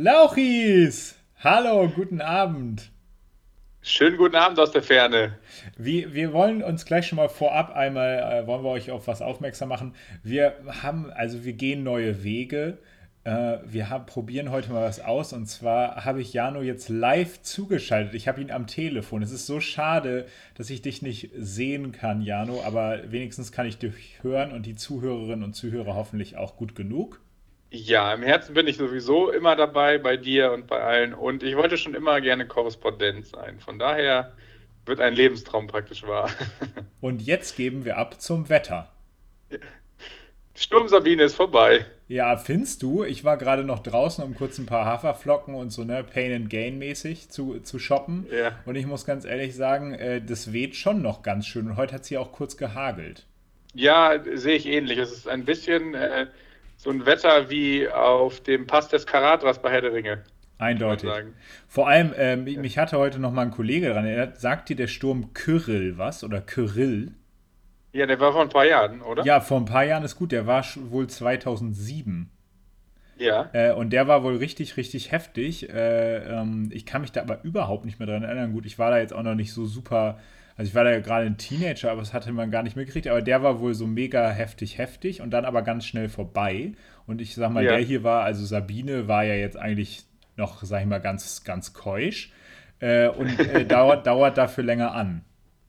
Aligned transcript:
Lauchis! 0.00 1.16
Hallo, 1.42 1.88
guten 1.88 2.20
Abend. 2.20 2.92
Schönen 3.82 4.16
guten 4.16 4.36
Abend 4.36 4.60
aus 4.60 4.70
der 4.70 4.82
Ferne. 4.84 5.38
Wir, 5.76 6.14
wir 6.14 6.32
wollen 6.32 6.62
uns 6.62 6.84
gleich 6.84 7.08
schon 7.08 7.16
mal 7.16 7.28
vorab 7.28 7.74
einmal, 7.74 8.18
äh, 8.18 8.46
wollen 8.46 8.62
wir 8.62 8.70
euch 8.70 8.92
auf 8.92 9.08
was 9.08 9.22
aufmerksam 9.22 9.68
machen. 9.68 9.96
Wir 10.22 10.54
haben, 10.82 11.10
also 11.10 11.44
wir 11.44 11.52
gehen 11.54 11.82
neue 11.82 12.22
Wege. 12.22 12.78
Äh, 13.28 13.60
wir 13.66 13.90
haben, 13.90 14.06
probieren 14.06 14.50
heute 14.50 14.72
mal 14.72 14.84
was 14.84 15.00
aus 15.00 15.34
und 15.34 15.44
zwar 15.44 16.06
habe 16.06 16.22
ich 16.22 16.32
Jano 16.32 16.62
jetzt 16.62 16.88
live 16.88 17.42
zugeschaltet. 17.42 18.14
Ich 18.14 18.26
habe 18.26 18.40
ihn 18.40 18.50
am 18.50 18.66
Telefon. 18.66 19.22
Es 19.22 19.32
ist 19.32 19.46
so 19.46 19.60
schade, 19.60 20.26
dass 20.54 20.70
ich 20.70 20.80
dich 20.80 21.02
nicht 21.02 21.30
sehen 21.36 21.92
kann, 21.92 22.22
Jano, 22.22 22.62
aber 22.64 23.12
wenigstens 23.12 23.52
kann 23.52 23.66
ich 23.66 23.76
dich 23.76 24.22
hören 24.22 24.50
und 24.52 24.64
die 24.64 24.76
Zuhörerinnen 24.76 25.44
und 25.44 25.52
Zuhörer 25.52 25.94
hoffentlich 25.94 26.38
auch 26.38 26.56
gut 26.56 26.74
genug. 26.74 27.20
Ja, 27.70 28.14
im 28.14 28.22
Herzen 28.22 28.54
bin 28.54 28.66
ich 28.66 28.78
sowieso 28.78 29.30
immer 29.30 29.56
dabei, 29.56 29.98
bei 29.98 30.16
dir 30.16 30.52
und 30.52 30.66
bei 30.66 30.80
allen. 30.80 31.12
Und 31.12 31.42
ich 31.42 31.54
wollte 31.54 31.76
schon 31.76 31.94
immer 31.94 32.22
gerne 32.22 32.46
Korrespondent 32.46 33.26
sein. 33.26 33.60
Von 33.60 33.78
daher 33.78 34.32
wird 34.86 35.02
ein 35.02 35.12
Lebenstraum 35.12 35.66
praktisch 35.66 36.02
wahr. 36.06 36.30
Und 37.02 37.20
jetzt 37.20 37.58
geben 37.58 37.84
wir 37.84 37.98
ab 37.98 38.22
zum 38.22 38.48
Wetter. 38.48 38.90
Sturm 40.54 40.88
Sabine 40.88 41.24
ist 41.24 41.34
vorbei. 41.34 41.84
Ja, 42.08 42.38
findest 42.38 42.82
du? 42.82 43.04
Ich 43.04 43.22
war 43.22 43.36
gerade 43.36 43.64
noch 43.64 43.80
draußen, 43.80 44.24
um 44.24 44.34
kurz 44.34 44.58
ein 44.58 44.64
paar 44.64 44.86
Haferflocken 44.86 45.54
und 45.54 45.70
so, 45.70 45.84
ne, 45.84 46.02
Pain 46.02 46.32
and 46.32 46.50
Gain 46.50 46.78
mäßig 46.78 47.28
zu, 47.28 47.60
zu 47.60 47.78
shoppen. 47.78 48.26
Ja. 48.32 48.52
Und 48.64 48.76
ich 48.76 48.86
muss 48.86 49.04
ganz 49.04 49.26
ehrlich 49.26 49.54
sagen, 49.54 49.92
äh, 49.92 50.22
das 50.22 50.52
weht 50.54 50.74
schon 50.74 51.02
noch 51.02 51.22
ganz 51.22 51.46
schön. 51.46 51.68
Und 51.68 51.76
heute 51.76 51.94
hat 51.94 52.02
es 52.02 52.08
hier 52.08 52.22
auch 52.22 52.32
kurz 52.32 52.56
gehagelt. 52.56 53.26
Ja, 53.74 54.18
sehe 54.34 54.56
ich 54.56 54.66
ähnlich. 54.66 54.98
Es 54.98 55.12
ist 55.12 55.28
ein 55.28 55.44
bisschen 55.44 55.94
äh, 55.94 56.26
so 56.78 56.88
ein 56.88 57.04
Wetter 57.04 57.50
wie 57.50 57.86
auf 57.88 58.40
dem 58.40 58.66
Pass 58.66 58.88
des 58.88 59.06
Karatras 59.06 59.60
bei 59.60 59.70
Herr 59.70 59.82
der 59.82 59.92
Ringe. 59.92 60.24
Eindeutig. 60.56 61.10
Vor 61.68 61.88
allem, 61.88 62.12
äh, 62.14 62.36
mich 62.36 62.78
hatte 62.78 62.98
heute 62.98 63.20
noch 63.20 63.32
mal 63.32 63.42
ein 63.42 63.50
Kollege 63.50 63.90
dran. 63.90 64.06
Er 64.06 64.34
sagt 64.34 64.70
dir 64.70 64.76
der 64.76 64.88
Sturm 64.88 65.34
Kyrill 65.34 65.98
was 65.98 66.24
oder 66.24 66.40
Kyrill? 66.40 67.12
Ja, 67.98 68.06
der 68.06 68.20
war 68.20 68.32
vor 68.32 68.42
ein 68.42 68.48
paar 68.48 68.64
Jahren, 68.64 69.02
oder? 69.02 69.24
Ja, 69.24 69.40
vor 69.40 69.58
ein 69.58 69.64
paar 69.64 69.82
Jahren 69.82 70.04
ist 70.04 70.14
gut. 70.14 70.30
Der 70.30 70.46
war 70.46 70.64
wohl 70.88 71.08
2007. 71.08 72.30
Ja. 73.16 73.50
Äh, 73.52 73.72
und 73.72 73.90
der 73.90 74.06
war 74.06 74.22
wohl 74.22 74.36
richtig, 74.36 74.76
richtig 74.76 75.10
heftig. 75.10 75.68
Äh, 75.68 76.18
ähm, 76.18 76.70
ich 76.72 76.86
kann 76.86 77.00
mich 77.00 77.10
da 77.10 77.22
aber 77.22 77.42
überhaupt 77.42 77.84
nicht 77.84 77.98
mehr 77.98 78.06
dran 78.06 78.22
erinnern. 78.22 78.52
Gut, 78.52 78.66
ich 78.66 78.78
war 78.78 78.92
da 78.92 78.98
jetzt 78.98 79.12
auch 79.12 79.24
noch 79.24 79.34
nicht 79.34 79.52
so 79.52 79.66
super. 79.66 80.20
Also 80.56 80.68
ich 80.68 80.76
war 80.76 80.84
da 80.84 80.92
ja 80.92 81.00
gerade 81.00 81.26
ein 81.26 81.38
Teenager, 81.38 81.90
aber 81.90 82.00
das 82.00 82.14
hatte 82.14 82.30
man 82.30 82.52
gar 82.52 82.62
nicht 82.62 82.76
mitgekriegt. 82.76 83.08
Aber 83.08 83.20
der 83.20 83.42
war 83.42 83.58
wohl 83.58 83.74
so 83.74 83.88
mega 83.88 84.30
heftig, 84.30 84.78
heftig 84.78 85.20
und 85.20 85.30
dann 85.30 85.44
aber 85.44 85.62
ganz 85.62 85.84
schnell 85.84 86.08
vorbei. 86.08 86.74
Und 87.04 87.20
ich 87.20 87.34
sag 87.34 87.50
mal, 87.50 87.64
ja. 87.64 87.72
der 87.72 87.80
hier 87.80 88.04
war, 88.04 88.22
also 88.22 88.44
Sabine 88.44 89.08
war 89.08 89.24
ja 89.24 89.34
jetzt 89.34 89.56
eigentlich 89.56 90.04
noch, 90.36 90.62
sag 90.62 90.82
ich 90.82 90.86
mal, 90.86 91.00
ganz, 91.00 91.42
ganz 91.42 91.72
keusch 91.72 92.32
äh, 92.78 93.08
und 93.08 93.40
äh, 93.40 93.64
dauert, 93.66 94.06
dauert 94.06 94.38
dafür 94.38 94.62
länger 94.62 94.94
an. 94.94 95.24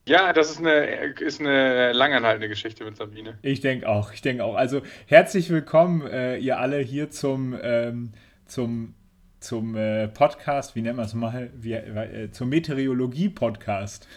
Ja, 0.09 0.33
das 0.33 0.49
ist 0.49 0.57
eine, 0.57 1.13
ist 1.19 1.39
eine 1.39 1.93
langanhaltende 1.93 2.49
Geschichte 2.49 2.83
mit 2.83 2.97
Sabine. 2.97 3.37
Ich 3.43 3.61
denke 3.61 3.87
auch, 3.87 4.11
ich 4.11 4.23
denke 4.23 4.43
auch. 4.43 4.55
Also 4.55 4.81
herzlich 5.05 5.51
willkommen, 5.51 6.01
äh, 6.07 6.37
ihr 6.37 6.57
alle 6.57 6.79
hier 6.79 7.11
zum, 7.11 7.55
ähm, 7.61 8.13
zum, 8.47 8.95
zum 9.39 9.75
äh, 9.75 10.07
Podcast, 10.07 10.75
wie 10.75 10.81
nennt 10.81 10.97
man 10.97 11.05
es 11.05 11.13
mal, 11.13 11.51
wie, 11.53 11.73
äh, 11.73 12.31
zum 12.31 12.49
Meteorologie-Podcast. 12.49 14.07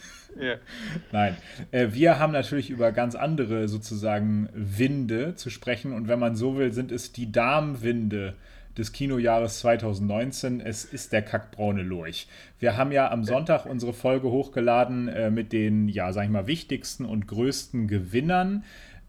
Ja. 0.40 0.54
Nein, 1.12 1.36
äh, 1.72 1.88
wir 1.90 2.18
haben 2.18 2.32
natürlich 2.32 2.70
über 2.70 2.90
ganz 2.92 3.14
andere 3.14 3.68
sozusagen 3.68 4.48
Winde 4.54 5.34
zu 5.34 5.50
sprechen 5.50 5.92
und 5.92 6.08
wenn 6.08 6.18
man 6.18 6.36
so 6.36 6.56
will, 6.56 6.72
sind 6.72 6.90
es 6.90 7.12
die 7.12 7.30
Darmwinde 7.30 8.32
des 8.76 8.92
Kinojahres 8.92 9.60
2019. 9.60 10.60
Es 10.60 10.84
ist 10.84 11.12
der 11.12 11.22
kackbraune 11.22 11.82
Lurch. 11.82 12.26
Wir 12.58 12.76
haben 12.76 12.92
ja 12.92 13.10
am 13.10 13.24
Sonntag 13.24 13.66
unsere 13.66 13.92
Folge 13.92 14.30
hochgeladen 14.30 15.08
äh, 15.08 15.30
mit 15.30 15.52
den, 15.52 15.88
ja, 15.88 16.12
sag 16.12 16.24
ich 16.24 16.30
mal, 16.30 16.46
wichtigsten 16.46 17.04
und 17.04 17.26
größten 17.28 17.88
Gewinnern 17.88 18.64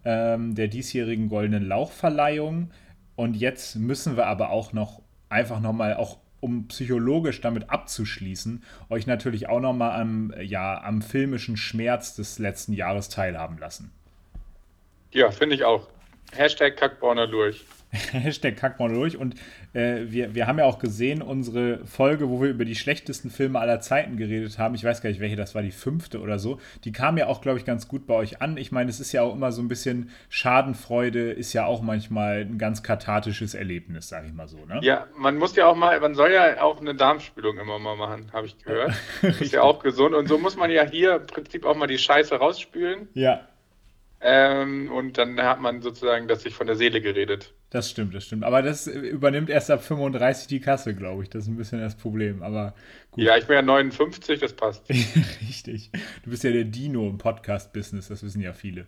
ähm, 0.06 0.56
der 0.56 0.68
diesjährigen 0.68 1.30
Goldenen 1.30 1.66
Lauchverleihung. 1.66 2.72
Und 3.16 3.36
jetzt 3.36 3.76
müssen 3.76 4.18
wir 4.18 4.28
aber 4.28 4.50
auch 4.50 4.74
noch 4.74 5.02
einfach 5.30 5.60
nochmal, 5.60 5.96
auch 5.96 6.18
um 6.40 6.68
psychologisch 6.68 7.40
damit 7.40 7.70
abzuschließen, 7.70 8.64
euch 8.90 9.08
natürlich 9.08 9.48
auch 9.48 9.62
nochmal 9.62 10.00
am, 10.00 10.34
ja, 10.42 10.82
am 10.84 11.02
filmischen 11.02 11.56
Schmerz 11.56 12.16
des 12.16 12.38
letzten 12.38 12.74
Jahres 12.74 13.08
teilhaben 13.08 13.58
lassen. 13.58 13.92
Ja, 15.12 15.32
finde 15.32 15.56
ich 15.56 15.64
auch. 15.64 15.88
Hashtag 16.34 16.76
Kackbrauner 16.76 17.28
Lurch. 17.28 17.64
Hashtag 18.12 18.58
Kackmaul 18.58 18.94
durch. 18.94 19.18
Und 19.18 19.36
äh, 19.74 20.02
wir, 20.06 20.34
wir 20.36 20.48
haben 20.48 20.58
ja 20.58 20.66
auch 20.66 20.80
gesehen, 20.80 21.22
unsere 21.22 21.86
Folge, 21.86 22.30
wo 22.30 22.42
wir 22.42 22.50
über 22.50 22.66
die 22.66 22.76
schlechtesten 22.76 23.30
Filme 23.30 23.60
aller 23.60 23.80
Zeiten 23.80 24.18
geredet 24.18 24.58
haben. 24.58 24.76
Ich 24.76 24.84
weiß 24.84 25.02
gar 25.02 25.10
nicht, 25.10 25.20
welche 25.20 25.36
das 25.36 25.54
war, 25.54 25.62
die 25.62 25.72
fünfte 25.72 26.20
oder 26.20 26.40
so. 26.40 26.60
Die 26.84 26.92
kam 26.92 27.18
ja 27.18 27.28
auch, 27.28 27.42
glaube 27.42 27.60
ich, 27.60 27.66
ganz 27.66 27.88
gut 27.88 28.08
bei 28.08 28.16
euch 28.16 28.42
an. 28.42 28.58
Ich 28.58 28.72
meine, 28.72 28.90
es 28.90 29.00
ist 29.00 29.12
ja 29.12 29.22
auch 29.22 29.34
immer 29.34 29.52
so 29.52 29.62
ein 29.62 29.68
bisschen 29.68 30.10
Schadenfreude, 30.30 31.32
ist 31.32 31.54
ja 31.54 31.66
auch 31.66 31.82
manchmal 31.82 32.42
ein 32.42 32.58
ganz 32.58 32.84
kathartisches 32.84 33.54
Erlebnis, 33.54 34.10
sage 34.10 34.28
ich 34.28 34.34
mal 34.34 34.48
so. 34.48 34.66
Ne? 34.66 34.80
Ja, 34.82 35.08
man 35.16 35.38
muss 35.38 35.56
ja 35.56 35.68
auch 35.68 35.76
mal, 35.76 36.00
man 36.00 36.16
soll 36.16 36.32
ja 36.32 36.62
auch 36.62 36.82
eine 36.82 36.96
Darmspülung 36.96 37.58
immer 37.60 37.80
mal 37.80 37.96
machen, 37.96 38.32
habe 38.34 38.48
ich 38.48 38.58
gehört. 38.58 38.94
ist 39.22 39.54
ja 39.54 39.62
auch 39.62 39.80
gesund. 39.84 40.16
Und 40.16 40.28
so 40.28 40.38
muss 40.38 40.58
man 40.58 40.72
ja 40.72 40.84
hier 40.84 41.18
im 41.18 41.28
Prinzip 41.28 41.66
auch 41.66 41.76
mal 41.76 41.88
die 41.88 41.98
Scheiße 41.98 42.36
rausspülen. 42.36 43.08
Ja. 43.14 43.42
Ähm, 44.26 44.90
und 44.90 45.18
dann 45.18 45.42
hat 45.42 45.60
man 45.60 45.82
sozusagen 45.82 46.30
das 46.30 46.44
sich 46.44 46.56
von 46.56 46.66
der 46.66 46.78
Seele 46.78 47.02
geredet. 47.02 47.54
Das 47.70 47.90
stimmt, 47.90 48.16
das 48.16 48.26
stimmt. 48.26 48.46
Aber 48.46 48.62
das 48.62 48.88
übernimmt 48.88 49.50
erst 49.50 49.70
ab 49.70 49.84
35 49.84 50.48
die 50.48 50.62
Kasse, 50.62 50.96
glaube 50.96 51.24
ich. 51.24 51.30
Das 51.30 51.44
ist 51.44 51.50
ein 51.50 51.58
bisschen 51.58 51.82
das 51.82 51.96
Problem. 51.96 52.42
Aber 52.42 52.74
gut. 53.12 53.24
Ja, 53.24 53.36
ich 53.36 53.48
bin 53.48 53.56
ja 53.56 53.62
59, 53.62 54.40
das 54.40 54.54
passt. 54.54 54.88
Richtig. 55.42 55.92
Du 56.24 56.30
bist 56.30 56.44
ja 56.44 56.52
der 56.52 56.64
Dino 56.64 57.10
im 57.10 57.18
Podcast-Business, 57.18 58.08
das 58.08 58.24
wissen 58.24 58.42
ja 58.42 58.54
viele. 58.54 58.88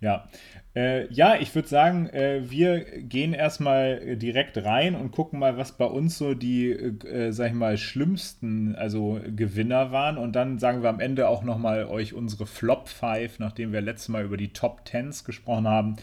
Ja, 0.00 0.28
äh, 0.76 1.12
ja, 1.12 1.34
ich 1.40 1.52
würde 1.56 1.66
sagen, 1.66 2.08
äh, 2.10 2.48
wir 2.48 2.78
gehen 3.00 3.32
erstmal 3.32 4.16
direkt 4.16 4.56
rein 4.64 4.94
und 4.94 5.10
gucken 5.10 5.40
mal, 5.40 5.56
was 5.56 5.72
bei 5.72 5.86
uns 5.86 6.18
so 6.18 6.34
die, 6.34 6.70
äh, 6.70 7.32
sag 7.32 7.48
ich 7.48 7.54
mal, 7.54 7.76
schlimmsten, 7.76 8.76
also 8.76 9.20
Gewinner 9.34 9.90
waren. 9.90 10.16
Und 10.16 10.36
dann 10.36 10.60
sagen 10.60 10.82
wir 10.82 10.88
am 10.88 11.00
Ende 11.00 11.28
auch 11.28 11.42
nochmal 11.42 11.86
euch 11.86 12.14
unsere 12.14 12.46
Flop 12.46 12.88
5, 12.88 13.40
nachdem 13.40 13.72
wir 13.72 13.80
letztes 13.80 14.08
Mal 14.08 14.24
über 14.24 14.36
die 14.36 14.52
Top 14.52 14.82
10s 14.86 15.24
gesprochen 15.24 15.66
haben. 15.66 15.96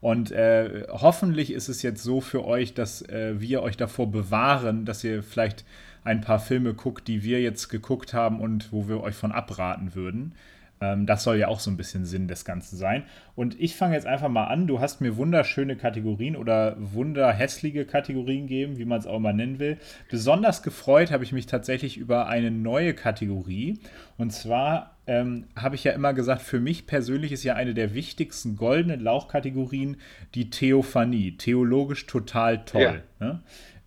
Und 0.00 0.30
äh, 0.30 0.86
hoffentlich 0.88 1.52
ist 1.52 1.68
es 1.68 1.82
jetzt 1.82 2.04
so 2.04 2.20
für 2.20 2.44
euch, 2.44 2.72
dass 2.72 3.02
äh, 3.02 3.40
wir 3.40 3.62
euch 3.62 3.76
davor 3.76 4.12
bewahren, 4.12 4.84
dass 4.84 5.02
ihr 5.02 5.24
vielleicht 5.24 5.64
ein 6.04 6.20
paar 6.20 6.38
Filme 6.38 6.72
guckt, 6.74 7.08
die 7.08 7.24
wir 7.24 7.42
jetzt 7.42 7.68
geguckt 7.68 8.14
haben 8.14 8.40
und 8.40 8.72
wo 8.72 8.88
wir 8.88 9.02
euch 9.02 9.16
von 9.16 9.32
abraten 9.32 9.94
würden. 9.94 10.34
Ähm, 10.80 11.06
das 11.06 11.24
soll 11.24 11.36
ja 11.36 11.48
auch 11.48 11.60
so 11.60 11.70
ein 11.70 11.76
bisschen 11.76 12.04
Sinn 12.04 12.26
des 12.26 12.44
Ganzen 12.44 12.76
sein. 12.76 13.04
Und 13.34 13.58
ich 13.60 13.76
fange 13.76 13.94
jetzt 13.94 14.06
einfach 14.06 14.28
mal 14.28 14.46
an. 14.46 14.66
Du 14.66 14.80
hast 14.80 15.00
mir 15.00 15.16
wunderschöne 15.16 15.76
Kategorien 15.76 16.36
oder 16.36 16.76
wunderhässliche 16.78 17.84
Kategorien 17.84 18.46
gegeben, 18.46 18.78
wie 18.78 18.84
man 18.86 18.98
es 18.98 19.06
auch 19.06 19.18
mal 19.18 19.34
nennen 19.34 19.58
will. 19.58 19.76
Besonders 20.10 20.62
gefreut 20.62 21.10
habe 21.10 21.24
ich 21.24 21.32
mich 21.32 21.46
tatsächlich 21.46 21.98
über 21.98 22.28
eine 22.28 22.50
neue 22.50 22.94
Kategorie. 22.94 23.78
Und 24.16 24.32
zwar 24.32 24.96
ähm, 25.06 25.48
habe 25.54 25.74
ich 25.74 25.84
ja 25.84 25.92
immer 25.92 26.14
gesagt, 26.14 26.42
für 26.42 26.60
mich 26.60 26.86
persönlich 26.86 27.32
ist 27.32 27.44
ja 27.44 27.54
eine 27.54 27.74
der 27.74 27.94
wichtigsten 27.94 28.56
goldenen 28.56 29.00
Lauchkategorien 29.00 29.96
die 30.34 30.48
Theophanie. 30.48 31.36
Theologisch 31.36 32.06
total 32.06 32.64
toll. 32.64 33.02
Ja. 33.20 33.26
Ne? 33.26 33.40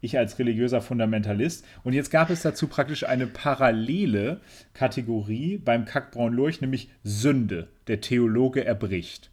Ich 0.04 0.18
als 0.18 0.38
religiöser 0.40 0.82
Fundamentalist. 0.82 1.66
Und 1.84 1.94
jetzt 1.94 2.12
gab 2.12 2.30
es 2.30 2.42
dazu 2.42 2.68
praktisch 2.68 3.06
eine 3.08 3.28
parallele 3.28 4.42
Kategorie 4.74 5.58
beim 5.58 5.86
Kackbraun 5.86 6.34
Lurch, 6.34 6.62
nämlich 6.62 6.90
Sünde. 7.04 7.70
Der 7.88 8.02
Theologe 8.02 8.66
erbricht. 8.66 9.32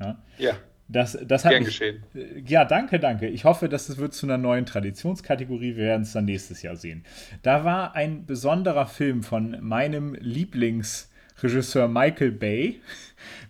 Ja. 0.00 0.22
ja. 0.38 0.54
Das, 0.88 1.16
das 1.26 1.44
hat 1.44 1.52
Gern 1.52 1.62
mich, 1.62 1.78
geschehen. 1.78 2.02
Ja, 2.46 2.64
danke, 2.64 2.98
danke. 2.98 3.26
Ich 3.26 3.44
hoffe, 3.44 3.68
dass 3.68 3.88
es 3.88 3.96
wird 3.96 4.12
zu 4.12 4.26
einer 4.26 4.36
neuen 4.36 4.66
Traditionskategorie. 4.66 5.76
Wir 5.76 5.84
werden 5.84 6.02
es 6.02 6.12
dann 6.12 6.26
nächstes 6.26 6.60
Jahr 6.62 6.76
sehen. 6.76 7.04
Da 7.42 7.64
war 7.64 7.94
ein 7.94 8.26
besonderer 8.26 8.86
Film 8.86 9.22
von 9.22 9.56
meinem 9.60 10.14
Lieblingsregisseur 10.14 11.88
Michael 11.88 12.32
Bay 12.32 12.80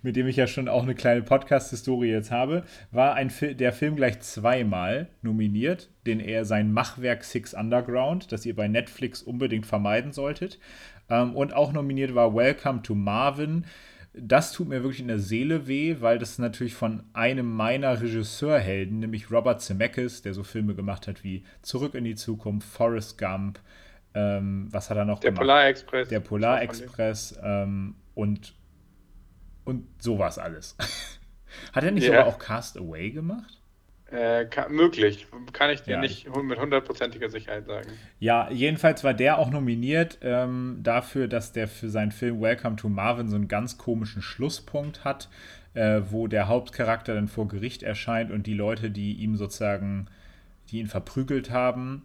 mit 0.02 0.16
dem 0.16 0.26
ich 0.26 0.36
ja 0.36 0.46
schon 0.46 0.68
auch 0.68 0.82
eine 0.82 0.94
kleine 0.94 1.22
Podcast-Historie 1.22 2.10
jetzt 2.10 2.30
habe, 2.30 2.64
war 2.90 3.14
ein 3.14 3.30
Fi 3.30 3.54
der 3.54 3.72
Film 3.72 3.96
gleich 3.96 4.20
zweimal 4.20 5.08
nominiert, 5.22 5.90
den 6.06 6.20
er 6.20 6.44
sein 6.44 6.72
Machwerk 6.72 7.24
Six 7.24 7.54
Underground, 7.54 8.32
das 8.32 8.46
ihr 8.46 8.56
bei 8.56 8.68
Netflix 8.68 9.22
unbedingt 9.22 9.66
vermeiden 9.66 10.12
solltet. 10.12 10.58
Ähm, 11.10 11.34
und 11.36 11.54
auch 11.54 11.72
nominiert 11.72 12.14
war 12.14 12.34
Welcome 12.34 12.82
to 12.82 12.94
Marvin 12.94 13.64
das 14.14 14.52
tut 14.52 14.68
mir 14.68 14.82
wirklich 14.82 15.00
in 15.00 15.08
der 15.08 15.18
Seele 15.18 15.66
weh, 15.66 15.96
weil 16.00 16.18
das 16.18 16.38
natürlich 16.38 16.74
von 16.74 17.02
einem 17.14 17.50
meiner 17.50 18.00
Regisseurhelden, 18.00 18.98
nämlich 18.98 19.30
Robert 19.30 19.62
Zemeckis, 19.62 20.20
der 20.22 20.34
so 20.34 20.42
Filme 20.42 20.74
gemacht 20.74 21.08
hat 21.08 21.24
wie 21.24 21.44
Zurück 21.62 21.94
in 21.94 22.04
die 22.04 22.14
Zukunft, 22.14 22.68
Forrest 22.68 23.16
Gump, 23.16 23.58
ähm, 24.14 24.68
was 24.70 24.90
hat 24.90 24.98
er 24.98 25.06
noch 25.06 25.20
der 25.20 25.30
gemacht? 25.30 25.40
Der 25.40 25.46
Polarexpress. 25.46 26.08
Der 26.08 26.20
Polarexpress 26.20 27.40
ähm, 27.42 27.94
und, 28.14 28.54
und 29.64 29.86
sowas 29.98 30.38
alles. 30.38 30.76
hat 31.72 31.84
er 31.84 31.90
nicht 31.90 32.04
yeah. 32.04 32.18
sogar 32.18 32.26
auch 32.26 32.38
Cast 32.38 32.76
Away 32.78 33.10
gemacht? 33.10 33.58
Äh, 34.12 34.44
kann, 34.44 34.72
möglich, 34.72 35.26
kann 35.54 35.70
ich 35.70 35.82
dir 35.82 35.92
ja. 35.92 36.00
nicht 36.00 36.28
mit 36.36 36.58
hundertprozentiger 36.58 37.30
Sicherheit 37.30 37.64
sagen. 37.64 37.88
Ja, 38.18 38.50
jedenfalls 38.50 39.02
war 39.04 39.14
der 39.14 39.38
auch 39.38 39.50
nominiert 39.50 40.18
ähm, 40.20 40.80
dafür, 40.82 41.28
dass 41.28 41.52
der 41.52 41.66
für 41.66 41.88
seinen 41.88 42.12
Film 42.12 42.38
Welcome 42.42 42.76
to 42.76 42.90
Marvin 42.90 43.28
so 43.28 43.36
einen 43.36 43.48
ganz 43.48 43.78
komischen 43.78 44.20
Schlusspunkt 44.20 45.02
hat, 45.04 45.30
äh, 45.72 46.02
wo 46.10 46.26
der 46.26 46.46
Hauptcharakter 46.46 47.14
dann 47.14 47.26
vor 47.26 47.48
Gericht 47.48 47.82
erscheint 47.82 48.30
und 48.30 48.46
die 48.46 48.52
Leute, 48.52 48.90
die 48.90 49.14
ihm 49.14 49.36
sozusagen, 49.36 50.08
die 50.68 50.80
ihn 50.80 50.88
verprügelt 50.88 51.50
haben, 51.50 52.02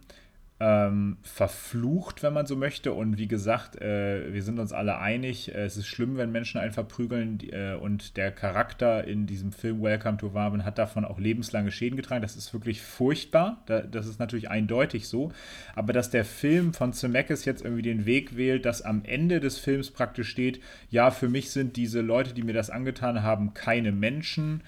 ähm, 0.60 1.18
verflucht, 1.22 2.22
wenn 2.22 2.32
man 2.32 2.46
so 2.46 2.56
möchte. 2.56 2.92
Und 2.92 3.16
wie 3.16 3.28
gesagt, 3.28 3.80
äh, 3.80 4.32
wir 4.32 4.42
sind 4.42 4.58
uns 4.58 4.72
alle 4.72 4.98
einig, 4.98 5.54
äh, 5.54 5.64
es 5.64 5.76
ist 5.76 5.86
schlimm, 5.86 6.16
wenn 6.16 6.32
Menschen 6.32 6.60
einen 6.60 6.72
verprügeln. 6.72 7.38
Äh, 7.52 7.74
und 7.74 8.16
der 8.16 8.32
Charakter 8.32 9.04
in 9.04 9.26
diesem 9.26 9.52
Film 9.52 9.82
Welcome 9.82 10.18
to 10.18 10.34
Warben 10.34 10.64
hat 10.64 10.78
davon 10.78 11.04
auch 11.04 11.20
lebenslange 11.20 11.70
Schäden 11.70 11.96
getragen. 11.96 12.22
Das 12.22 12.34
ist 12.34 12.52
wirklich 12.52 12.82
furchtbar. 12.82 13.62
Da, 13.66 13.82
das 13.82 14.06
ist 14.06 14.18
natürlich 14.18 14.50
eindeutig 14.50 15.06
so. 15.06 15.32
Aber 15.76 15.92
dass 15.92 16.10
der 16.10 16.24
Film 16.24 16.74
von 16.74 16.92
Zemeckis 16.92 17.44
jetzt 17.44 17.62
irgendwie 17.62 17.82
den 17.82 18.04
Weg 18.04 18.36
wählt, 18.36 18.64
dass 18.64 18.82
am 18.82 19.04
Ende 19.04 19.38
des 19.38 19.58
Films 19.58 19.92
praktisch 19.92 20.28
steht, 20.28 20.60
ja, 20.90 21.12
für 21.12 21.28
mich 21.28 21.50
sind 21.50 21.76
diese 21.76 22.00
Leute, 22.00 22.34
die 22.34 22.42
mir 22.42 22.54
das 22.54 22.70
angetan 22.70 23.22
haben, 23.22 23.54
keine 23.54 23.92
Menschen 23.92 24.62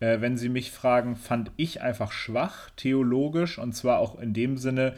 äh, 0.00 0.20
wenn 0.20 0.36
Sie 0.36 0.50
mich 0.50 0.72
fragen, 0.72 1.16
fand 1.16 1.52
ich 1.56 1.80
einfach 1.80 2.12
schwach, 2.12 2.68
theologisch, 2.76 3.58
und 3.58 3.74
zwar 3.74 3.98
auch 3.98 4.18
in 4.18 4.34
dem 4.34 4.58
Sinne, 4.58 4.94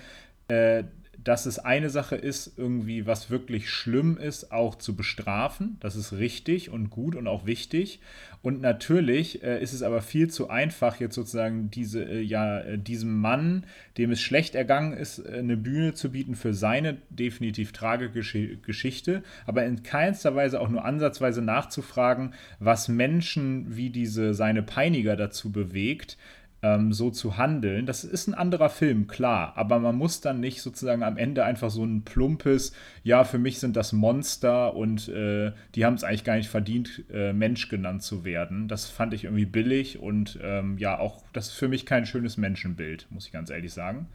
äh, 0.48 0.84
dass 1.28 1.46
es 1.46 1.58
eine 1.58 1.90
Sache 1.90 2.16
ist, 2.16 2.54
irgendwie 2.56 3.06
was 3.06 3.30
wirklich 3.30 3.68
schlimm 3.68 4.16
ist, 4.16 4.50
auch 4.52 4.76
zu 4.76 4.96
bestrafen. 4.96 5.76
Das 5.80 5.96
ist 5.96 6.14
richtig 6.14 6.70
und 6.70 6.90
gut 6.90 7.16
und 7.16 7.26
auch 7.26 7.44
wichtig. 7.44 8.00
Und 8.40 8.60
natürlich 8.60 9.42
äh, 9.42 9.60
ist 9.60 9.72
es 9.72 9.82
aber 9.82 10.00
viel 10.00 10.30
zu 10.30 10.48
einfach, 10.48 11.00
jetzt 11.00 11.16
sozusagen 11.16 11.70
diese, 11.70 12.04
äh, 12.04 12.20
ja, 12.20 12.60
äh, 12.60 12.78
diesem 12.78 13.20
Mann, 13.20 13.66
dem 13.98 14.12
es 14.12 14.22
schlecht 14.22 14.54
ergangen 14.54 14.92
ist, 14.92 15.18
äh, 15.18 15.38
eine 15.38 15.56
Bühne 15.56 15.92
zu 15.92 16.12
bieten 16.12 16.36
für 16.36 16.54
seine 16.54 16.98
definitiv 17.10 17.72
tragische 17.72 18.56
Geschichte, 18.56 19.22
aber 19.44 19.66
in 19.66 19.82
keinster 19.82 20.36
Weise 20.36 20.60
auch 20.60 20.68
nur 20.68 20.84
ansatzweise 20.84 21.42
nachzufragen, 21.42 22.32
was 22.60 22.88
Menschen 22.88 23.76
wie 23.76 23.90
diese 23.90 24.34
seine 24.34 24.62
Peiniger 24.62 25.16
dazu 25.16 25.50
bewegt, 25.50 26.16
ähm, 26.62 26.92
so 26.92 27.10
zu 27.10 27.36
handeln. 27.36 27.86
Das 27.86 28.04
ist 28.04 28.26
ein 28.26 28.34
anderer 28.34 28.68
Film, 28.68 29.06
klar, 29.06 29.52
aber 29.56 29.78
man 29.78 29.96
muss 29.96 30.20
dann 30.20 30.40
nicht 30.40 30.62
sozusagen 30.62 31.02
am 31.02 31.16
Ende 31.16 31.44
einfach 31.44 31.70
so 31.70 31.84
ein 31.84 32.02
plumpes, 32.02 32.72
ja, 33.04 33.24
für 33.24 33.38
mich 33.38 33.60
sind 33.60 33.76
das 33.76 33.92
Monster 33.92 34.74
und 34.74 35.08
äh, 35.08 35.52
die 35.74 35.84
haben 35.84 35.94
es 35.94 36.04
eigentlich 36.04 36.24
gar 36.24 36.36
nicht 36.36 36.48
verdient, 36.48 37.04
äh, 37.12 37.32
Mensch 37.32 37.68
genannt 37.68 38.02
zu 38.02 38.24
werden. 38.24 38.68
Das 38.68 38.86
fand 38.86 39.14
ich 39.14 39.24
irgendwie 39.24 39.46
billig 39.46 39.98
und 39.98 40.38
ähm, 40.42 40.78
ja, 40.78 40.98
auch 40.98 41.22
das 41.32 41.48
ist 41.48 41.54
für 41.54 41.68
mich 41.68 41.86
kein 41.86 42.06
schönes 42.06 42.36
Menschenbild, 42.36 43.06
muss 43.10 43.26
ich 43.26 43.32
ganz 43.32 43.50
ehrlich 43.50 43.72
sagen. 43.72 44.08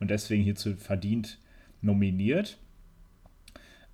Und 0.00 0.10
deswegen 0.10 0.42
hierzu 0.42 0.74
verdient 0.76 1.38
nominiert. 1.80 2.58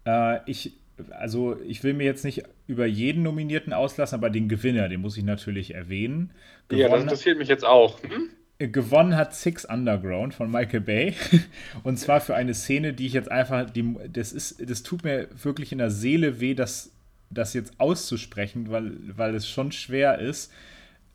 Äh, 0.07 0.41
ich 0.47 0.80
also 1.11 1.59
ich 1.67 1.83
will 1.83 1.95
mir 1.95 2.05
jetzt 2.05 2.25
nicht 2.25 2.43
über 2.67 2.87
jeden 2.87 3.23
Nominierten 3.23 3.73
auslassen, 3.73 4.15
aber 4.15 4.31
den 4.31 4.49
Gewinner, 4.49 4.89
den 4.89 5.01
muss 5.01 5.17
ich 5.17 5.25
natürlich 5.25 5.75
erwähnen. 5.75 6.31
Gewonnen, 6.69 6.83
ja, 6.83 6.89
das 6.89 7.03
interessiert 7.03 7.39
mich 7.39 7.49
jetzt 7.49 7.65
auch. 7.65 8.03
Hm? 8.03 8.31
Äh, 8.61 8.69
gewonnen 8.69 9.17
hat 9.17 9.35
Six 9.35 9.65
Underground 9.65 10.35
von 10.35 10.51
Michael 10.51 10.81
Bay. 10.81 11.15
Und 11.83 11.99
zwar 11.99 12.21
für 12.21 12.37
eine 12.37 12.55
Szene, 12.55 12.93
die 12.93 13.07
ich 13.07 13.15
jetzt 13.15 13.31
einfach, 13.31 13.69
die, 13.71 13.97
das 14.13 14.33
ist, 14.33 14.71
das 14.71 14.83
tut 14.83 15.03
mir 15.03 15.29
wirklich 15.43 15.73
in 15.73 15.79
der 15.79 15.91
Seele 15.91 16.41
weh, 16.41 16.55
das, 16.55 16.93
das 17.31 17.55
jetzt 17.55 17.81
auszusprechen, 17.81 18.71
weil, 18.71 18.93
weil 19.17 19.35
es 19.35 19.49
schon 19.49 19.73
schwer 19.73 20.19
ist. 20.19 20.53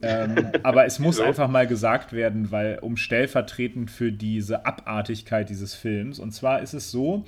ähm, 0.02 0.52
aber 0.64 0.86
es 0.86 1.00
muss 1.00 1.18
so. 1.18 1.24
einfach 1.24 1.48
mal 1.48 1.68
gesagt 1.68 2.14
werden, 2.14 2.52
weil 2.52 2.80
um 2.81 2.98
stellvertretend 2.98 3.92
für 3.92 4.12
diese 4.12 4.66
Abartigkeit 4.66 5.50
dieses 5.50 5.76
Films. 5.76 6.20
Und 6.20 6.31
zwar 6.31 6.62
ist 6.62 6.74
es 6.74 6.90
so, 6.90 7.26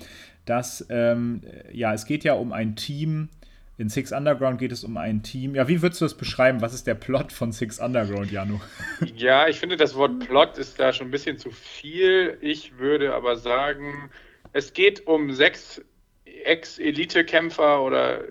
dass, 0.49 0.85
ähm, 0.89 1.41
ja, 1.71 1.94
es 1.94 2.05
geht 2.05 2.23
ja 2.23 2.33
um 2.33 2.53
ein 2.53 2.75
Team. 2.75 3.29
In 3.77 3.89
Six 3.89 4.11
Underground 4.11 4.59
geht 4.59 4.71
es 4.71 4.83
um 4.83 4.97
ein 4.97 5.21
Team. 5.21 5.53
Ja, 5.53 5.67
wie 5.67 5.81
würdest 5.83 6.01
du 6.01 6.05
das 6.05 6.15
beschreiben? 6.15 6.61
Was 6.61 6.73
ist 6.73 6.88
der 6.88 6.95
Plot 6.95 7.31
von 7.31 7.51
Six 7.51 7.79
Underground, 7.79 8.31
Janu? 8.31 8.59
Ja, 9.15 9.47
ich 9.47 9.59
finde, 9.59 9.77
das 9.77 9.94
Wort 9.95 10.19
Plot 10.19 10.57
ist 10.57 10.79
da 10.79 10.94
schon 10.94 11.09
ein 11.09 11.11
bisschen 11.11 11.38
zu 11.38 11.51
viel. 11.51 12.38
Ich 12.41 12.77
würde 12.79 13.13
aber 13.13 13.35
sagen, 13.35 14.09
es 14.53 14.73
geht 14.73 15.05
um 15.05 15.31
sechs 15.31 15.81
Ex-Elite-Kämpfer 16.25 17.83
oder 17.83 18.21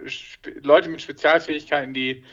Leute 0.63 0.89
mit 0.89 1.03
Spezialfähigkeiten, 1.03 1.95
die 1.95 2.25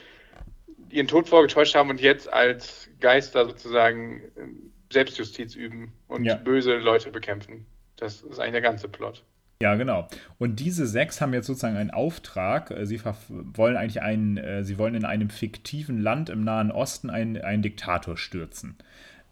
ihren 0.90 1.06
Tod 1.08 1.28
vorgetäuscht 1.28 1.74
haben 1.74 1.90
und 1.90 2.00
jetzt 2.00 2.32
als 2.32 2.88
Geister 3.00 3.46
sozusagen 3.46 4.22
ähm, 4.36 4.72
Selbstjustiz 4.92 5.54
üben 5.54 5.92
und 6.08 6.24
ja. 6.24 6.36
böse 6.36 6.76
Leute 6.78 7.10
bekämpfen. 7.10 7.66
Das 7.96 8.22
ist 8.22 8.38
eigentlich 8.38 8.52
der 8.52 8.60
ganze 8.60 8.88
Plot. 8.88 9.24
Ja, 9.62 9.76
genau. 9.76 10.08
Und 10.38 10.60
diese 10.60 10.86
sechs 10.86 11.20
haben 11.20 11.32
jetzt 11.32 11.46
sozusagen 11.46 11.76
einen 11.76 11.90
Auftrag. 11.90 12.70
Äh, 12.70 12.86
sie 12.86 13.00
wollen 13.04 13.76
eigentlich 13.76 14.02
einen, 14.02 14.36
äh, 14.36 14.64
sie 14.64 14.78
wollen 14.78 14.94
in 14.94 15.04
einem 15.04 15.30
fiktiven 15.30 16.00
Land 16.00 16.28
im 16.28 16.44
Nahen 16.44 16.70
Osten 16.70 17.10
einen, 17.10 17.40
einen 17.40 17.62
Diktator 17.62 18.16
stürzen. 18.16 18.76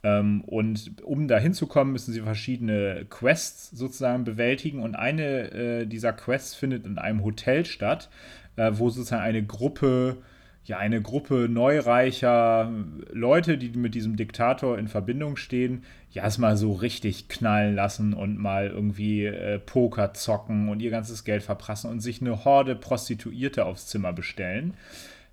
Ähm, 0.04 0.42
und 0.42 1.02
um 1.02 1.28
da 1.28 1.38
hinzukommen, 1.38 1.92
müssen 1.92 2.12
sie 2.12 2.20
verschiedene 2.20 3.04
Quests 3.10 3.70
sozusagen 3.70 4.24
bewältigen. 4.24 4.80
Und 4.80 4.94
eine 4.94 5.50
äh, 5.52 5.86
dieser 5.86 6.12
Quests 6.12 6.54
findet 6.54 6.86
in 6.86 6.98
einem 6.98 7.24
Hotel 7.24 7.64
statt, 7.64 8.08
wo 8.54 8.90
sozusagen 8.90 9.22
eine 9.22 9.42
Gruppe 9.42 10.19
ja, 10.64 10.79
eine 10.79 11.03
Gruppe 11.03 11.49
neureicher 11.49 12.70
Leute, 13.11 13.59
die 13.59 13.70
mit 13.70 13.94
diesem 13.94 14.17
Diktator 14.17 14.79
in 14.79 14.87
Verbindung 14.87 15.37
stehen, 15.37 15.82
ja, 16.12 16.25
es 16.26 16.38
mal 16.38 16.56
so 16.56 16.73
richtig 16.73 17.29
knallen 17.29 17.75
lassen 17.75 18.14
und 18.14 18.38
mal 18.38 18.69
irgendwie 18.69 19.25
äh, 19.25 19.59
Poker 19.59 20.14
zocken 20.14 20.69
und 20.69 20.81
ihr 20.81 20.91
ganzes 20.91 21.25
Geld 21.25 21.43
verprassen 21.43 21.91
und 21.91 22.00
sich 22.00 22.20
eine 22.20 22.44
Horde 22.44 22.76
Prostituierte 22.76 23.64
aufs 23.64 23.87
Zimmer 23.88 24.12
bestellen. 24.12 24.75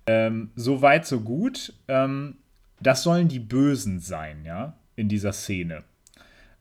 Ähm, 0.06 0.50
so 0.56 0.82
weit, 0.82 1.06
so 1.06 1.20
gut. 1.20 1.74
Ähm, 1.86 2.36
das 2.80 3.02
sollen 3.02 3.28
die 3.28 3.40
Bösen 3.40 4.00
sein, 4.00 4.44
ja, 4.44 4.74
in 4.96 5.08
dieser 5.08 5.32
Szene. 5.32 5.84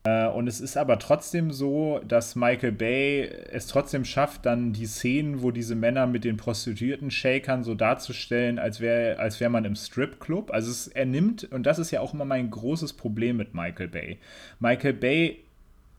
Äh, 0.03 0.27
und 0.27 0.48
es 0.48 0.62
ist 0.62 0.77
aber 0.77 0.98
trotzdem 1.00 1.51
so, 1.51 2.00
dass 2.08 2.36
Michael 2.36 2.72
Bay 2.72 3.29
es 3.51 3.68
trotzdem 3.68 4.06
schafft, 4.06 4.46
dann 4.46 4.74
die 4.74 4.86
Szenen, 4.86 5.41
wo 5.41 5.51
diese 5.51 5.75
Männer 5.75 6.08
mit 6.08 6.24
den 6.24 6.38
Prostituierten 6.38 7.12
shakern, 7.12 7.63
so 7.63 7.75
darzustellen, 7.75 8.60
als 8.60 8.79
wäre 8.79 9.20
als 9.20 9.39
wär 9.39 9.50
man 9.50 9.65
im 9.65 9.75
Stripclub. 9.75 10.51
Also 10.51 10.72
es, 10.72 10.88
er 10.88 11.06
nimmt, 11.06 11.46
und 11.51 11.65
das 11.65 11.79
ist 11.79 11.91
ja 11.91 12.01
auch 12.01 12.13
immer 12.13 12.25
mein 12.25 12.50
großes 12.50 12.94
Problem 12.94 13.38
mit 13.38 13.53
Michael 13.53 13.89
Bay. 13.89 14.20
Michael 14.60 14.94
Bay 14.94 15.44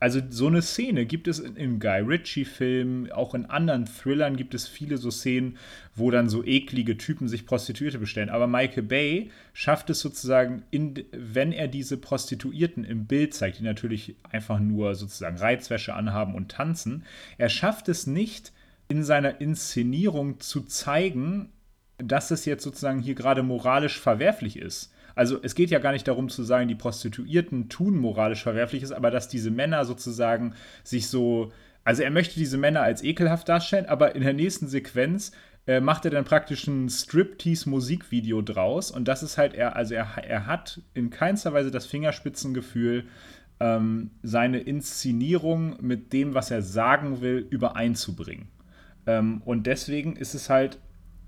also 0.01 0.19
so 0.31 0.47
eine 0.47 0.63
Szene 0.63 1.05
gibt 1.05 1.27
es 1.27 1.37
in 1.37 1.79
Guy 1.79 2.01
Ritchie-Filmen, 2.01 3.11
auch 3.11 3.35
in 3.35 3.45
anderen 3.45 3.85
Thrillern 3.85 4.35
gibt 4.35 4.55
es 4.55 4.67
viele 4.67 4.97
so 4.97 5.11
Szenen, 5.11 5.59
wo 5.93 6.09
dann 6.09 6.27
so 6.27 6.43
eklige 6.43 6.97
Typen 6.97 7.27
sich 7.27 7.45
Prostituierte 7.45 7.99
bestellen. 7.99 8.31
Aber 8.31 8.47
Michael 8.47 8.81
Bay 8.81 9.29
schafft 9.53 9.91
es 9.91 9.99
sozusagen, 9.99 10.63
in, 10.71 11.05
wenn 11.11 11.51
er 11.51 11.67
diese 11.67 11.97
Prostituierten 11.97 12.83
im 12.83 13.05
Bild 13.05 13.35
zeigt, 13.35 13.59
die 13.59 13.63
natürlich 13.63 14.15
einfach 14.23 14.59
nur 14.59 14.95
sozusagen 14.95 15.37
Reizwäsche 15.37 15.93
anhaben 15.93 16.33
und 16.33 16.49
tanzen, 16.49 17.05
er 17.37 17.49
schafft 17.49 17.87
es 17.87 18.07
nicht, 18.07 18.53
in 18.87 19.03
seiner 19.03 19.39
Inszenierung 19.39 20.39
zu 20.39 20.61
zeigen, 20.61 21.49
dass 21.99 22.31
es 22.31 22.45
jetzt 22.45 22.63
sozusagen 22.63 23.01
hier 23.01 23.13
gerade 23.13 23.43
moralisch 23.43 23.99
verwerflich 23.99 24.57
ist 24.57 24.91
also 25.15 25.39
es 25.41 25.55
geht 25.55 25.69
ja 25.69 25.79
gar 25.79 25.91
nicht 25.91 26.07
darum 26.07 26.29
zu 26.29 26.43
sagen, 26.43 26.67
die 26.67 26.75
Prostituierten 26.75 27.69
tun 27.69 27.97
moralisch 27.97 28.43
Verwerfliches, 28.43 28.91
aber 28.91 29.11
dass 29.11 29.27
diese 29.27 29.51
Männer 29.51 29.85
sozusagen 29.85 30.53
sich 30.83 31.07
so, 31.07 31.51
also 31.83 32.03
er 32.03 32.11
möchte 32.11 32.35
diese 32.35 32.57
Männer 32.57 32.81
als 32.81 33.03
ekelhaft 33.03 33.49
darstellen, 33.49 33.85
aber 33.85 34.15
in 34.15 34.23
der 34.23 34.33
nächsten 34.33 34.67
Sequenz 34.67 35.31
äh, 35.67 35.79
macht 35.79 36.05
er 36.05 36.11
dann 36.11 36.25
praktisch 36.25 36.67
ein 36.67 36.89
Striptease-Musikvideo 36.89 38.41
draus 38.41 38.91
und 38.91 39.07
das 39.07 39.23
ist 39.23 39.37
halt 39.37 39.53
er, 39.53 39.75
also 39.75 39.93
er, 39.93 40.07
er 40.27 40.45
hat 40.47 40.81
in 40.93 41.09
keinster 41.09 41.53
Weise 41.53 41.71
das 41.71 41.85
Fingerspitzengefühl, 41.85 43.05
ähm, 43.59 44.09
seine 44.23 44.59
Inszenierung 44.59 45.77
mit 45.81 46.13
dem, 46.13 46.33
was 46.33 46.49
er 46.49 46.63
sagen 46.63 47.21
will, 47.21 47.45
übereinzubringen. 47.49 48.47
Ähm, 49.05 49.41
und 49.45 49.67
deswegen 49.67 50.15
ist 50.15 50.33
es 50.33 50.49
halt 50.49 50.79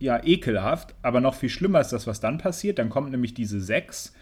ja 0.03 0.23
ekelhaft, 0.23 0.95
aber 1.01 1.21
noch 1.21 1.35
viel 1.35 1.49
schlimmer 1.49 1.79
ist 1.79 1.93
das, 1.93 2.05
was 2.07 2.19
dann 2.19 2.37
passiert. 2.37 2.77
Dann 2.77 2.89
kommt 2.89 3.11
nämlich 3.11 3.33
diese 3.33 3.59
sechs 3.61 4.13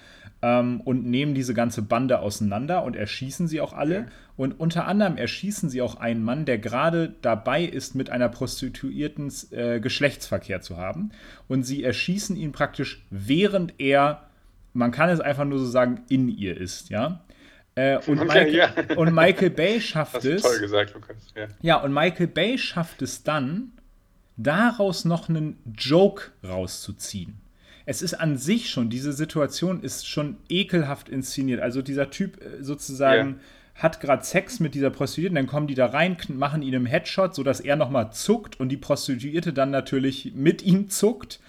ähm, 0.41 0.81
und 0.81 1.05
nehmen 1.05 1.33
diese 1.33 1.53
ganze 1.53 1.81
Bande 1.81 2.19
auseinander 2.19 2.83
und 2.83 2.95
erschießen 2.95 3.47
sie 3.47 3.61
auch 3.61 3.73
alle. 3.73 4.07
Und 4.38 4.59
unter 4.59 4.88
anderem 4.88 5.17
erschießen 5.17 5.69
sie 5.69 5.81
auch 5.81 5.95
einen 5.95 6.23
Mann, 6.23 6.45
der 6.45 6.57
gerade 6.57 7.15
dabei 7.21 7.63
ist, 7.63 7.95
mit 7.95 8.09
einer 8.09 8.29
Prostituierten 8.29 9.31
äh, 9.51 9.79
Geschlechtsverkehr 9.79 10.61
zu 10.61 10.77
haben. 10.77 11.11
Und 11.47 11.63
sie 11.63 11.83
erschießen 11.83 12.35
ihn 12.35 12.51
praktisch, 12.51 13.05
während 13.09 13.73
er, 13.79 14.27
man 14.73 14.91
kann 14.91 15.09
es 15.09 15.19
einfach 15.19 15.45
nur 15.45 15.59
so 15.59 15.65
sagen, 15.65 16.01
in 16.09 16.29
ihr 16.29 16.57
ist, 16.57 16.89
ja. 16.89 17.21
Äh, 17.75 17.97
und, 18.07 18.19
okay, 18.21 18.45
Michael, 18.45 18.55
ja. 18.55 18.97
und, 18.97 19.13
Michael, 19.13 19.50
Bay 19.50 19.81
schafft 19.81 20.25
es. 20.25 20.41
Toll 20.41 20.59
gesagt, 20.59 20.93
Lukas. 20.93 21.33
Ja. 21.35 21.47
ja, 21.61 21.75
und 21.77 21.93
Michael 21.93 22.27
Bay 22.27 22.57
schafft 22.57 23.01
es 23.01 23.23
dann, 23.23 23.73
daraus 24.38 25.05
noch 25.05 25.29
einen 25.29 25.57
Joke 25.77 26.31
rauszuziehen 26.43 27.41
es 27.85 28.01
ist 28.01 28.13
an 28.13 28.38
sich 28.38 28.69
schon, 28.69 28.89
diese 28.89 29.13
Situation 29.13 29.81
ist 29.81 30.07
schon 30.07 30.38
ekelhaft 30.50 31.09
inszeniert. 31.09 31.61
Also 31.61 31.81
dieser 31.81 32.09
Typ 32.09 32.41
äh, 32.41 32.63
sozusagen 32.63 33.29
yeah. 33.29 33.39
hat 33.75 34.00
gerade 34.00 34.23
Sex 34.23 34.59
mit 34.59 34.75
dieser 34.75 34.89
Prostituierten, 34.89 35.35
dann 35.35 35.47
kommen 35.47 35.67
die 35.67 35.75
da 35.75 35.88
rein, 35.88 36.17
machen 36.29 36.61
ihn 36.61 36.73
im 36.73 36.85
Headshot, 36.85 37.35
sodass 37.35 37.59
er 37.59 37.75
nochmal 37.75 38.11
zuckt 38.11 38.59
und 38.59 38.69
die 38.69 38.77
Prostituierte 38.77 39.53
dann 39.53 39.71
natürlich 39.71 40.33
mit 40.35 40.61
ihm 40.61 40.89
zuckt. 40.89 41.39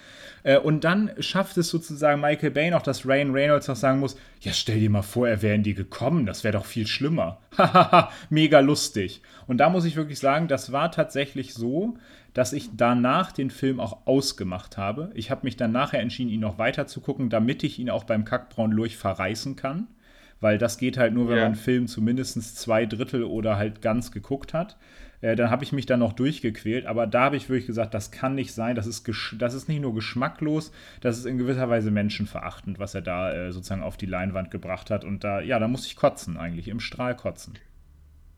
Äh, 0.43 0.57
und 0.57 0.83
dann 0.83 1.11
schafft 1.19 1.57
es 1.57 1.69
sozusagen 1.69 2.19
Michael 2.19 2.51
Bay 2.51 2.71
noch, 2.71 2.81
dass 2.81 3.05
Ryan 3.05 3.31
Reynolds 3.31 3.67
noch 3.67 3.75
sagen 3.75 3.99
muss: 3.99 4.17
Ja, 4.41 4.51
stell 4.51 4.79
dir 4.79 4.89
mal 4.89 5.01
vor, 5.01 5.27
er 5.27 5.41
wäre 5.41 5.55
in 5.55 5.63
die 5.63 5.75
gekommen, 5.75 6.25
das 6.25 6.43
wäre 6.43 6.57
doch 6.57 6.65
viel 6.65 6.87
schlimmer. 6.87 7.39
Hahaha, 7.57 8.11
mega 8.29 8.59
lustig. 8.59 9.21
Und 9.47 9.59
da 9.59 9.69
muss 9.69 9.85
ich 9.85 9.95
wirklich 9.95 10.19
sagen, 10.19 10.47
das 10.47 10.71
war 10.71 10.91
tatsächlich 10.91 11.53
so, 11.53 11.97
dass 12.33 12.53
ich 12.53 12.69
danach 12.75 13.31
den 13.31 13.49
Film 13.49 13.79
auch 13.79 14.07
ausgemacht 14.07 14.77
habe. 14.77 15.11
Ich 15.13 15.29
habe 15.29 15.41
mich 15.43 15.55
dann 15.55 15.71
nachher 15.71 15.99
entschieden, 15.99 16.31
ihn 16.31 16.39
noch 16.39 16.57
weiter 16.57 16.87
zu 16.87 17.01
gucken, 17.01 17.29
damit 17.29 17.63
ich 17.63 17.79
ihn 17.79 17.89
auch 17.89 18.03
beim 18.03 18.25
Kackbraun 18.25 18.71
Lurch 18.71 18.97
verreißen 18.97 19.55
kann. 19.55 19.87
Weil 20.41 20.57
das 20.57 20.77
geht 20.77 20.97
halt 20.97 21.13
nur, 21.13 21.29
wenn 21.29 21.37
ja. 21.37 21.43
man 21.43 21.53
einen 21.53 21.61
Film 21.61 21.87
zumindest 21.87 22.57
zwei 22.57 22.85
Drittel 22.85 23.23
oder 23.23 23.55
halt 23.55 23.81
ganz 23.81 24.11
geguckt 24.11 24.53
hat. 24.53 24.77
Äh, 25.21 25.37
dann 25.37 25.49
habe 25.49 25.63
ich 25.63 25.71
mich 25.71 25.85
dann 25.85 26.01
noch 26.01 26.11
durchgequält. 26.11 26.85
Aber 26.85 27.07
da 27.07 27.21
habe 27.21 27.37
ich 27.37 27.47
wirklich 27.47 27.67
gesagt, 27.67 27.93
das 27.93 28.11
kann 28.11 28.35
nicht 28.35 28.51
sein. 28.51 28.75
Das 28.75 28.85
ist, 28.85 29.09
das 29.37 29.53
ist 29.53 29.69
nicht 29.69 29.81
nur 29.81 29.93
geschmacklos, 29.93 30.73
das 30.99 31.17
ist 31.17 31.25
in 31.25 31.37
gewisser 31.37 31.69
Weise 31.69 31.91
menschenverachtend, 31.91 32.77
was 32.77 32.93
er 32.93 33.01
da 33.01 33.31
äh, 33.31 33.51
sozusagen 33.51 33.83
auf 33.83 33.95
die 33.95 34.05
Leinwand 34.05 34.51
gebracht 34.51 34.89
hat. 34.91 35.05
Und 35.05 35.23
da, 35.23 35.39
ja, 35.39 35.59
da 35.59 35.67
muss 35.69 35.85
ich 35.85 35.95
kotzen 35.95 36.35
eigentlich, 36.37 36.67
im 36.67 36.81
Strahl 36.81 37.15
kotzen. 37.15 37.53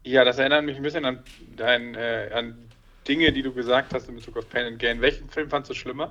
Ja, 0.04 0.24
das 0.24 0.38
erinnert 0.38 0.64
mich 0.64 0.78
ein 0.78 0.84
bisschen 0.84 1.06
an, 1.06 1.20
dein, 1.58 1.96
äh, 1.96 2.30
an 2.32 2.56
Dinge, 3.08 3.32
die 3.32 3.44
du 3.44 3.54
gesagt 3.54 3.94
hast 3.94 4.10
in 4.10 4.16
Bezug 4.16 4.38
auf 4.38 4.50
Pain 4.50 4.66
and 4.66 4.80
Gain. 4.80 5.02
Welchen 5.02 5.30
Film 5.30 5.50
fandest 5.50 5.72
du 5.72 5.76
schlimmer? 5.76 6.08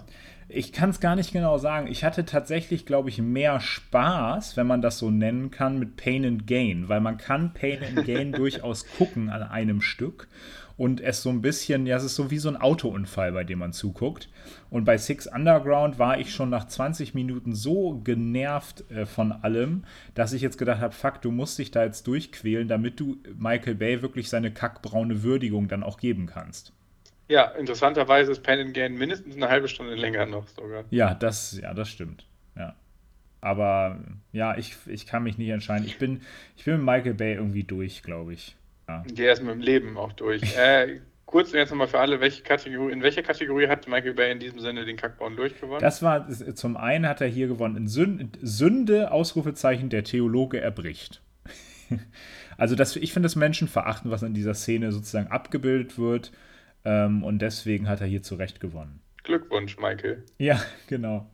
Ich 0.49 0.73
kann 0.73 0.91
es 0.91 1.01
gar 1.01 1.17
nicht 1.17 1.33
genau 1.33 1.59
sagen. 1.59 1.89
Ich 1.89 2.05
hatte 2.05 2.25
tatsächlich, 2.25 2.87
glaube 2.87 3.09
ich, 3.09 3.19
mehr 3.19 3.61
Spaß, 3.61 4.57
wenn 4.57 4.67
man 4.67 4.83
das 4.83 4.99
so 4.99 5.11
nennen 5.11 5.51
kann, 5.51 5.79
mit 5.79 5.97
Pain 5.97 6.25
and 6.25 6.47
Gain, 6.47 6.89
weil 6.89 7.01
man 7.01 7.17
kann 7.17 7.53
Pain 7.53 7.81
and 7.83 8.07
Gain 8.07 8.33
durchaus 8.33 8.87
gucken 8.87 9.31
an 9.31 9.43
einem 9.43 9.81
Stück 9.81 10.29
und 10.77 11.01
es 11.01 11.23
so 11.23 11.31
ein 11.31 11.41
bisschen, 11.41 11.87
ja, 11.87 11.97
es 11.97 12.05
ist 12.05 12.17
so 12.17 12.31
wie 12.31 12.39
so 12.39 12.49
ein 12.49 12.57
Autounfall, 12.57 13.33
bei 13.33 13.45
dem 13.45 13.61
man 13.61 13.73
zuguckt. 13.73 14.29
Und 14.71 14.85
bei 14.85 14.99
Six 14.99 15.27
Underground 15.27 15.99
war 15.99 16.19
ich 16.19 16.33
schon 16.33 16.51
nach 16.51 16.67
20 16.67 17.15
Minuten 17.15 17.55
so 17.55 18.01
genervt 18.03 18.91
äh, 18.91 19.07
von 19.07 19.33
allem, 19.33 19.85
dass 20.15 20.33
ich 20.33 20.43
jetzt 20.43 20.59
gedacht 20.59 20.81
habe, 20.81 20.95
fuck, 20.95 21.23
du 21.23 21.31
musst 21.31 21.59
dich 21.59 21.71
da 21.71 21.85
jetzt 21.85 22.07
durchquälen, 22.07 22.69
damit 22.69 22.99
du 22.99 23.19
Michael 23.37 23.77
Bay 23.77 24.03
wirklich 24.03 24.29
seine 24.29 24.53
kackbraune 24.53 25.23
Würdigung 25.23 25.69
dann 25.69 25.83
auch 25.83 25.99
geben 25.99 26.27
kannst. 26.27 26.73
Ja, 27.29 27.45
interessanterweise 27.53 28.33
ist 28.33 28.43
Pen 28.43 28.61
and 28.61 28.75
Gain 28.75 28.97
mindestens 28.97 29.37
eine 29.37 29.49
halbe 29.49 29.69
Stunde 29.69 29.95
länger 29.95 30.27
noch 30.27 30.47
sogar. 30.49 30.85
Ja, 30.91 31.15
das, 31.15 31.59
ja, 31.61 31.73
das 31.73 31.89
stimmt. 31.89 32.27
Ja. 32.57 32.75
Aber 33.41 33.99
ja, 34.33 34.57
ich, 34.57 34.77
ich 34.87 35.07
kann 35.07 35.23
mich 35.23 35.39
nicht 35.39 35.49
entscheiden. 35.49 35.87
Ich 35.87 35.99
bin, 35.99 36.23
ich 36.57 36.65
bin 36.65 36.77
mit 36.77 36.85
Michael 36.85 37.15
Bay 37.15 37.35
irgendwie 37.35 37.65
durch, 37.65 38.03
glaube 38.03 38.35
ich. 38.35 38.57
Ja. 38.89 39.03
Der 39.07 39.33
ist 39.33 39.43
mit 39.43 39.53
dem 39.53 39.61
Leben 39.61 39.97
auch 39.97 40.13
durch. 40.13 40.43
äh, 40.57 41.01
kurz 41.27 41.53
jetzt 41.53 41.71
nochmal 41.71 41.89
für 41.89 41.99
alle, 41.99 42.21
welche 42.21 42.43
Kategorie, 42.43 42.93
in 42.93 43.03
welcher 43.03 43.23
Kategorie 43.23 43.69
hat 43.69 43.89
Michael 43.89 44.15
Bay 44.15 44.31
in 44.33 44.41
diesem 44.41 44.61
Sinne 44.61 44.85
den 44.85 44.97
Kackbauen 44.97 45.37
durchgewonnen? 45.37 45.81
Das 45.81 46.03
war, 46.03 46.29
zum 46.29 46.77
einen 46.77 47.09
hat 47.09 47.21
er 47.21 47.27
hier 47.27 47.49
gewonnen 47.49 47.77
in 47.77 47.89
Sünde, 47.89 49.11
Ausrufezeichen, 49.11 49.89
der 49.89 50.05
Theologe 50.05 50.61
erbricht. 50.61 51.23
also 52.57 52.75
das, 52.75 52.97
ich 52.97 53.13
finde 53.13 53.27
das 53.27 53.37
Menschenverachten, 53.37 54.11
was 54.11 54.23
in 54.23 54.35
dieser 54.35 54.55
Szene 54.55 54.93
sozusagen 54.93 55.29
abgebildet 55.29 55.99
wird. 55.99 56.31
Ähm, 56.85 57.25
und 57.25 57.41
deswegen 57.41 57.89
hat 57.89 58.01
er 58.01 58.07
hier 58.07 58.23
zu 58.23 58.35
Recht 58.35 58.61
gewonnen. 58.61 59.01
Glückwunsch, 59.23 59.79
Michael. 59.79 60.23
Ja, 60.39 60.61
genau. 60.87 61.31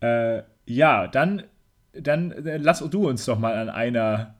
Äh, 0.00 0.42
ja, 0.66 1.08
dann, 1.08 1.44
dann 1.92 2.30
äh, 2.32 2.58
lass 2.58 2.80
du 2.80 3.08
uns 3.08 3.24
doch 3.24 3.38
mal 3.38 3.54
an 3.54 3.70
einer, 3.70 4.34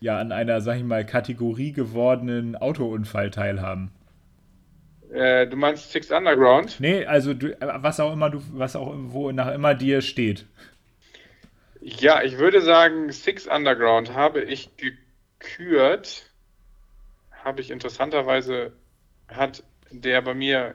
ja, 0.00 0.18
an 0.18 0.32
einer, 0.32 0.60
sag 0.60 0.76
ich 0.76 0.84
mal, 0.84 1.04
Kategorie 1.04 1.72
gewordenen 1.72 2.56
Autounfall 2.56 3.30
teilhaben. 3.30 3.90
Äh, 5.10 5.46
du 5.46 5.56
meinst 5.56 5.90
Six 5.90 6.10
Underground? 6.10 6.80
Nee, 6.80 7.06
also 7.06 7.32
du, 7.34 7.52
äh, 7.60 7.82
was 7.82 8.00
auch 8.00 8.12
immer 8.12 8.30
du, 8.30 8.42
was 8.52 8.76
auch 8.76 8.94
wo 8.94 9.30
nach 9.32 9.52
immer 9.52 9.74
dir 9.74 10.02
steht. 10.02 10.46
Ja, 11.80 12.22
ich 12.22 12.38
würde 12.38 12.60
sagen, 12.60 13.10
Six 13.12 13.46
Underground 13.46 14.14
habe 14.14 14.42
ich 14.42 14.70
gekürt. 14.76 16.30
Habe 17.44 17.60
ich 17.60 17.70
interessanterweise, 17.70 18.72
hat 19.28 19.62
der 19.90 20.22
bei 20.22 20.34
mir, 20.34 20.74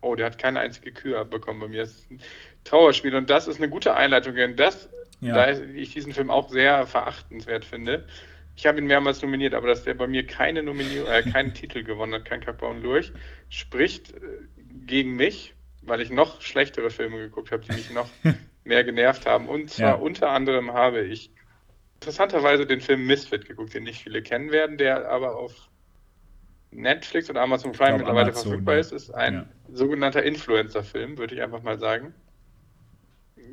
oh, 0.00 0.14
der 0.14 0.26
hat 0.26 0.38
keine 0.38 0.60
einzige 0.60 0.92
Kür 0.92 1.20
abbekommen 1.20 1.60
bei 1.60 1.68
mir. 1.68 1.80
Das 1.82 1.90
ist 1.90 2.10
ein 2.10 2.20
Trauerspiel 2.64 3.14
und 3.14 3.30
das 3.30 3.48
ist 3.48 3.58
eine 3.58 3.68
gute 3.68 3.94
Einleitung, 3.94 4.34
denn 4.34 4.56
das, 4.56 4.88
ja. 5.20 5.34
da 5.34 5.50
ich 5.50 5.92
diesen 5.92 6.12
Film 6.12 6.30
auch 6.30 6.50
sehr 6.50 6.86
verachtenswert 6.86 7.64
finde. 7.64 8.06
Ich 8.56 8.66
habe 8.66 8.78
ihn 8.78 8.86
mehrmals 8.86 9.22
nominiert, 9.22 9.54
aber 9.54 9.68
dass 9.68 9.84
der 9.84 9.94
bei 9.94 10.06
mir 10.06 10.26
keine 10.26 10.62
Nominierung, 10.62 11.08
äh, 11.08 11.22
keinen 11.32 11.54
Titel 11.54 11.82
gewonnen 11.82 12.14
hat, 12.14 12.24
kein 12.24 12.40
Kackbau 12.40 12.70
und 12.70 12.82
Lurch, 12.82 13.12
spricht 13.48 14.12
äh, 14.12 14.18
gegen 14.86 15.16
mich, 15.16 15.54
weil 15.82 16.00
ich 16.00 16.10
noch 16.10 16.42
schlechtere 16.42 16.90
Filme 16.90 17.18
geguckt 17.18 17.52
habe, 17.52 17.62
die 17.64 17.72
mich 17.72 17.90
noch 17.90 18.08
mehr 18.64 18.84
genervt 18.84 19.26
haben. 19.26 19.48
Und 19.48 19.70
zwar 19.70 19.88
ja. 19.88 19.94
unter 19.94 20.30
anderem 20.30 20.72
habe 20.72 21.00
ich 21.00 21.30
interessanterweise 21.94 22.66
den 22.66 22.80
Film 22.80 23.06
Misfit 23.06 23.46
geguckt, 23.46 23.74
den 23.74 23.84
nicht 23.84 24.02
viele 24.02 24.22
kennen 24.22 24.52
werden, 24.52 24.78
der 24.78 25.10
aber 25.10 25.36
auf 25.36 25.69
Netflix 26.70 27.28
und 27.28 27.36
Amazon 27.36 27.72
Prime 27.72 27.98
mittlerweile 27.98 28.28
Amazon, 28.28 28.48
verfügbar 28.48 28.78
ist, 28.78 28.92
ist 28.92 29.10
ein 29.10 29.34
ja. 29.34 29.46
sogenannter 29.72 30.22
Influencer-Film, 30.22 31.18
würde 31.18 31.34
ich 31.34 31.42
einfach 31.42 31.62
mal 31.62 31.78
sagen. 31.78 32.14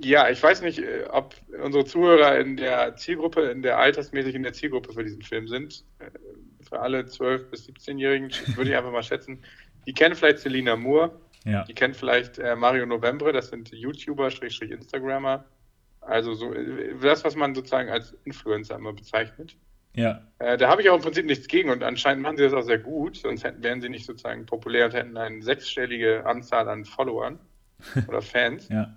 Ja, 0.04 0.30
ich 0.30 0.42
weiß 0.42 0.62
nicht, 0.62 0.80
äh, 0.80 1.06
ob 1.10 1.36
unsere 1.64 1.86
Zuhörer 1.86 2.38
in 2.40 2.58
der 2.58 2.96
Zielgruppe, 2.96 3.50
in 3.50 3.64
der 3.64 3.80
altersmäßig 3.80 4.36
in 4.36 4.44
der 4.44 4.54
Zielgruppe 4.54 4.94
für 4.94 5.04
diesen 5.04 5.24
Film 5.24 5.48
sind. 5.48 5.84
Äh, 6.00 6.12
für 6.68 6.80
alle 6.80 7.02
12- 7.02 7.50
bis 7.50 7.68
17-Jährigen 7.68 8.30
würde 8.56 8.70
ich 8.70 8.76
einfach 8.76 8.92
mal 8.92 9.04
schätzen. 9.04 9.44
Die 9.88 9.94
kennen 9.94 10.16
vielleicht 10.16 10.40
Selina 10.40 10.76
Moore. 10.76 11.20
Ja. 11.46 11.64
Die 11.64 11.74
kennen 11.74 11.94
vielleicht 11.94 12.38
äh, 12.38 12.56
Mario 12.56 12.86
Novembre. 12.86 13.32
Das 13.32 13.48
sind 13.48 13.72
YouTuber, 13.72 14.30
Instagrammer. 14.62 15.46
Also 16.02 16.34
so, 16.34 16.54
das, 17.02 17.24
was 17.24 17.36
man 17.36 17.56
sozusagen 17.56 17.90
als 17.90 18.16
Influencer 18.26 18.76
immer 18.76 18.94
bezeichnet. 18.94 19.56
Ja. 19.98 20.22
Äh, 20.38 20.58
da 20.58 20.70
habe 20.70 20.82
ich 20.84 20.89
auch 20.89 20.96
im 20.96 21.01
Prinzip 21.01 21.25
nichts 21.25 21.48
gegen 21.48 21.72
und 21.72 21.84
anscheinend 21.84 22.22
machen 22.22 22.38
sie 22.38 22.44
das 22.44 22.54
auch 22.54 22.62
sehr 22.62 22.77
gut, 22.77 23.18
sonst 23.18 23.44
hätten, 23.44 23.63
wären 23.63 23.82
sie 23.82 23.89
nicht 23.89 24.06
sozusagen 24.06 24.46
populär 24.46 24.86
und 24.86 24.94
hätten 24.94 25.18
eine 25.18 25.42
sechsstellige 25.42 26.25
Anzahl 26.25 26.70
an 26.70 26.86
Followern 26.86 27.39
oder 28.08 28.22
Fans. 28.22 28.70
ja. 28.70 28.96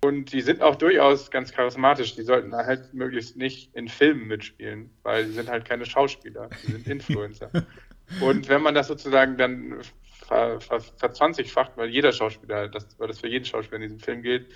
Und 0.00 0.32
die 0.32 0.42
sind 0.42 0.62
auch 0.62 0.76
durchaus 0.76 1.28
ganz 1.32 1.50
charismatisch. 1.50 2.14
Die 2.14 2.22
sollten 2.22 2.54
halt 2.54 2.94
möglichst 2.94 3.36
nicht 3.36 3.74
in 3.74 3.88
Filmen 3.88 4.28
mitspielen, 4.28 4.90
weil 5.02 5.26
sie 5.26 5.32
sind 5.32 5.48
halt 5.48 5.64
keine 5.64 5.86
Schauspieler, 5.86 6.48
die 6.62 6.70
sind 6.70 6.86
Influencer. 6.86 7.50
und 8.20 8.48
wenn 8.48 8.62
man 8.62 8.76
das 8.76 8.86
sozusagen 8.86 9.36
dann 9.36 9.80
ver, 10.28 10.60
ver, 10.60 10.80
verzwanzigfacht, 10.80 11.72
weil 11.76 11.88
jeder 11.88 12.12
Schauspieler, 12.12 12.68
das, 12.68 12.86
weil 13.00 13.08
das 13.08 13.18
für 13.18 13.26
jeden 13.26 13.44
Schauspieler 13.44 13.78
in 13.78 13.82
diesem 13.82 13.98
Film 13.98 14.22
gilt, 14.22 14.46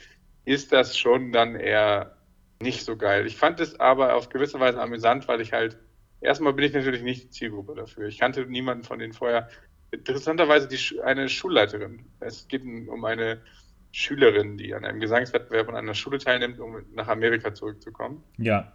ist 0.45 0.73
das 0.73 0.97
schon 0.97 1.33
dann 1.33 1.57
eher 1.57 2.17
nicht 2.62 2.85
so 2.85 2.97
geil. 2.97 3.26
Ich 3.26 3.37
fand 3.37 3.61
es 3.61 3.78
aber 3.78 4.14
auf 4.14 4.28
gewisse 4.28 4.59
Weise 4.61 4.81
amüsant, 4.81 5.28
weil 5.28 5.40
ich 5.40 5.52
halt, 5.52 5.76
erstmal 6.21 6.54
bin 6.54 6.64
ich 6.64 6.73
natürlich 6.73 7.02
nicht 7.02 7.25
die 7.25 7.31
Zielgruppe 7.31 7.75
dafür. 7.75 8.07
Ich 8.07 8.19
kannte 8.19 8.47
niemanden 8.47 8.85
von 8.85 8.99
denen 8.99 9.12
vorher. 9.12 9.49
Interessanterweise 9.90 10.69
die, 10.69 11.00
eine 11.02 11.28
Schulleiterin. 11.28 12.07
Es 12.21 12.49
geht 12.49 12.62
um 12.62 13.04
eine 13.04 13.42
Schülerin, 13.90 14.57
die 14.57 14.75
an 14.75 14.87
einem 14.87 15.00
Gesangswettbewerb 15.00 15.69
an 15.69 15.76
einer 15.76 15.95
Schule 15.95 16.19
teilnimmt, 16.19 16.59
um 16.59 16.83
nach 16.95 17.09
Amerika 17.09 17.52
zurückzukommen. 17.52 18.25
Ja. 18.38 18.73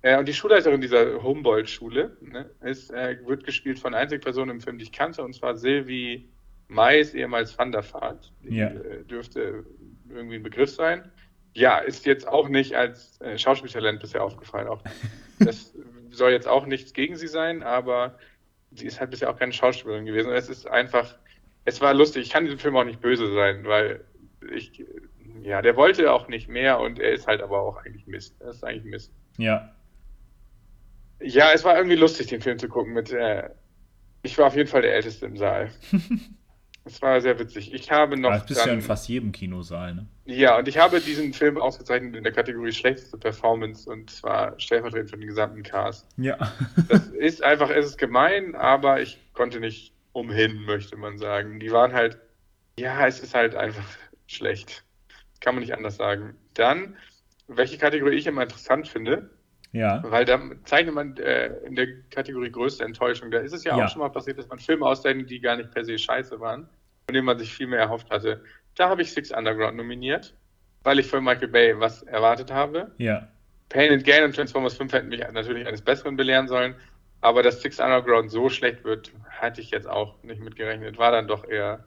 Äh, 0.00 0.18
und 0.18 0.26
die 0.26 0.34
Schulleiterin 0.34 0.80
dieser 0.80 1.22
Humboldt-Schule 1.22 2.16
ne, 2.22 2.50
ist, 2.62 2.90
äh, 2.90 3.18
wird 3.26 3.44
gespielt 3.44 3.78
von 3.78 3.94
einzig 3.94 4.22
Person 4.22 4.48
im 4.48 4.60
Film, 4.60 4.78
die 4.78 4.84
ich 4.84 4.92
kannte, 4.92 5.22
und 5.22 5.34
zwar 5.34 5.56
Sylvie 5.56 6.28
Mais, 6.68 7.14
ehemals 7.14 7.56
Van 7.58 7.70
der 7.70 7.82
Vaart. 7.82 8.32
Die 8.42 8.56
ja. 8.56 8.68
äh, 8.68 9.04
dürfte 9.04 9.64
irgendwie 10.08 10.36
ein 10.36 10.42
Begriff 10.42 10.70
sein. 10.70 11.10
Ja, 11.56 11.78
ist 11.78 12.04
jetzt 12.04 12.28
auch 12.28 12.50
nicht 12.50 12.74
als 12.74 13.18
äh, 13.22 13.38
Schauspieltalent 13.38 13.98
bisher 13.98 14.22
aufgefallen. 14.22 14.68
Auch 14.68 14.82
das 15.38 15.72
soll 16.10 16.32
jetzt 16.32 16.46
auch 16.46 16.66
nichts 16.66 16.92
gegen 16.92 17.16
sie 17.16 17.28
sein, 17.28 17.62
aber 17.62 18.18
sie 18.72 18.84
ist 18.84 19.00
halt 19.00 19.10
bisher 19.10 19.30
auch 19.30 19.38
keine 19.38 19.54
Schauspielerin 19.54 20.04
gewesen. 20.04 20.28
Und 20.28 20.34
es 20.34 20.50
ist 20.50 20.68
einfach, 20.68 21.14
es 21.64 21.80
war 21.80 21.94
lustig. 21.94 22.24
Ich 22.24 22.30
kann 22.30 22.44
diesem 22.44 22.58
Film 22.58 22.76
auch 22.76 22.84
nicht 22.84 23.00
böse 23.00 23.32
sein, 23.32 23.64
weil 23.64 24.04
ich, 24.52 24.84
ja, 25.40 25.62
der 25.62 25.76
wollte 25.76 26.12
auch 26.12 26.28
nicht 26.28 26.46
mehr 26.46 26.78
und 26.78 26.98
er 26.98 27.12
ist 27.12 27.26
halt 27.26 27.40
aber 27.40 27.62
auch 27.62 27.82
eigentlich 27.86 28.06
Mist. 28.06 28.36
Er 28.40 28.50
ist 28.50 28.62
eigentlich 28.62 28.84
Mist. 28.84 29.12
Ja. 29.38 29.74
Ja, 31.20 31.52
es 31.54 31.64
war 31.64 31.74
irgendwie 31.74 31.96
lustig, 31.96 32.26
den 32.26 32.42
Film 32.42 32.58
zu 32.58 32.68
gucken. 32.68 32.92
Mit, 32.92 33.12
äh, 33.12 33.48
ich 34.22 34.36
war 34.36 34.48
auf 34.48 34.56
jeden 34.56 34.68
Fall 34.68 34.82
der 34.82 34.94
Älteste 34.94 35.24
im 35.24 35.38
Saal. 35.38 35.70
Es 36.86 37.02
war 37.02 37.20
sehr 37.20 37.36
witzig. 37.40 37.74
Ich 37.74 37.90
habe 37.90 38.16
noch. 38.16 38.30
Das 38.30 38.46
bist 38.46 38.60
dann, 38.60 38.68
ja 38.68 38.74
in 38.74 38.80
fast 38.80 39.08
jedem 39.08 39.32
Kinosaal, 39.32 39.94
ne? 39.94 40.06
Ja, 40.24 40.56
und 40.56 40.68
ich 40.68 40.78
habe 40.78 41.00
diesen 41.00 41.32
Film 41.32 41.58
ausgezeichnet 41.58 42.14
in 42.14 42.22
der 42.22 42.32
Kategorie 42.32 42.70
schlechteste 42.70 43.18
Performance 43.18 43.90
und 43.90 44.08
zwar 44.08 44.58
stellvertretend 44.60 45.10
für 45.10 45.16
den 45.16 45.28
gesamten 45.28 45.64
Cast. 45.64 46.06
Ja. 46.16 46.36
das 46.88 47.08
ist 47.08 47.42
einfach, 47.42 47.70
es 47.70 47.86
ist 47.86 47.98
gemein, 47.98 48.54
aber 48.54 49.00
ich 49.00 49.18
konnte 49.32 49.58
nicht 49.58 49.92
umhin, 50.12 50.62
möchte 50.62 50.96
man 50.96 51.18
sagen. 51.18 51.58
Die 51.58 51.72
waren 51.72 51.92
halt, 51.92 52.18
ja, 52.78 53.04
es 53.06 53.18
ist 53.18 53.34
halt 53.34 53.56
einfach 53.56 53.84
schlecht. 54.28 54.84
Kann 55.40 55.56
man 55.56 55.62
nicht 55.62 55.74
anders 55.74 55.96
sagen. 55.96 56.36
Dann, 56.54 56.96
welche 57.48 57.78
Kategorie 57.78 58.14
ich 58.14 58.28
immer 58.28 58.42
interessant 58.42 58.86
finde, 58.86 59.28
ja. 59.76 60.02
Weil 60.04 60.24
da 60.24 60.40
zeichnet 60.64 60.94
man 60.94 61.16
äh, 61.16 61.48
in 61.64 61.74
der 61.76 61.86
Kategorie 62.10 62.50
größte 62.50 62.84
Enttäuschung. 62.84 63.30
Da 63.30 63.38
ist 63.38 63.52
es 63.52 63.64
ja, 63.64 63.76
ja, 63.76 63.84
auch 63.84 63.88
schon 63.88 64.00
mal 64.00 64.08
passiert, 64.10 64.38
dass 64.38 64.48
man 64.48 64.58
Filme 64.58 64.86
auszeichnet, 64.86 65.30
die 65.30 65.40
gar 65.40 65.56
nicht 65.56 65.70
per 65.70 65.84
se 65.84 65.98
scheiße 65.98 66.40
waren, 66.40 66.68
von 67.06 67.14
denen 67.14 67.26
man 67.26 67.38
sich 67.38 67.52
viel 67.52 67.66
mehr 67.66 67.80
erhofft 67.80 68.10
hatte. 68.10 68.42
Da 68.74 68.88
habe 68.88 69.02
ich 69.02 69.12
Six 69.12 69.30
Underground 69.30 69.76
nominiert, 69.76 70.34
weil 70.82 70.98
ich 70.98 71.06
für 71.06 71.20
Michael 71.20 71.48
Bay 71.48 71.78
was 71.78 72.02
erwartet 72.02 72.52
habe. 72.52 72.90
Ja. 72.98 73.28
Pain 73.68 73.92
and 73.92 74.04
Gain 74.04 74.24
und 74.24 74.34
Transformers 74.34 74.76
5 74.76 74.92
hätten 74.92 75.08
mich 75.08 75.20
natürlich 75.32 75.66
eines 75.66 75.82
Besseren 75.82 76.16
belehren 76.16 76.48
sollen. 76.48 76.74
Aber 77.20 77.42
dass 77.42 77.60
Six 77.60 77.80
Underground 77.80 78.30
so 78.30 78.48
schlecht 78.48 78.84
wird, 78.84 79.12
hatte 79.28 79.60
ich 79.60 79.70
jetzt 79.70 79.88
auch 79.88 80.22
nicht 80.22 80.40
mitgerechnet. 80.40 80.98
War 80.98 81.10
dann 81.10 81.26
doch 81.26 81.48
eher 81.48 81.84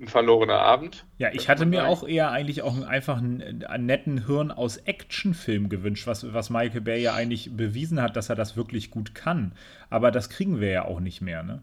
ein 0.00 0.08
verlorener 0.08 0.60
Abend. 0.60 1.06
Ja, 1.18 1.30
ich 1.32 1.48
hatte 1.48 1.66
mir 1.66 1.88
auch 1.88 2.06
eher 2.06 2.30
eigentlich 2.30 2.62
auch 2.62 2.80
einfach 2.86 3.18
einen, 3.18 3.64
einen 3.64 3.86
netten 3.86 4.26
Hirn 4.26 4.50
aus 4.50 4.76
Actionfilm 4.76 5.68
gewünscht, 5.68 6.06
was, 6.06 6.32
was 6.32 6.50
Michael 6.50 6.82
Bay 6.82 7.00
ja 7.02 7.14
eigentlich 7.14 7.56
bewiesen 7.56 8.00
hat, 8.00 8.16
dass 8.16 8.28
er 8.28 8.36
das 8.36 8.56
wirklich 8.56 8.90
gut 8.90 9.14
kann. 9.14 9.52
Aber 9.90 10.10
das 10.10 10.30
kriegen 10.30 10.60
wir 10.60 10.70
ja 10.70 10.84
auch 10.84 11.00
nicht 11.00 11.20
mehr, 11.20 11.42
ne? 11.42 11.62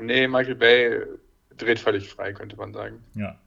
Nee, 0.00 0.26
Michael 0.28 0.54
Bay 0.54 1.02
dreht 1.56 1.78
völlig 1.78 2.08
frei, 2.08 2.32
könnte 2.32 2.56
man 2.56 2.72
sagen. 2.72 3.04
Ja. 3.14 3.38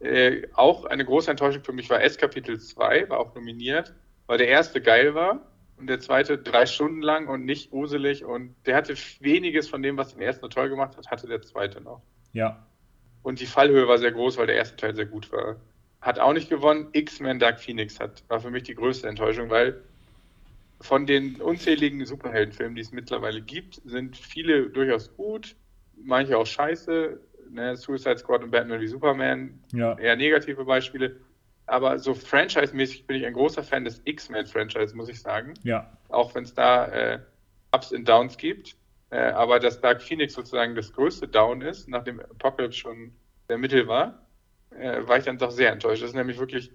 Äh, 0.00 0.46
auch 0.54 0.84
eine 0.84 1.04
große 1.04 1.30
Enttäuschung 1.30 1.64
für 1.64 1.72
mich 1.72 1.88
war 1.90 2.02
S 2.02 2.18
Kapitel 2.18 2.60
2, 2.60 3.08
war 3.08 3.18
auch 3.18 3.34
nominiert, 3.34 3.94
weil 4.26 4.38
der 4.38 4.48
erste 4.48 4.80
geil 4.80 5.14
war 5.14 5.40
und 5.76 5.88
der 5.88 6.00
zweite 6.00 6.38
drei 6.38 6.66
Stunden 6.66 7.02
lang 7.02 7.28
und 7.28 7.44
nicht 7.44 7.70
gruselig 7.70 8.24
und 8.24 8.54
der 8.66 8.76
hatte 8.76 8.94
weniges 9.20 9.68
von 9.68 9.82
dem, 9.82 9.96
was 9.96 10.12
den 10.12 10.22
ersten 10.22 10.48
toll 10.50 10.68
gemacht 10.68 10.96
hat, 10.96 11.10
hatte 11.10 11.26
der 11.26 11.42
zweite 11.42 11.80
noch. 11.80 12.02
Ja, 12.32 12.67
und 13.22 13.40
die 13.40 13.46
Fallhöhe 13.46 13.88
war 13.88 13.98
sehr 13.98 14.12
groß, 14.12 14.36
weil 14.38 14.46
der 14.46 14.56
erste 14.56 14.76
Teil 14.76 14.94
sehr 14.94 15.06
gut 15.06 15.30
war. 15.32 15.56
Hat 16.00 16.18
auch 16.18 16.32
nicht 16.32 16.48
gewonnen. 16.48 16.88
X-Men 16.92 17.38
Dark 17.38 17.60
Phoenix 17.60 17.98
hat, 17.98 18.22
war 18.28 18.40
für 18.40 18.50
mich 18.50 18.62
die 18.62 18.74
größte 18.74 19.08
Enttäuschung, 19.08 19.50
weil 19.50 19.82
von 20.80 21.06
den 21.06 21.40
unzähligen 21.40 22.04
Superheldenfilmen, 22.06 22.76
die 22.76 22.82
es 22.82 22.92
mittlerweile 22.92 23.42
gibt, 23.42 23.80
sind 23.84 24.16
viele 24.16 24.70
durchaus 24.70 25.14
gut, 25.16 25.56
manche 25.96 26.38
auch 26.38 26.46
scheiße. 26.46 27.20
Ne? 27.50 27.76
Suicide 27.76 28.18
Squad 28.18 28.42
und 28.44 28.50
Batman 28.50 28.80
wie 28.80 28.86
Superman, 28.86 29.58
ja. 29.72 29.98
eher 29.98 30.16
negative 30.16 30.64
Beispiele. 30.64 31.16
Aber 31.66 31.98
so 31.98 32.14
franchise-mäßig 32.14 33.06
bin 33.06 33.16
ich 33.16 33.26
ein 33.26 33.34
großer 33.34 33.62
Fan 33.62 33.84
des 33.84 34.00
X-Men-Franchise, 34.04 34.96
muss 34.96 35.08
ich 35.08 35.20
sagen. 35.20 35.54
Ja. 35.64 35.90
Auch 36.08 36.34
wenn 36.34 36.44
es 36.44 36.54
da 36.54 36.86
äh, 36.86 37.18
Ups 37.72 37.92
und 37.92 38.08
Downs 38.08 38.38
gibt. 38.38 38.76
Äh, 39.10 39.30
aber 39.30 39.58
dass 39.58 39.80
Dark 39.80 40.02
Phoenix 40.02 40.34
sozusagen 40.34 40.74
das 40.74 40.92
größte 40.92 41.28
Down 41.28 41.62
ist, 41.62 41.88
nachdem 41.88 42.20
Apocalypse 42.20 42.78
schon 42.78 43.12
der 43.48 43.58
Mittel 43.58 43.88
war, 43.88 44.26
äh, 44.70 45.06
war 45.06 45.18
ich 45.18 45.24
dann 45.24 45.38
doch 45.38 45.50
sehr 45.50 45.72
enttäuscht. 45.72 46.02
Das 46.02 46.10
ist 46.10 46.16
nämlich 46.16 46.38
wirklich 46.38 46.70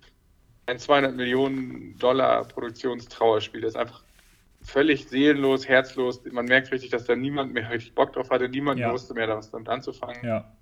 ein 0.66 0.80
200 0.80 1.16
Millionen 1.16 1.98
Dollar 1.98 2.48
Produktionstrauerspiel. 2.48 3.62
Das 3.62 3.72
ist 3.72 3.80
einfach 3.80 4.04
völlig 4.62 5.08
seelenlos, 5.08 5.68
herzlos. 5.68 6.24
Man 6.32 6.46
merkt 6.46 6.72
richtig, 6.72 6.90
dass 6.90 7.06
da 7.06 7.16
niemand 7.16 7.54
mehr 7.54 7.70
richtig 7.70 7.94
Bock 7.94 8.14
drauf 8.14 8.30
hatte. 8.30 8.50
Niemand 8.50 8.80
ja. 8.80 8.92
wusste 8.92 9.14
mehr, 9.14 9.28
was 9.28 9.52
damit 9.52 9.70
anzufangen. 9.70 10.26
Ja. 10.26 10.56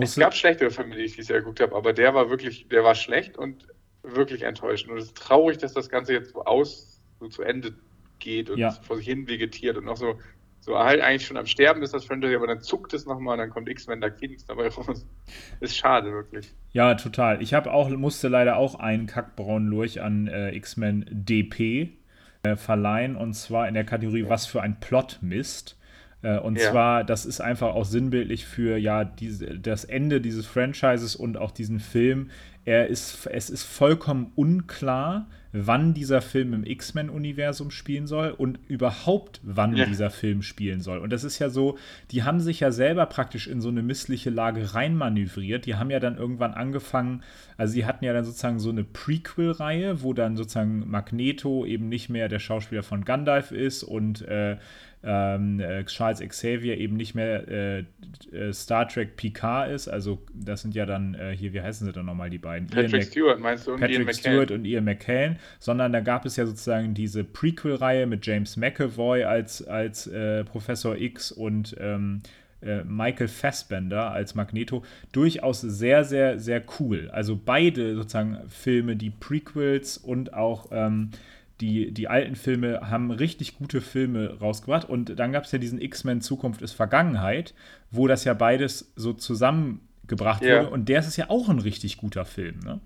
es 0.00 0.16
gab 0.16 0.34
schlechtere 0.34 0.70
Filme, 0.70 0.96
die 0.96 1.02
ich 1.02 1.14
dieses 1.14 1.28
Jahr 1.28 1.40
geguckt 1.40 1.60
habe, 1.60 1.76
aber 1.76 1.92
der 1.92 2.14
war 2.14 2.30
wirklich, 2.30 2.68
der 2.68 2.82
war 2.82 2.94
schlecht 2.94 3.36
und 3.36 3.68
wirklich 4.02 4.42
enttäuschend. 4.42 4.92
Und 4.92 4.98
es 4.98 5.06
ist 5.06 5.16
traurig, 5.16 5.58
dass 5.58 5.74
das 5.74 5.88
Ganze 5.88 6.14
jetzt 6.14 6.32
so 6.32 6.44
aus, 6.44 7.00
so 7.20 7.28
zu 7.28 7.42
Ende 7.42 7.74
geht 8.18 8.48
und 8.50 8.58
ja. 8.58 8.70
vor 8.70 8.96
sich 8.96 9.06
hin 9.06 9.28
vegetiert 9.28 9.76
und 9.76 9.84
noch 9.84 9.96
so 9.96 10.18
so 10.66 10.76
halt 10.76 11.00
eigentlich 11.00 11.24
schon 11.24 11.36
am 11.36 11.46
Sterben 11.46 11.80
ist 11.82 11.94
das 11.94 12.04
Franchise, 12.04 12.34
aber 12.34 12.48
dann 12.48 12.60
zuckt 12.60 12.92
es 12.92 13.06
nochmal 13.06 13.34
und 13.34 13.38
dann 13.38 13.50
kommt 13.50 13.68
X-Men 13.68 14.00
Dark 14.00 14.18
Phoenix 14.18 14.46
dabei 14.46 14.66
raus. 14.66 15.06
Ist 15.60 15.76
schade, 15.76 16.10
wirklich. 16.10 16.52
Ja, 16.72 16.96
total. 16.96 17.40
Ich 17.40 17.54
habe 17.54 17.72
auch, 17.72 17.88
musste 17.90 18.26
leider 18.26 18.56
auch 18.56 18.74
einen 18.74 19.06
kackbraunen 19.06 19.68
Lurch 19.68 20.02
an 20.02 20.26
äh, 20.26 20.50
X-Men 20.56 21.06
DP 21.08 21.90
äh, 22.42 22.56
verleihen 22.56 23.14
und 23.14 23.34
zwar 23.34 23.68
in 23.68 23.74
der 23.74 23.84
Kategorie. 23.84 24.24
Was 24.28 24.46
für 24.46 24.60
ein 24.60 24.80
Plot-Mist. 24.80 25.75
Äh, 26.22 26.38
und 26.38 26.58
ja. 26.58 26.70
zwar, 26.70 27.04
das 27.04 27.26
ist 27.26 27.40
einfach 27.40 27.74
auch 27.74 27.84
sinnbildlich 27.84 28.46
für 28.46 28.76
ja 28.76 29.04
diese, 29.04 29.58
das 29.58 29.84
Ende 29.84 30.20
dieses 30.20 30.46
Franchises 30.46 31.16
und 31.16 31.36
auch 31.36 31.50
diesen 31.50 31.80
Film. 31.80 32.30
Er 32.64 32.88
ist, 32.88 33.26
es 33.26 33.48
ist 33.48 33.62
vollkommen 33.62 34.32
unklar, 34.34 35.28
wann 35.52 35.94
dieser 35.94 36.20
Film 36.20 36.52
im 36.52 36.64
X-Men-Universum 36.64 37.70
spielen 37.70 38.06
soll 38.06 38.30
und 38.30 38.58
überhaupt, 38.66 39.40
wann 39.44 39.76
ja. 39.76 39.86
dieser 39.86 40.10
Film 40.10 40.42
spielen 40.42 40.80
soll. 40.80 40.98
Und 40.98 41.10
das 41.10 41.24
ist 41.24 41.38
ja 41.38 41.48
so, 41.48 41.78
die 42.10 42.24
haben 42.24 42.40
sich 42.40 42.60
ja 42.60 42.72
selber 42.72 43.06
praktisch 43.06 43.46
in 43.46 43.60
so 43.60 43.68
eine 43.68 43.82
missliche 43.82 44.30
Lage 44.30 44.74
reinmanövriert. 44.74 45.64
Die 45.64 45.76
haben 45.76 45.90
ja 45.90 46.00
dann 46.00 46.18
irgendwann 46.18 46.54
angefangen, 46.54 47.22
also 47.56 47.72
sie 47.72 47.86
hatten 47.86 48.04
ja 48.04 48.12
dann 48.12 48.24
sozusagen 48.24 48.58
so 48.58 48.70
eine 48.70 48.84
Prequel-Reihe, 48.84 50.02
wo 50.02 50.12
dann 50.12 50.36
sozusagen 50.36 50.90
Magneto 50.90 51.64
eben 51.64 51.88
nicht 51.88 52.08
mehr 52.08 52.28
der 52.28 52.40
Schauspieler 52.40 52.82
von 52.82 53.04
Gandalf 53.04 53.52
ist 53.52 53.82
und 53.82 54.22
äh, 54.22 54.56
ähm, 55.06 55.60
äh, 55.60 55.84
Charles 55.84 56.20
Xavier 56.20 56.78
eben 56.78 56.96
nicht 56.96 57.14
mehr 57.14 57.46
äh, 57.48 57.78
äh, 58.32 58.52
Star 58.52 58.88
Trek 58.88 59.16
Picard 59.16 59.70
ist. 59.70 59.86
Also 59.86 60.18
das 60.34 60.62
sind 60.62 60.74
ja 60.74 60.84
dann 60.84 61.14
äh, 61.14 61.34
hier, 61.36 61.52
wie 61.52 61.62
heißen 61.62 61.86
sie 61.86 61.92
dann 61.92 62.06
nochmal 62.06 62.28
die 62.28 62.38
beiden? 62.38 62.66
Patrick 62.66 62.92
Ian 62.92 63.02
Stewart 63.02 63.40
meinst 63.40 63.66
du 63.66 63.74
und 63.74 63.80
Patrick 63.80 64.00
Ian 64.00 64.14
Stewart 64.14 64.50
und 64.50 64.64
Ian 64.64 64.84
McKellen. 64.84 65.38
Sondern 65.60 65.92
da 65.92 66.00
gab 66.00 66.26
es 66.26 66.36
ja 66.36 66.44
sozusagen 66.44 66.92
diese 66.92 67.22
Prequel-Reihe 67.22 68.06
mit 68.06 68.26
James 68.26 68.56
McAvoy 68.56 69.22
als, 69.22 69.66
als 69.66 70.08
äh, 70.08 70.42
Professor 70.44 70.96
X 70.96 71.30
und 71.30 71.76
ähm, 71.78 72.22
äh, 72.62 72.82
Michael 72.84 73.28
Fassbender 73.28 74.10
als 74.10 74.34
Magneto 74.34 74.82
durchaus 75.12 75.60
sehr, 75.60 76.04
sehr, 76.04 76.40
sehr 76.40 76.62
cool. 76.80 77.10
Also 77.12 77.38
beide 77.42 77.94
sozusagen 77.94 78.38
Filme, 78.48 78.96
die 78.96 79.10
Prequels 79.10 79.98
und 79.98 80.34
auch 80.34 80.68
ähm, 80.72 81.10
die, 81.60 81.92
die 81.92 82.08
alten 82.08 82.36
Filme 82.36 82.90
haben 82.90 83.10
richtig 83.10 83.56
gute 83.56 83.80
Filme 83.80 84.38
rausgebracht. 84.40 84.88
Und 84.88 85.18
dann 85.18 85.32
gab 85.32 85.44
es 85.44 85.52
ja 85.52 85.58
diesen 85.58 85.80
X-Men 85.80 86.20
Zukunft 86.20 86.62
ist 86.62 86.72
Vergangenheit, 86.72 87.54
wo 87.90 88.06
das 88.06 88.24
ja 88.24 88.34
beides 88.34 88.92
so 88.96 89.12
zusammengebracht 89.12 90.42
ja. 90.42 90.60
wurde. 90.60 90.70
Und 90.70 90.88
der 90.88 91.00
ist 91.00 91.16
ja 91.16 91.30
auch 91.30 91.48
ein 91.48 91.58
richtig 91.58 91.96
guter 91.96 92.24
Film. 92.24 92.60
Ne? 92.60 92.80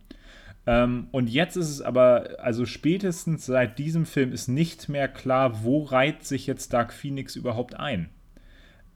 Ähm, 0.66 1.09
und 1.11 1.28
jetzt 1.28 1.56
ist 1.56 1.70
es 1.70 1.83
aber, 1.83 2.37
also 2.38 2.66
spätestens 2.66 3.46
seit 3.46 3.78
diesem 3.78 4.06
Film 4.06 4.33
ist 4.33 4.48
nicht 4.48 4.88
mehr 4.88 5.09
klar, 5.09 5.64
wo 5.64 5.83
reiht 5.83 6.24
sich 6.24 6.46
jetzt 6.46 6.72
Dark 6.72 6.92
Phoenix 6.92 7.37
überhaupt 7.37 7.74
ein. 7.74 8.11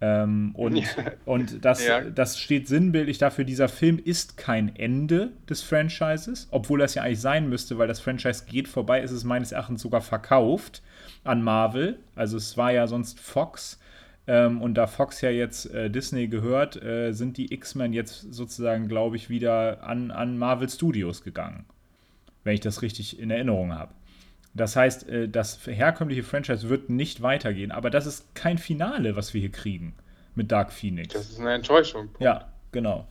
Ähm, 0.05 0.51
und, 0.55 0.77
ja. 0.97 1.13
und 1.25 1.65
das, 1.65 1.87
ja. 1.87 2.03
das 2.03 2.39
steht 2.39 2.69
sinnbildlich 2.69 3.17
dafür, 3.17 3.45
dieser 3.45 3.69
Film 3.69 3.99
ist 3.99 4.37
kein 4.37 4.77
Ende 4.77 5.31
des 5.49 5.63
Franchises, 5.63 6.47
obwohl 6.51 6.79
das 6.79 6.95
ja 6.95 7.03
eigentlich 7.03 7.21
sein 7.21 7.49
müsste, 7.49 7.79
weil 7.79 7.89
das 7.89 8.01
Franchise 8.01 8.45
geht 8.47 8.69
vorbei, 8.69 9.01
ist 9.01 9.13
es 9.13 9.25
meines 9.25 9.53
Erachtens 9.53 9.81
sogar 9.81 10.03
verkauft 10.03 10.83
an 11.23 11.43
Marvel. 11.43 11.99
Also 12.17 12.37
es 12.37 12.57
war 12.59 12.71
ja 12.71 12.87
sonst 12.87 13.19
Fox. 13.19 13.81
Ähm, 14.27 14.61
und 14.61 14.75
da 14.75 14.87
Fox 14.87 15.23
ja 15.23 15.31
jetzt 15.31 15.73
äh, 15.73 15.91
Disney 15.91 16.29
gehört, 16.29 16.83
äh, 16.83 17.13
sind 17.13 17.37
die 17.39 17.53
X-Men 17.53 17.93
jetzt 17.93 18.33
sozusagen, 18.33 18.89
glaube 18.89 19.17
ich, 19.17 19.31
wieder 19.31 19.83
an, 19.83 20.11
an 20.11 20.37
Marvel 20.37 20.69
Studios 20.69 21.23
gegangen. 21.23 21.65
Wenn 22.43 22.55
ich 22.55 22.61
das 22.61 22.83
richtig 22.83 23.19
in 23.19 23.31
Erinnerung 23.31 23.75
habe. 23.75 23.93
Das 24.55 24.77
heißt, 24.77 25.09
äh, 25.09 25.29
das 25.29 25.67
herkömmliche 25.67 26.23
Franchise 26.23 26.69
wird 26.69 26.89
nicht 26.89 27.23
weitergehen, 27.23 27.73
aber 27.73 27.91
das 27.91 28.07
ist 28.07 28.35
kein 28.35 28.59
Finale, 28.59 29.17
was 29.17 29.35
wir 29.35 29.41
hier 29.41 29.51
kriegen 29.51 29.95
mit 30.35 30.53
Dark 30.53 30.73
Phoenix. 30.73 31.13
Das 31.13 31.29
ist 31.29 31.41
eine 31.41 31.55
Enttäuschung. 31.55 32.09
Ja, 32.21 32.53
genau. 32.73 33.07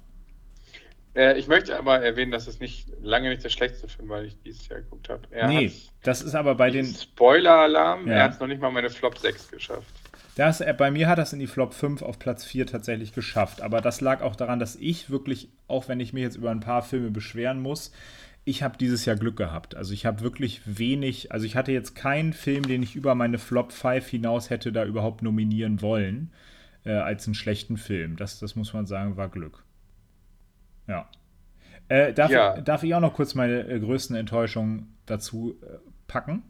Äh, 1.16 1.38
ich 1.38 1.48
möchte 1.48 1.78
aber 1.78 2.02
erwähnen, 2.02 2.32
dass 2.32 2.48
es 2.48 2.60
nicht 2.60 2.88
lange 3.02 3.30
nicht 3.30 3.44
der 3.44 3.50
schlechteste 3.50 3.88
Film 3.88 4.10
war, 4.10 4.20
den 4.20 4.30
ich 4.30 4.42
dieses 4.44 4.68
Jahr 4.68 4.80
geguckt 4.80 5.10
habe. 5.10 5.22
nee, 5.48 5.72
das 6.02 6.22
ist 6.22 6.34
aber 6.34 6.56
bei 6.56 6.72
den. 6.72 6.86
Spoiler-Alarm, 6.86 8.08
ja. 8.08 8.14
er 8.14 8.24
hat 8.24 8.34
es 8.34 8.40
noch 8.40 8.48
nicht 8.48 8.62
mal 8.62 8.72
meine 8.72 8.90
Flop 8.90 9.18
6 9.18 9.52
geschafft. 9.52 9.94
Das, 10.36 10.62
äh, 10.62 10.74
bei 10.76 10.90
mir 10.90 11.08
hat 11.08 11.20
das 11.20 11.34
in 11.34 11.40
die 11.40 11.48
Flop 11.48 11.74
5 11.74 12.02
auf 12.02 12.18
Platz 12.18 12.44
4 12.46 12.66
tatsächlich 12.66 13.14
geschafft. 13.14 13.62
Aber 13.62 13.82
das 13.82 14.02
lag 14.02 14.22
auch 14.22 14.36
daran, 14.36 14.60
dass 14.60 14.76
ich 14.76 15.10
wirklich, 15.10 15.50
auch 15.68 15.88
wenn 15.88 16.00
ich 16.00 16.14
mich 16.14 16.24
jetzt 16.24 16.38
über 16.38 16.50
ein 16.50 16.62
paar 16.62 16.82
Filme 16.82 17.12
beschweren 17.12 17.62
muss, 17.62 17.92
ich 18.46 18.64
habe 18.64 18.78
dieses 18.78 19.06
Jahr 19.06 19.16
Glück 19.16 19.38
gehabt. 19.38 19.76
Also 19.76 19.94
ich 19.94 20.06
habe 20.06 20.22
wirklich 20.22 20.62
wenig, 20.66 21.32
also 21.32 21.46
ich 21.46 21.56
hatte 21.56 21.72
jetzt 21.72 21.96
keinen 21.96 22.34
Film, 22.34 22.64
den 22.64 22.84
ich 22.84 22.96
über 22.96 23.16
meine 23.16 23.38
Flop 23.38 23.72
5 23.72 24.08
hinaus 24.08 24.50
hätte 24.50 24.72
da 24.72 24.86
überhaupt 24.86 25.22
nominieren 25.22 25.82
wollen, 25.82 26.32
äh, 26.84 26.92
als 26.92 27.26
einen 27.26 27.36
schlechten 27.36 27.78
Film. 27.78 28.18
Das, 28.18 28.40
das 28.40 28.56
muss 28.56 28.74
man 28.74 28.86
sagen, 28.86 29.16
war 29.16 29.30
Glück. 29.30 29.64
Ja. 30.88 31.10
Äh, 31.88 32.14
darf, 32.14 32.32
ja. 32.32 32.58
ich, 32.58 32.64
darf 32.64 32.84
ich 32.84 32.94
auch 32.96 33.00
noch 33.00 33.14
kurz 33.14 33.36
meine 33.36 33.62
äh, 33.68 33.80
größten 33.80 34.16
Enttäuschungen 34.16 34.98
dazu 35.06 35.56
äh, 35.62 35.78
packen? 36.08 36.44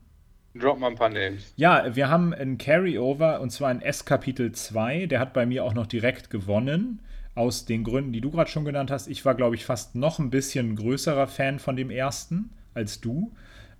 Drop 0.55 0.79
mal 0.79 0.87
ein 0.87 0.95
paar 0.95 1.09
Names. 1.09 1.53
Ja, 1.55 1.95
wir 1.95 2.09
haben 2.09 2.33
ein 2.33 2.59
Carryover 2.59 3.41
und 3.41 3.51
zwar 3.51 3.69
ein 3.69 3.81
S-Kapitel 3.81 4.51
2. 4.51 5.07
Der 5.07 5.19
hat 5.19 5.33
bei 5.33 5.45
mir 5.45 5.63
auch 5.63 5.73
noch 5.73 5.87
direkt 5.87 6.29
gewonnen. 6.29 7.01
Aus 7.35 7.65
den 7.65 7.83
Gründen, 7.83 8.13
die 8.13 8.21
du 8.21 8.29
gerade 8.29 8.49
schon 8.49 8.65
genannt 8.65 8.91
hast. 8.91 9.07
Ich 9.07 9.25
war, 9.25 9.35
glaube 9.35 9.55
ich, 9.55 9.65
fast 9.65 9.95
noch 9.95 10.19
ein 10.19 10.29
bisschen 10.29 10.75
größerer 10.75 11.27
Fan 11.27 11.59
von 11.59 11.75
dem 11.75 11.89
ersten 11.89 12.51
als 12.73 13.01
du. 13.01 13.31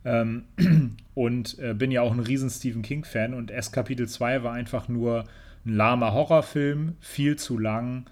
Ähm, 0.05 0.45
und 1.13 1.59
äh, 1.59 1.73
bin 1.73 1.91
ja 1.91 2.01
auch 2.01 2.11
ein 2.11 2.19
riesen 2.19 2.49
Stephen 2.49 2.81
King-Fan. 2.81 3.33
Und 3.33 3.51
S 3.51 3.71
Kapitel 3.71 4.07
2 4.07 4.43
war 4.43 4.53
einfach 4.53 4.87
nur 4.87 5.25
ein 5.65 5.75
lahmer 5.75 6.13
Horrorfilm, 6.13 6.95
viel 6.99 7.35
zu 7.37 7.59
lang. 7.59 8.05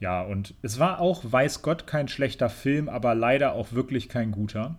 Ja, 0.00 0.22
und 0.22 0.54
es 0.62 0.78
war 0.78 0.98
auch, 0.98 1.22
weiß 1.30 1.62
Gott, 1.62 1.86
kein 1.86 2.08
schlechter 2.08 2.48
Film, 2.48 2.88
aber 2.88 3.14
leider 3.14 3.52
auch 3.52 3.72
wirklich 3.72 4.08
kein 4.08 4.32
guter. 4.32 4.76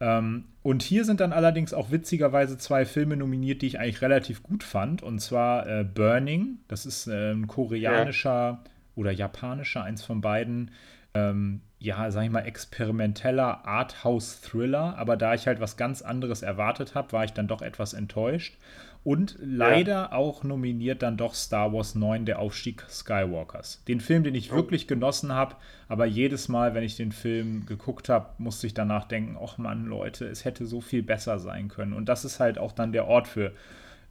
Ähm, 0.00 0.44
und 0.62 0.82
hier 0.82 1.04
sind 1.04 1.20
dann 1.20 1.32
allerdings 1.32 1.74
auch 1.74 1.90
witzigerweise 1.90 2.56
zwei 2.56 2.84
Filme 2.84 3.16
nominiert, 3.16 3.62
die 3.62 3.66
ich 3.66 3.80
eigentlich 3.80 4.00
relativ 4.00 4.42
gut 4.42 4.62
fand. 4.62 5.02
Und 5.02 5.18
zwar 5.20 5.66
äh, 5.66 5.84
Burning, 5.84 6.58
das 6.68 6.86
ist 6.86 7.06
äh, 7.06 7.32
ein 7.32 7.46
koreanischer 7.46 8.30
ja. 8.30 8.64
Oder 8.94 9.10
japanischer, 9.10 9.82
eins 9.82 10.02
von 10.02 10.20
beiden. 10.20 10.70
Ähm, 11.14 11.60
ja, 11.78 12.10
sag 12.10 12.24
ich 12.24 12.30
mal, 12.30 12.46
experimenteller 12.46 13.66
Arthouse-Thriller, 13.66 14.96
aber 14.96 15.16
da 15.16 15.34
ich 15.34 15.46
halt 15.46 15.60
was 15.60 15.76
ganz 15.76 16.02
anderes 16.02 16.42
erwartet 16.42 16.94
habe, 16.94 17.12
war 17.12 17.24
ich 17.24 17.32
dann 17.32 17.46
doch 17.46 17.62
etwas 17.62 17.92
enttäuscht. 17.92 18.56
Und 19.04 19.36
leider 19.38 19.92
ja. 19.92 20.12
auch 20.12 20.44
nominiert 20.44 21.02
dann 21.02 21.18
doch 21.18 21.34
Star 21.34 21.74
Wars 21.74 21.94
9, 21.94 22.24
der 22.24 22.38
Aufstieg 22.38 22.86
Skywalkers. 22.88 23.84
Den 23.86 24.00
Film, 24.00 24.24
den 24.24 24.34
ich 24.34 24.50
oh. 24.50 24.56
wirklich 24.56 24.88
genossen 24.88 25.30
habe, 25.30 25.56
aber 25.88 26.06
jedes 26.06 26.48
Mal, 26.48 26.74
wenn 26.74 26.82
ich 26.82 26.96
den 26.96 27.12
Film 27.12 27.66
geguckt 27.66 28.08
habe, 28.08 28.30
musste 28.38 28.66
ich 28.66 28.72
danach 28.72 29.04
denken, 29.04 29.36
ach 29.38 29.58
Mann, 29.58 29.84
Leute, 29.84 30.24
es 30.24 30.46
hätte 30.46 30.64
so 30.64 30.80
viel 30.80 31.02
besser 31.02 31.38
sein 31.38 31.68
können. 31.68 31.92
Und 31.92 32.08
das 32.08 32.24
ist 32.24 32.40
halt 32.40 32.56
auch 32.56 32.72
dann 32.72 32.92
der 32.92 33.06
Ort 33.06 33.28
für, 33.28 33.52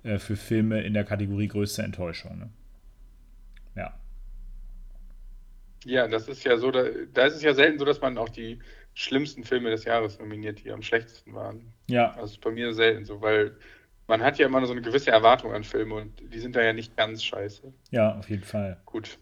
äh, 0.04 0.20
für 0.20 0.36
Filme 0.36 0.82
in 0.82 0.94
der 0.94 1.06
Kategorie 1.06 1.48
größte 1.48 1.82
Enttäuschung. 1.82 2.38
Ne? 2.38 2.50
Ja. 3.76 3.94
Ja, 5.86 6.08
das 6.08 6.28
ist 6.28 6.44
ja 6.44 6.58
so, 6.58 6.72
da, 6.72 6.86
da 7.14 7.26
ist 7.26 7.36
es 7.36 7.44
ja 7.44 7.54
selten 7.54 7.80
so, 7.80 7.86
dass 7.86 8.02
man 8.02 8.18
auch 8.18 8.30
die 8.30 8.60
schlimmsten 8.94 9.44
Filme 9.44 9.70
des 9.70 9.86
Jahres 9.86 10.20
nominiert, 10.20 10.64
die 10.64 10.72
am 10.72 10.82
schlechtesten 10.82 11.34
waren. 11.34 11.74
Ja. 11.90 12.16
Das 12.20 12.32
ist 12.32 12.42
bei 12.42 12.52
mir 12.52 12.74
selten 12.74 13.06
so, 13.06 13.22
weil 13.22 13.56
man 14.08 14.22
hat 14.22 14.38
ja 14.38 14.46
immer 14.46 14.66
so 14.66 14.74
eine 14.74 14.82
gewisse 14.82 15.12
Erwartung 15.12 15.54
an 15.54 15.64
Filme 15.64 15.96
und 15.96 16.22
die 16.34 16.40
sind 16.40 16.56
da 16.56 16.62
ja 16.62 16.74
nicht 16.74 16.96
ganz 16.96 17.24
scheiße. 17.24 17.74
Ja, 17.92 18.18
auf 18.18 18.30
jeden 18.30 18.44
Fall. 18.44 18.80
Gut. 18.86 19.18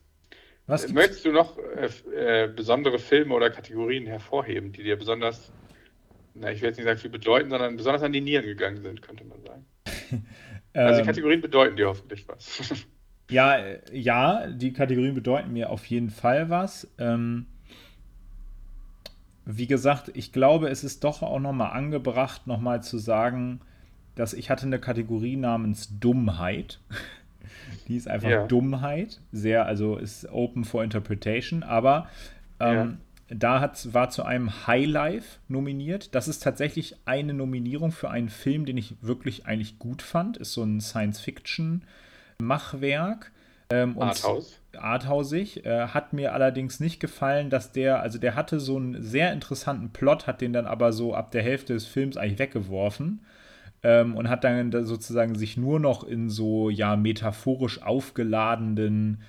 Was 0.68 0.86
äh, 0.86 0.94
Möchtest 0.94 1.26
du 1.26 1.32
noch 1.32 1.58
äh, 1.58 2.46
äh, 2.46 2.48
besondere 2.48 3.00
Filme 3.00 3.34
oder 3.34 3.50
Kategorien 3.50 4.06
hervorheben, 4.06 4.72
die 4.72 4.84
dir 4.84 4.98
besonders, 4.98 5.52
na, 6.34 6.52
ich 6.52 6.62
will 6.62 6.70
jetzt 6.70 6.78
nicht 6.78 6.86
sagen 6.86 7.00
viel 7.00 7.10
bedeuten, 7.10 7.50
sondern 7.50 7.78
besonders 7.78 8.04
an 8.04 8.14
die 8.14 8.22
Nieren 8.22 8.46
gegangen 8.46 8.82
sind, 8.82 9.02
könnte 9.02 9.24
man 9.24 9.42
sagen? 9.42 9.66
also 10.74 10.96
die 10.96 11.02
ähm. 11.02 11.06
Kategorien 11.06 11.42
bedeuten 11.42 11.76
dir 11.76 11.88
hoffentlich 11.88 12.28
was. 12.28 12.86
Ja, 13.32 13.58
ja, 13.92 14.48
die 14.48 14.74
Kategorien 14.74 15.16
bedeuten 15.16 15.54
mir 15.54 15.70
auf 15.70 15.86
jeden 15.86 16.10
Fall 16.10 16.50
was. 16.50 16.88
Ähm, 17.00 17.46
wie 19.46 19.68
gesagt, 19.68 20.12
ich 20.14 20.32
glaube, 20.32 20.70
es 20.70 20.84
ist 20.84 21.04
doch 21.04 21.22
auch 21.22 21.40
nochmal 21.40 21.72
angebracht, 21.72 22.46
nochmal 22.46 22.84
zu 22.84 22.98
sagen, 22.98 23.62
dass 24.16 24.34
ich 24.34 24.50
hatte 24.50 24.66
eine 24.66 24.80
Kategorie 24.80 25.38
namens 25.38 25.98
Dummheit. 26.00 26.80
Die 27.88 27.96
ist 27.96 28.08
einfach 28.08 28.30
ja. 28.30 28.48
Dummheit. 28.48 29.22
Sehr, 29.32 29.66
also 29.66 29.98
ist 29.98 30.30
open 30.30 30.66
for 30.66 30.84
interpretation, 30.84 31.64
aber 31.64 32.10
ähm, 32.60 32.98
ja. 33.30 33.36
da 33.36 33.60
hat, 33.62 33.94
war 33.94 34.10
zu 34.10 34.24
einem 34.24 34.68
Highlife 34.68 35.40
nominiert. 35.48 36.14
Das 36.14 36.28
ist 36.28 36.44
tatsächlich 36.44 36.98
eine 37.06 37.34
Nominierung 37.34 37.92
für 37.92 38.10
einen 38.10 38.30
Film, 38.30 38.66
den 38.66 38.78
ich 38.78 38.96
wirklich 39.02 39.46
eigentlich 39.46 39.80
gut 39.80 40.02
fand. 40.02 40.36
Ist 40.36 40.52
so 40.52 40.64
ein 40.64 40.82
Science-Fiction- 40.82 41.84
Machwerk. 42.42 43.32
Ähm, 43.70 44.00
Arthouse. 44.00 44.60
Arthausig. 44.78 45.66
Äh, 45.66 45.88
hat 45.88 46.14
mir 46.14 46.34
allerdings 46.34 46.80
nicht 46.80 47.00
gefallen, 47.00 47.50
dass 47.50 47.72
der, 47.72 48.02
also 48.02 48.18
der 48.20 48.36
hatte 48.36 48.60
so 48.60 48.78
einen 48.78 49.02
sehr 49.02 49.32
interessanten 49.32 49.92
Plot, 49.92 50.28
hat 50.28 50.42
den 50.42 50.54
dann 50.54 50.66
aber 50.66 50.94
so 50.94 51.14
ab 51.14 51.32
der 51.32 51.44
Hälfte 51.44 51.74
des 51.74 51.86
Films 51.86 52.18
eigentlich 52.18 52.40
weggeworfen. 52.40 53.22
Ähm, 53.84 54.16
und 54.16 54.30
hat 54.30 54.44
dann 54.44 54.72
sozusagen 54.86 55.36
sich 55.36 55.58
nur 55.58 55.80
noch 55.80 56.04
in 56.04 56.30
so, 56.30 56.70
ja, 56.70 56.96
metaphorisch 56.96 57.82
aufgeladenen 57.82 59.24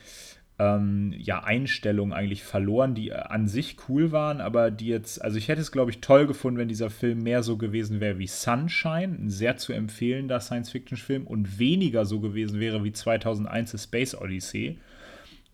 ähm, 0.62 1.12
ja, 1.18 1.42
Einstellungen 1.42 2.12
eigentlich 2.12 2.44
verloren, 2.44 2.94
die 2.94 3.10
äh, 3.10 3.14
an 3.14 3.48
sich 3.48 3.76
cool 3.88 4.12
waren, 4.12 4.40
aber 4.40 4.70
die 4.70 4.86
jetzt, 4.86 5.22
also 5.22 5.36
ich 5.38 5.48
hätte 5.48 5.60
es, 5.60 5.72
glaube 5.72 5.90
ich, 5.90 6.00
toll 6.00 6.26
gefunden, 6.26 6.58
wenn 6.58 6.68
dieser 6.68 6.90
Film 6.90 7.22
mehr 7.22 7.42
so 7.42 7.56
gewesen 7.56 8.00
wäre 8.00 8.18
wie 8.18 8.28
Sunshine, 8.28 9.16
ein 9.20 9.30
sehr 9.30 9.56
zu 9.56 9.72
empfehlender 9.72 10.40
Science-Fiction-Film, 10.40 11.26
und 11.26 11.58
weniger 11.58 12.04
so 12.04 12.20
gewesen 12.20 12.60
wäre 12.60 12.84
wie 12.84 12.92
2001 12.92 13.74
A 13.74 13.78
Space 13.78 14.14
Odyssey. 14.14 14.78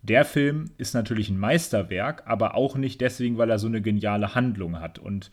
Der 0.03 0.25
Film 0.25 0.71
ist 0.77 0.95
natürlich 0.95 1.31
ein 1.31 1.39
Meisterwerk, 1.39 2.23
aber 2.27 2.55
auch 2.55 2.77
nicht 2.77 3.01
deswegen, 3.01 3.39
weil 3.39 3.51
er 3.51 3.59
so 3.59 3.67
eine 3.67 3.81
geniale 3.81 4.35
Handlung 4.35 4.81
hat. 4.81 4.99
Und 4.99 5.31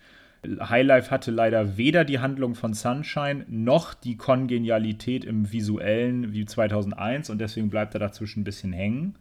Highlife 0.59 1.11
hatte 1.11 1.31
leider 1.31 1.77
weder 1.77 2.05
die 2.05 2.19
Handlung 2.19 2.55
von 2.55 2.73
Sunshine 2.73 3.45
noch 3.47 3.93
die 3.93 4.15
Kongenialität 4.15 5.25
im 5.25 5.51
Visuellen 5.51 6.33
wie 6.33 6.45
2001 6.45 7.29
und 7.29 7.39
deswegen 7.39 7.69
bleibt 7.69 7.93
er 7.93 7.99
dazwischen 7.99 8.41
ein 8.41 8.45
bisschen 8.45 8.73
hängen. 8.73 9.15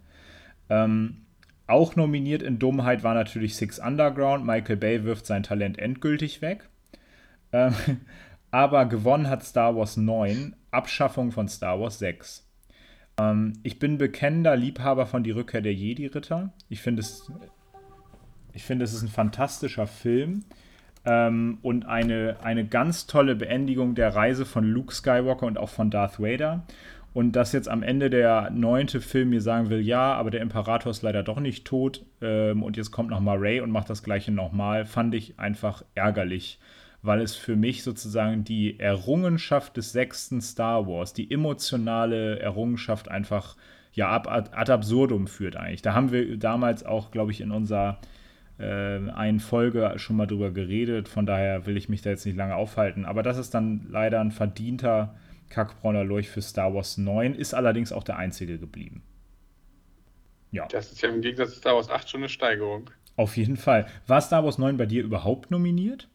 Ähm, 0.68 1.24
auch 1.66 1.96
nominiert 1.96 2.42
in 2.42 2.58
Dummheit 2.58 3.02
war 3.02 3.14
natürlich 3.14 3.56
Six 3.56 3.78
Underground. 3.78 4.44
Michael 4.44 4.76
Bay 4.76 5.04
wirft 5.04 5.26
sein 5.26 5.42
Talent 5.42 5.78
endgültig 5.78 6.42
weg. 6.42 6.68
Ähm, 7.52 7.74
aber 8.50 8.86
gewonnen 8.86 9.28
hat 9.28 9.42
Star 9.44 9.74
Wars 9.76 9.96
9, 9.96 10.54
Abschaffung 10.70 11.32
von 11.32 11.48
Star 11.48 11.80
Wars 11.80 11.98
6. 11.98 12.46
Ähm, 13.18 13.54
ich 13.62 13.78
bin 13.78 13.98
bekennender 13.98 14.56
Liebhaber 14.56 15.06
von 15.06 15.24
Die 15.24 15.30
Rückkehr 15.30 15.62
der 15.62 15.74
Jedi-Ritter. 15.74 16.52
Ich 16.68 16.80
finde 16.80 17.00
es, 17.00 17.30
ich 18.52 18.62
find, 18.62 18.82
es 18.82 18.92
ist 18.92 19.02
ein 19.02 19.08
fantastischer 19.08 19.86
Film 19.86 20.44
ähm, 21.04 21.58
und 21.62 21.86
eine, 21.86 22.36
eine 22.42 22.66
ganz 22.66 23.06
tolle 23.06 23.36
Beendigung 23.36 23.94
der 23.94 24.14
Reise 24.14 24.44
von 24.44 24.64
Luke 24.64 24.94
Skywalker 24.94 25.46
und 25.46 25.58
auch 25.58 25.70
von 25.70 25.90
Darth 25.90 26.20
Vader. 26.20 26.66
Und 27.14 27.36
dass 27.36 27.52
jetzt 27.52 27.68
am 27.68 27.84
Ende 27.84 28.10
der 28.10 28.50
neunte 28.50 29.00
Film 29.00 29.30
mir 29.30 29.40
sagen 29.40 29.70
will, 29.70 29.80
ja, 29.80 30.14
aber 30.14 30.32
der 30.32 30.40
Imperator 30.40 30.90
ist 30.90 31.02
leider 31.02 31.22
doch 31.22 31.38
nicht 31.38 31.64
tot 31.64 32.04
ähm, 32.20 32.64
und 32.64 32.76
jetzt 32.76 32.90
kommt 32.90 33.10
nochmal 33.10 33.38
Ray 33.38 33.60
und 33.60 33.70
macht 33.70 33.88
das 33.88 34.02
gleiche 34.02 34.32
nochmal, 34.32 34.84
fand 34.84 35.14
ich 35.14 35.38
einfach 35.38 35.84
ärgerlich, 35.94 36.58
weil 37.02 37.20
es 37.20 37.36
für 37.36 37.54
mich 37.54 37.84
sozusagen 37.84 38.42
die 38.42 38.80
Errungenschaft 38.80 39.76
des 39.76 39.92
sechsten 39.92 40.40
Star 40.40 40.88
Wars, 40.88 41.12
die 41.12 41.30
emotionale 41.30 42.40
Errungenschaft 42.40 43.08
einfach 43.08 43.56
ja 43.92 44.08
ab, 44.08 44.26
ad, 44.28 44.72
absurdum 44.72 45.28
führt 45.28 45.54
eigentlich. 45.54 45.82
Da 45.82 45.94
haben 45.94 46.10
wir 46.10 46.36
damals 46.36 46.84
auch, 46.84 47.12
glaube 47.12 47.30
ich, 47.30 47.40
in 47.40 47.52
unserer 47.52 48.00
äh, 48.58 49.08
einen 49.10 49.38
Folge 49.38 49.92
schon 49.98 50.16
mal 50.16 50.26
drüber 50.26 50.50
geredet, 50.50 51.06
von 51.06 51.26
daher 51.26 51.64
will 51.66 51.76
ich 51.76 51.88
mich 51.88 52.02
da 52.02 52.10
jetzt 52.10 52.26
nicht 52.26 52.36
lange 52.36 52.56
aufhalten. 52.56 53.04
Aber 53.04 53.22
das 53.22 53.38
ist 53.38 53.54
dann 53.54 53.86
leider 53.88 54.20
ein 54.20 54.32
verdienter 54.32 55.14
Kackbrauner 55.50 56.04
Lurch 56.04 56.28
für 56.28 56.42
Star 56.42 56.74
Wars 56.74 56.98
9, 56.98 57.34
ist 57.34 57.54
allerdings 57.54 57.92
auch 57.92 58.02
der 58.02 58.16
einzige 58.16 58.58
geblieben. 58.58 59.02
Ja. 60.50 60.66
Das 60.68 60.92
ist 60.92 61.02
ja 61.02 61.08
im 61.08 61.20
Gegensatz 61.20 61.50
zu 61.54 61.58
Star 61.58 61.74
Wars 61.74 61.90
8 61.90 62.08
schon 62.08 62.20
eine 62.20 62.28
Steigerung. 62.28 62.90
Auf 63.16 63.36
jeden 63.36 63.56
Fall. 63.56 63.86
War 64.06 64.20
Star 64.20 64.44
Wars 64.44 64.58
9 64.58 64.76
bei 64.76 64.86
dir 64.86 65.02
überhaupt 65.02 65.50
nominiert? 65.50 66.08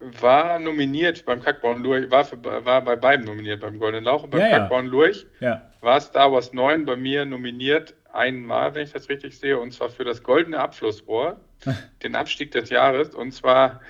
War 0.00 0.58
nominiert 0.58 1.24
beim 1.24 1.42
Kackbraun 1.42 1.82
Lurch, 1.82 2.10
war, 2.10 2.24
für, 2.24 2.42
war 2.42 2.82
bei 2.82 2.94
beiden 2.94 3.26
nominiert, 3.26 3.60
beim 3.60 3.78
Goldenen 3.78 4.04
Lauch 4.04 4.22
und 4.22 4.30
beim 4.30 4.40
ja, 4.40 4.50
Kackbraun 4.50 4.86
Lurch. 4.86 5.26
Ja. 5.40 5.70
War 5.80 6.00
Star 6.00 6.32
Wars 6.32 6.52
9 6.52 6.84
bei 6.84 6.96
mir 6.96 7.24
nominiert 7.24 7.94
einmal, 8.12 8.74
wenn 8.74 8.84
ich 8.84 8.92
das 8.92 9.08
richtig 9.08 9.38
sehe, 9.38 9.58
und 9.58 9.72
zwar 9.72 9.90
für 9.90 10.04
das 10.04 10.22
Goldene 10.22 10.58
Abflussrohr, 10.58 11.40
den 12.02 12.14
Abstieg 12.14 12.52
des 12.52 12.70
Jahres, 12.70 13.14
und 13.14 13.32
zwar 13.32 13.80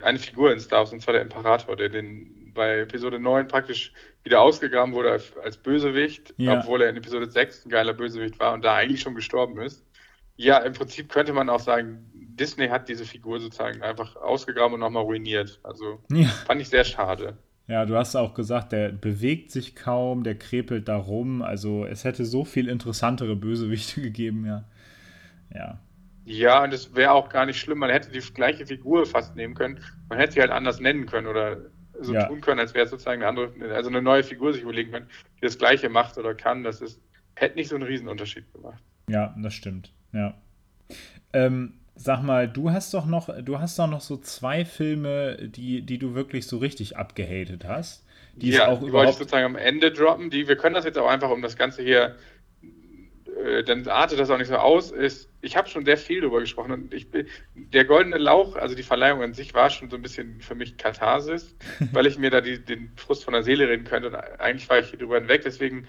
eine 0.00 0.18
Figur 0.18 0.52
in 0.52 0.60
Star 0.60 0.80
Wars, 0.80 0.92
und 0.92 1.00
zwar 1.00 1.14
der 1.14 1.22
Imperator, 1.22 1.76
der 1.76 1.88
den 1.88 2.52
bei 2.54 2.80
Episode 2.80 3.18
9 3.18 3.48
praktisch 3.48 3.92
wieder 4.24 4.40
ausgegraben 4.40 4.94
wurde 4.94 5.12
als, 5.12 5.56
Bösewicht, 5.56 6.34
ja. 6.36 6.60
obwohl 6.60 6.82
er 6.82 6.90
in 6.90 6.96
Episode 6.96 7.30
6 7.30 7.66
ein 7.66 7.70
geiler 7.70 7.94
Bösewicht 7.94 8.38
war 8.38 8.52
und 8.52 8.64
da 8.64 8.74
eigentlich 8.74 9.00
schon 9.00 9.14
gestorben 9.14 9.60
ist. 9.60 9.84
Ja, 10.36 10.58
im 10.58 10.72
Prinzip 10.72 11.08
könnte 11.08 11.32
man 11.32 11.48
auch 11.48 11.60
sagen, 11.60 12.10
Disney 12.14 12.68
hat 12.68 12.88
diese 12.88 13.04
Figur 13.04 13.40
sozusagen 13.40 13.82
einfach 13.82 14.16
ausgegraben 14.16 14.74
und 14.74 14.80
nochmal 14.80 15.02
ruiniert. 15.02 15.58
Also 15.62 15.98
ja. 16.12 16.28
fand 16.46 16.60
ich 16.60 16.68
sehr 16.68 16.84
schade. 16.84 17.36
Ja, 17.66 17.84
du 17.84 17.96
hast 17.96 18.16
auch 18.16 18.34
gesagt, 18.34 18.72
der 18.72 18.90
bewegt 18.90 19.50
sich 19.50 19.76
kaum, 19.76 20.24
der 20.24 20.38
krepelt 20.38 20.88
da 20.88 20.96
rum. 20.96 21.42
Also 21.42 21.84
es 21.84 22.04
hätte 22.04 22.24
so 22.24 22.44
viel 22.44 22.68
interessantere 22.68 23.36
Bösewichte 23.36 24.00
gegeben, 24.00 24.46
ja. 24.46 24.64
Ja. 25.54 25.80
Ja, 26.24 26.62
und 26.62 26.74
es 26.74 26.94
wäre 26.94 27.12
auch 27.12 27.30
gar 27.30 27.46
nicht 27.46 27.58
schlimm. 27.58 27.78
Man 27.78 27.90
hätte 27.90 28.10
die 28.10 28.20
gleiche 28.20 28.66
Figur 28.66 29.06
fast 29.06 29.34
nehmen 29.34 29.54
können. 29.54 29.80
Man 30.10 30.18
hätte 30.18 30.34
sie 30.34 30.40
halt 30.40 30.50
anders 30.50 30.78
nennen 30.78 31.06
können 31.06 31.26
oder 31.26 31.56
so 32.00 32.14
ja. 32.14 32.26
tun 32.26 32.40
können, 32.40 32.60
als 32.60 32.74
wäre 32.74 32.84
es 32.84 32.90
sozusagen 32.90 33.22
eine 33.22 33.28
andere, 33.28 33.74
also 33.74 33.90
eine 33.90 34.02
neue 34.02 34.22
Figur 34.24 34.52
sich 34.52 34.62
überlegen 34.62 34.92
können, 34.92 35.08
die 35.36 35.46
das 35.46 35.58
Gleiche 35.58 35.88
macht 35.88 36.18
oder 36.18 36.34
kann. 36.34 36.64
Das 36.64 36.80
ist, 36.80 37.00
hätte 37.34 37.56
nicht 37.56 37.68
so 37.68 37.74
einen 37.74 37.84
Riesenunterschied 37.84 38.52
gemacht. 38.52 38.82
Ja, 39.08 39.34
das 39.38 39.54
stimmt. 39.54 39.92
Ja. 40.12 40.34
Ähm, 41.32 41.74
Sag 42.00 42.22
mal, 42.22 42.46
du 42.46 42.70
hast 42.70 42.94
doch 42.94 43.06
noch, 43.06 43.28
du 43.42 43.58
hast 43.58 43.76
doch 43.76 43.88
noch 43.88 44.00
so 44.00 44.18
zwei 44.18 44.64
Filme, 44.64 45.48
die, 45.48 45.82
die 45.82 45.98
du 45.98 46.14
wirklich 46.14 46.46
so 46.46 46.58
richtig 46.58 46.96
abgehatet 46.96 47.64
hast. 47.66 48.06
Die 48.36 48.50
ja, 48.50 48.68
auch 48.68 48.78
die 48.78 48.92
wollte 48.92 49.10
ich 49.10 49.16
sozusagen 49.16 49.46
am 49.46 49.56
Ende 49.56 49.90
droppen. 49.90 50.30
Die, 50.30 50.46
wir 50.46 50.54
können 50.54 50.76
das 50.76 50.84
jetzt 50.84 50.96
auch 50.96 51.08
einfach, 51.08 51.28
um 51.28 51.42
das 51.42 51.56
Ganze 51.56 51.82
hier 51.82 52.14
äh, 53.38 53.62
dann 53.62 53.86
artet 53.88 54.18
das 54.18 54.30
auch 54.30 54.38
nicht 54.38 54.48
so 54.48 54.56
aus, 54.56 54.90
ist, 54.90 55.28
ich 55.40 55.56
habe 55.56 55.68
schon 55.68 55.84
sehr 55.84 55.96
viel 55.96 56.20
darüber 56.20 56.40
gesprochen 56.40 56.72
und 56.72 56.94
ich 56.94 57.10
bin, 57.10 57.26
der 57.54 57.84
goldene 57.84 58.18
Lauch, 58.18 58.56
also 58.56 58.74
die 58.74 58.82
Verleihung 58.82 59.22
an 59.22 59.34
sich 59.34 59.54
war 59.54 59.70
schon 59.70 59.88
so 59.88 59.96
ein 59.96 60.02
bisschen 60.02 60.40
für 60.40 60.54
mich 60.54 60.76
Katharsis, 60.76 61.54
weil 61.92 62.06
ich 62.06 62.18
mir 62.18 62.30
da 62.30 62.40
die, 62.40 62.58
den 62.58 62.90
Frust 62.96 63.24
von 63.24 63.34
der 63.34 63.42
Seele 63.42 63.68
reden 63.68 63.84
könnte 63.84 64.08
und 64.08 64.16
eigentlich 64.16 64.68
war 64.68 64.80
ich 64.80 64.90
hier 64.90 64.98
drüber 64.98 65.20
hinweg, 65.20 65.42
deswegen 65.44 65.86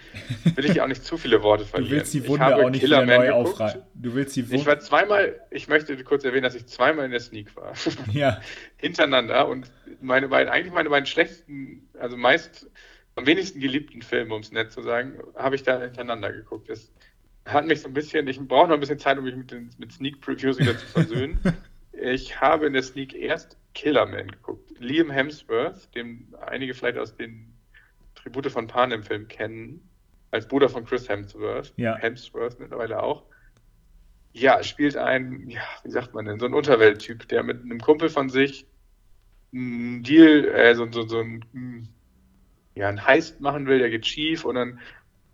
will 0.56 0.66
ich 0.66 0.80
auch 0.82 0.88
nicht 0.88 1.04
zu 1.04 1.18
viele 1.18 1.42
Worte 1.42 1.66
verlieren. 1.66 1.92
Du 1.92 1.98
willst 1.98 2.14
die 2.14 2.28
Wunde 2.28 2.56
auch 2.56 2.70
nicht 2.70 2.82
Killer 2.82 3.04
wieder 3.04 3.18
neu 3.18 3.32
aufreißen. 3.32 3.82
Du 3.96 4.14
willst 4.14 4.36
die 4.36 4.46
Wunde. 4.48 4.58
Ich 4.58 4.66
war 4.66 4.80
zweimal, 4.80 5.40
ich 5.50 5.68
möchte 5.68 5.98
kurz 6.04 6.24
erwähnen, 6.24 6.44
dass 6.44 6.56
ich 6.56 6.68
zweimal 6.68 7.06
in 7.06 7.12
der 7.12 7.20
Sneak 7.20 7.56
war. 7.56 7.74
Ja. 8.14 8.42
Hintereinander 8.78 9.48
und 9.48 9.72
meine 10.02 10.30
beiden, 10.30 10.52
eigentlich 10.52 10.74
meine 10.74 10.90
beiden 10.90 11.06
schlechtesten, 11.06 11.88
also 12.00 12.18
meist 12.18 12.70
am 13.16 13.26
wenigsten 13.26 13.60
geliebten 13.60 14.02
Filme, 14.02 14.34
um 14.34 14.42
es 14.42 14.52
nett 14.52 14.72
zu 14.72 14.82
sagen, 14.82 15.20
habe 15.36 15.56
ich 15.56 15.64
da 15.64 15.80
hintereinander 15.82 16.32
geguckt. 16.32 16.70
Das 16.70 16.92
hat 17.52 17.66
mich 17.66 17.82
so 17.82 17.88
ein 17.88 17.94
bisschen, 17.94 18.28
ich 18.28 18.40
brauche 18.40 18.68
noch 18.68 18.76
ein 18.76 18.80
bisschen 18.80 19.00
Zeit, 19.00 19.18
um 19.18 19.24
mich 19.24 19.36
mit, 19.36 19.52
den, 19.52 19.70
mit 19.78 19.92
Sneak 19.92 20.22
Previews 20.22 20.60
wieder 20.60 20.78
zu 20.78 20.86
versöhnen. 20.86 21.40
ich 21.92 22.40
habe 22.40 22.68
in 22.68 22.74
der 22.74 22.84
Sneak 22.84 23.14
erst 23.14 23.58
Killerman 23.74 24.28
geguckt. 24.28 24.72
Liam 24.80 25.10
Hemsworth, 25.10 25.94
den 25.96 26.34
einige 26.46 26.74
vielleicht 26.74 26.98
aus 26.98 27.16
den 27.16 27.54
Tribute 28.16 28.52
von 28.52 28.68
Panem 28.68 29.04
Film 29.04 29.28
kennen, 29.28 29.82
als 30.32 30.48
Bruder 30.48 30.70
von 30.70 30.86
Chris 30.86 31.08
Hemsworth. 31.10 31.74
Ja. 31.78 31.96
Hemsworth 31.98 32.60
mittlerweile 32.60 33.02
auch. 33.02 33.24
Ja, 34.32 34.62
spielt 34.64 34.96
ein, 34.96 35.50
ja, 35.50 35.62
wie 35.84 35.92
sagt 35.92 36.14
man 36.14 36.26
denn, 36.26 36.40
so 36.40 36.46
ein 36.46 36.54
Unterwelttyp, 36.54 37.28
der 37.30 37.44
mit 37.44 37.62
einem 37.62 37.80
Kumpel 37.80 38.10
von 38.10 38.30
sich 38.30 38.68
einen 39.52 40.04
Deal, 40.04 40.46
äh, 40.46 40.76
so, 40.76 40.90
so, 40.92 41.08
so 41.08 41.20
ein, 41.20 41.90
ja, 42.76 42.90
ein 42.90 43.06
Heist 43.06 43.42
machen 43.42 43.66
will, 43.66 43.80
der 43.80 43.90
geht 43.90 44.06
schief 44.06 44.46
und 44.46 44.56
dann 44.56 44.80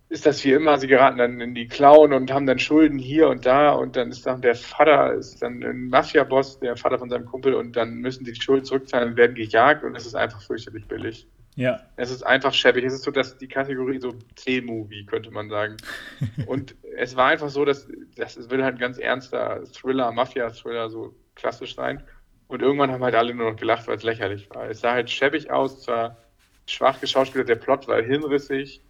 ist 0.08 0.24
das 0.24 0.44
wie 0.44 0.52
immer, 0.52 0.78
sie 0.78 0.86
geraten 0.86 1.18
dann 1.18 1.40
in 1.40 1.54
die 1.54 1.66
Clown 1.66 2.12
und 2.12 2.32
haben 2.32 2.46
dann 2.46 2.60
Schulden 2.60 2.98
hier 2.98 3.28
und 3.28 3.44
da 3.44 3.72
und 3.72 3.96
dann 3.96 4.10
ist 4.10 4.24
dann 4.24 4.40
der 4.40 4.54
Vater, 4.54 5.14
ist 5.14 5.42
dann 5.42 5.62
ein 5.64 5.88
Mafia-Boss, 5.88 6.60
der 6.60 6.76
Vater 6.76 6.98
von 6.98 7.10
seinem 7.10 7.26
Kumpel 7.26 7.54
und 7.54 7.74
dann 7.74 7.96
müssen 7.96 8.24
die 8.24 8.32
die 8.32 8.40
Schulden 8.40 8.64
zurückzahlen 8.64 9.10
und 9.10 9.16
werden 9.16 9.34
gejagt 9.34 9.82
und 9.82 9.96
es 9.96 10.06
ist 10.06 10.14
einfach 10.14 10.40
fürchterlich 10.40 10.86
billig. 10.86 11.26
Ja. 11.56 11.80
Es 11.96 12.10
ist 12.10 12.22
einfach 12.22 12.52
schäbig. 12.52 12.84
Es 12.84 12.92
ist 12.92 13.02
so, 13.02 13.10
dass 13.10 13.38
die 13.38 13.48
Kategorie 13.48 13.98
so 13.98 14.14
C-Movie, 14.36 15.06
könnte 15.06 15.30
man 15.30 15.48
sagen. 15.48 15.76
und 16.46 16.76
es 16.96 17.16
war 17.16 17.28
einfach 17.28 17.48
so, 17.48 17.64
dass 17.64 17.88
das 18.14 18.50
will 18.50 18.62
halt 18.62 18.76
ein 18.76 18.80
ganz 18.80 18.98
ernster 18.98 19.64
Thriller, 19.72 20.12
Mafia-Thriller, 20.12 20.90
so 20.90 21.14
klassisch 21.34 21.74
sein. 21.74 22.02
Und 22.46 22.62
irgendwann 22.62 22.92
haben 22.92 23.02
halt 23.02 23.14
alle 23.14 23.34
nur 23.34 23.50
noch 23.50 23.58
gelacht, 23.58 23.88
weil 23.88 23.96
es 23.96 24.02
lächerlich 24.02 24.48
war. 24.50 24.68
Es 24.68 24.80
sah 24.80 24.92
halt 24.92 25.10
schäbig 25.10 25.50
aus, 25.50 25.82
zwar 25.82 26.18
schwach 26.66 27.00
geschauspielert, 27.00 27.48
der 27.48 27.56
Plot 27.56 27.88
war 27.88 28.02
hinrissig, 28.02 28.82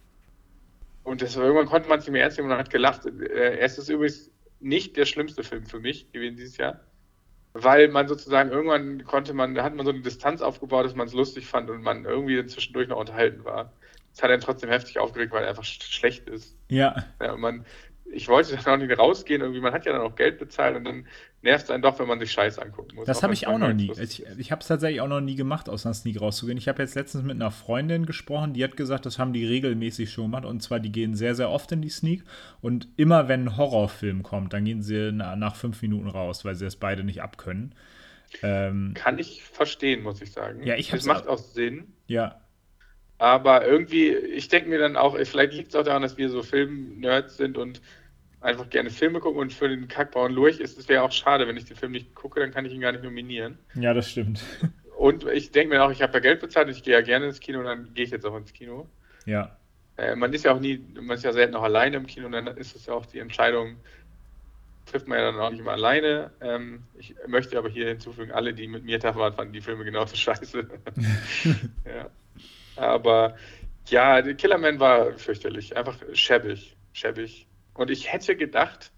und 1.07 1.21
das, 1.21 1.37
irgendwann 1.37 1.67
konnte 1.67 1.87
man 1.87 1.99
es 1.99 2.05
nicht 2.05 2.11
mehr 2.11 2.23
ernst 2.23 2.37
nehmen 2.37 2.51
und 2.51 2.57
hat 2.57 2.69
gelacht. 2.69 3.05
Äh, 3.05 3.59
es 3.59 3.77
ist 3.77 3.87
übrigens 3.87 4.29
nicht 4.59 4.97
der 4.97 5.05
schlimmste 5.05 5.41
Film 5.41 5.65
für 5.65 5.79
mich 5.79 6.11
gewesen 6.11 6.35
dieses 6.35 6.57
Jahr, 6.57 6.81
weil 7.53 7.87
man 7.87 8.09
sozusagen 8.09 8.51
irgendwann 8.51 9.05
konnte 9.05 9.33
man, 9.33 9.55
da 9.55 9.63
hat 9.63 9.73
man 9.73 9.85
so 9.85 9.93
eine 9.93 10.01
Distanz 10.01 10.41
aufgebaut, 10.41 10.83
dass 10.85 10.95
man 10.95 11.07
es 11.07 11.13
lustig 11.13 11.47
fand 11.47 11.69
und 11.69 11.81
man 11.81 12.03
irgendwie 12.03 12.45
zwischendurch 12.45 12.89
noch 12.89 12.99
unterhalten 12.99 13.45
war. 13.45 13.71
Das 14.11 14.21
hat 14.21 14.31
einen 14.31 14.41
trotzdem 14.41 14.69
heftig 14.69 14.99
aufgeregt, 14.99 15.31
weil 15.31 15.43
er 15.43 15.49
einfach 15.49 15.63
schlecht 15.63 16.27
ist. 16.27 16.57
Ja. 16.67 17.05
ja 17.21 17.37
man, 17.37 17.65
ich 18.11 18.27
wollte 18.27 18.55
dann 18.55 18.81
auch 18.81 18.85
nicht 18.85 18.97
rausgehen, 18.97 19.41
irgendwie, 19.41 19.61
man 19.61 19.73
hat 19.73 19.85
ja 19.85 19.91
dann 19.91 20.01
auch 20.01 20.15
Geld 20.15 20.39
bezahlt 20.39 20.75
und 20.75 20.85
dann 20.85 21.07
nervt 21.41 21.65
es 21.65 21.71
einen 21.71 21.83
doch, 21.83 21.99
wenn 21.99 22.07
man 22.07 22.19
sich 22.19 22.31
Scheiß 22.31 22.59
angucken 22.59 22.95
muss. 22.95 23.05
Das 23.05 23.23
habe 23.23 23.33
ich 23.33 23.47
auch 23.47 23.57
noch 23.57 23.73
nie. 23.73 23.91
Ich, 23.99 24.25
ich 24.37 24.51
habe 24.51 24.61
es 24.61 24.67
tatsächlich 24.67 25.01
auch 25.01 25.07
noch 25.07 25.21
nie 25.21 25.35
gemacht, 25.35 25.69
aus 25.69 25.85
einer 25.85 25.93
Sneak 25.93 26.21
rauszugehen. 26.21 26.57
Ich 26.57 26.67
habe 26.67 26.81
jetzt 26.81 26.95
letztens 26.95 27.23
mit 27.23 27.35
einer 27.35 27.51
Freundin 27.51 28.05
gesprochen, 28.05 28.53
die 28.53 28.63
hat 28.63 28.77
gesagt, 28.77 29.05
das 29.05 29.19
haben 29.19 29.33
die 29.33 29.45
regelmäßig 29.45 30.11
schon 30.11 30.25
gemacht 30.25 30.45
und 30.45 30.61
zwar, 30.61 30.79
die 30.79 30.91
gehen 30.91 31.15
sehr, 31.15 31.35
sehr 31.35 31.49
oft 31.49 31.71
in 31.71 31.81
die 31.81 31.89
Sneak 31.89 32.23
und 32.61 32.87
immer 32.97 33.27
wenn 33.27 33.45
ein 33.45 33.57
Horrorfilm 33.57 34.23
kommt, 34.23 34.53
dann 34.53 34.65
gehen 34.65 34.81
sie 34.81 35.11
nach 35.11 35.55
fünf 35.55 35.81
Minuten 35.81 36.07
raus, 36.07 36.45
weil 36.45 36.55
sie 36.55 36.65
es 36.65 36.75
beide 36.75 37.03
nicht 37.03 37.21
abkönnen. 37.21 37.75
Ähm, 38.41 38.91
Kann 38.93 39.19
ich 39.19 39.43
verstehen, 39.43 40.03
muss 40.03 40.21
ich 40.21 40.31
sagen. 40.31 40.63
Ja, 40.63 40.75
ich 40.75 40.89
Das 40.89 41.05
macht 41.05 41.27
auch 41.27 41.37
Sinn. 41.37 41.93
Ja, 42.07 42.41
aber 43.17 43.65
irgendwie, 43.65 44.09
ich 44.09 44.47
denke 44.47 44.69
mir 44.69 44.79
dann 44.79 44.95
auch, 44.95 45.17
vielleicht 45.17 45.53
liegt 45.53 45.69
es 45.69 45.75
auch 45.75 45.83
daran, 45.83 46.01
dass 46.01 46.17
wir 46.17 46.29
so 46.29 46.43
Film-Nerds 46.43 47.37
sind 47.37 47.57
und 47.57 47.81
einfach 48.41 48.69
gerne 48.69 48.89
Filme 48.89 49.19
gucken 49.19 49.39
und 49.39 49.53
für 49.53 49.67
den 49.67 49.87
Kackbauern 49.87 50.31
Lurch 50.31 50.59
ist 50.59 50.77
es 50.77 50.87
wäre 50.87 51.03
auch 51.03 51.11
schade, 51.11 51.47
wenn 51.47 51.57
ich 51.57 51.65
den 51.65 51.75
Film 51.75 51.91
nicht 51.91 52.13
gucke, 52.13 52.39
dann 52.39 52.51
kann 52.51 52.65
ich 52.65 52.73
ihn 52.73 52.81
gar 52.81 52.91
nicht 52.91 53.03
nominieren. 53.03 53.57
Ja, 53.75 53.93
das 53.93 54.11
stimmt. 54.11 54.41
Und 54.97 55.27
ich 55.27 55.51
denke 55.51 55.75
mir 55.75 55.83
auch, 55.83 55.91
ich 55.91 56.01
habe 56.01 56.13
ja 56.13 56.19
Geld 56.19 56.39
bezahlt 56.39 56.67
und 56.67 56.73
ich 56.73 56.81
gehe 56.81 56.95
ja 56.95 57.01
gerne 57.01 57.27
ins 57.27 57.39
Kino 57.39 57.59
und 57.59 57.65
dann 57.65 57.93
gehe 57.93 58.03
ich 58.03 58.09
jetzt 58.09 58.25
auch 58.25 58.35
ins 58.35 58.51
Kino. 58.51 58.89
Ja. 59.27 59.55
Äh, 59.95 60.15
man 60.15 60.33
ist 60.33 60.43
ja 60.43 60.53
auch 60.53 60.59
nie, 60.59 60.83
man 60.95 61.17
ist 61.17 61.23
ja 61.23 61.33
selten 61.33 61.53
auch 61.53 61.61
alleine 61.61 61.97
im 61.97 62.07
Kino 62.07 62.25
und 62.25 62.31
dann 62.31 62.47
ist 62.47 62.75
es 62.75 62.87
ja 62.87 62.95
auch 62.95 63.05
die 63.05 63.19
Entscheidung, 63.19 63.75
trifft 64.87 65.07
man 65.07 65.19
ja 65.19 65.31
dann 65.31 65.39
auch 65.39 65.51
nicht 65.51 65.59
immer 65.59 65.73
alleine. 65.73 66.31
Ähm, 66.41 66.81
ich 66.97 67.13
möchte 67.27 67.59
aber 67.59 67.69
hier 67.69 67.87
hinzufügen, 67.89 68.31
alle, 68.31 68.55
die 68.55 68.67
mit 68.67 68.85
mir 68.85 68.97
da 68.97 69.15
waren, 69.15 69.33
fanden 69.33 69.53
die 69.53 69.61
Filme 69.61 69.83
genauso 69.83 70.15
scheiße. 70.15 70.67
ja. 71.85 72.09
Aber 72.77 73.35
ja, 73.87 74.21
Killerman 74.21 74.79
war 74.79 75.13
fürchterlich, 75.13 75.75
einfach 75.75 75.97
schäbig, 76.13 76.77
schäbig. 76.93 77.47
Und 77.73 77.89
ich 77.89 78.11
hätte 78.11 78.35
gedacht, 78.35 78.91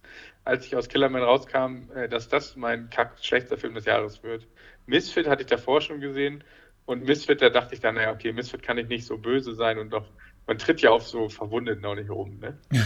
als 0.45 0.65
ich 0.65 0.75
aus 0.75 0.89
Killerman 0.89 1.21
rauskam, 1.21 1.91
äh, 1.95 2.07
dass 2.09 2.27
das 2.27 2.55
mein 2.55 2.89
kack 2.89 3.17
schlechtester 3.21 3.57
Film 3.57 3.75
des 3.75 3.85
Jahres 3.85 4.23
wird. 4.23 4.47
Misfit 4.85 5.27
hatte 5.27 5.43
ich 5.43 5.47
davor 5.47 5.81
schon 5.81 5.99
gesehen 5.99 6.43
und 6.85 7.03
Misfit, 7.05 7.41
da 7.41 7.49
dachte 7.49 7.75
ich 7.75 7.81
dann, 7.81 7.95
naja, 7.95 8.11
okay, 8.11 8.31
Misfit 8.33 8.63
kann 8.63 8.77
ich 8.77 8.87
nicht 8.87 9.05
so 9.05 9.17
böse 9.17 9.53
sein 9.53 9.77
und 9.77 9.91
doch, 9.91 10.07
man 10.47 10.57
tritt 10.57 10.81
ja 10.81 10.89
auf 10.89 11.07
so 11.07 11.29
Verwundeten 11.29 11.85
auch 11.85 11.95
nicht 11.95 12.09
rum, 12.09 12.39
ne? 12.39 12.57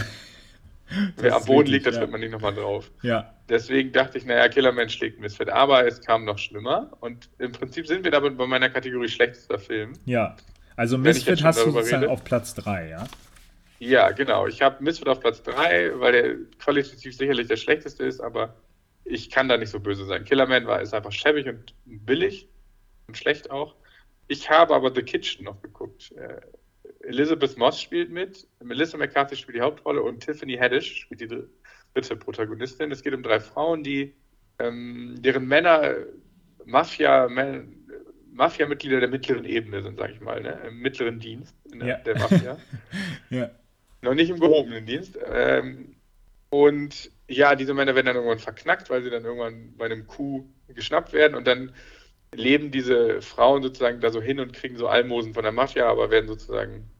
Wer 1.16 1.36
am 1.36 1.44
Boden 1.44 1.70
liegt, 1.70 1.86
da 1.86 1.90
ja. 1.90 1.98
tritt 1.98 2.10
man 2.10 2.20
nicht 2.20 2.30
nochmal 2.30 2.54
drauf. 2.54 2.90
Ja. 3.02 3.34
Deswegen 3.48 3.92
dachte 3.92 4.18
ich, 4.18 4.26
naja, 4.26 4.48
Killerman 4.48 4.88
schlägt 4.90 5.18
Misfit. 5.18 5.48
Aber 5.48 5.86
es 5.86 6.00
kam 6.00 6.24
noch 6.24 6.38
schlimmer. 6.38 6.90
Und 7.00 7.30
im 7.38 7.52
Prinzip 7.52 7.86
sind 7.86 8.04
wir 8.04 8.10
damit 8.10 8.36
bei 8.36 8.46
meiner 8.46 8.68
Kategorie 8.68 9.08
schlechtester 9.08 9.58
Film. 9.58 9.94
Ja. 10.04 10.36
Also 10.76 10.98
Misfit 10.98 11.42
hast 11.44 11.64
du 11.64 11.70
sozusagen 11.70 12.02
rede. 12.02 12.12
auf 12.12 12.24
Platz 12.24 12.54
3, 12.54 12.88
ja? 12.88 13.06
Ja, 13.78 14.10
genau. 14.10 14.46
Ich 14.46 14.62
habe 14.62 14.82
Misfit 14.82 15.08
auf 15.08 15.20
Platz 15.20 15.42
3, 15.42 16.00
weil 16.00 16.12
der 16.12 16.36
qualitativ 16.58 17.16
sicherlich 17.16 17.48
der 17.48 17.56
schlechteste 17.56 18.04
ist, 18.04 18.20
aber 18.20 18.54
ich 19.04 19.30
kann 19.30 19.48
da 19.48 19.56
nicht 19.56 19.70
so 19.70 19.80
böse 19.80 20.06
sein. 20.06 20.24
Killerman 20.24 20.66
war 20.66 20.80
ist 20.80 20.94
einfach 20.94 21.12
schäbig 21.12 21.46
und 21.46 21.74
billig 21.84 22.48
und 23.06 23.16
schlecht 23.16 23.50
auch. 23.50 23.74
Ich 24.28 24.48
habe 24.48 24.74
aber 24.74 24.94
The 24.94 25.02
Kitchen 25.02 25.44
noch 25.44 25.60
geguckt. 25.60 26.12
Äh, 26.12 26.40
Elizabeth 27.06 27.58
Moss 27.58 27.80
spielt 27.80 28.10
mit, 28.10 28.46
Melissa 28.62 28.96
McCarthy 28.96 29.36
spielt 29.36 29.56
die 29.56 29.60
Hauptrolle 29.60 30.02
und 30.02 30.20
Tiffany 30.20 30.56
Haddish 30.56 31.02
spielt 31.02 31.20
die 31.20 31.28
dritte 31.92 32.16
Protagonistin. 32.16 32.90
Es 32.90 33.02
geht 33.02 33.14
um 33.14 33.22
drei 33.22 33.40
Frauen, 33.40 33.82
die 33.82 34.14
ähm, 34.58 35.16
deren 35.18 35.46
Männer 35.46 35.94
Mafia, 36.64 37.28
Mafia-Mitglieder 38.34 39.00
der 39.00 39.08
mittleren 39.08 39.44
Ebene 39.44 39.82
sind, 39.82 39.98
sag 39.98 40.10
ich 40.10 40.20
mal, 40.20 40.40
ne? 40.42 40.60
im 40.66 40.80
mittleren 40.80 41.20
Dienst 41.20 41.54
der, 41.66 41.86
ja. 41.86 41.96
der 41.98 42.18
Mafia. 42.18 42.58
ja. 43.30 43.50
Noch 44.02 44.14
nicht 44.14 44.28
im 44.28 44.40
gehobenen 44.40 44.84
Dienst. 44.86 45.18
Ähm, 45.32 45.94
und 46.50 47.10
ja, 47.28 47.54
diese 47.54 47.74
Männer 47.74 47.94
werden 47.94 48.06
dann 48.06 48.16
irgendwann 48.16 48.38
verknackt, 48.38 48.90
weil 48.90 49.02
sie 49.02 49.10
dann 49.10 49.24
irgendwann 49.24 49.74
bei 49.76 49.86
einem 49.86 50.06
Coup 50.06 50.44
geschnappt 50.68 51.12
werden 51.12 51.34
und 51.34 51.46
dann 51.46 51.72
leben 52.32 52.70
diese 52.70 53.22
Frauen 53.22 53.62
sozusagen 53.62 54.00
da 54.00 54.10
so 54.10 54.20
hin 54.20 54.40
und 54.40 54.52
kriegen 54.52 54.76
so 54.76 54.88
Almosen 54.88 55.34
von 55.34 55.44
der 55.44 55.52
Mafia, 55.52 55.88
aber 55.88 56.10
werden 56.10 56.26
sozusagen, 56.26 56.90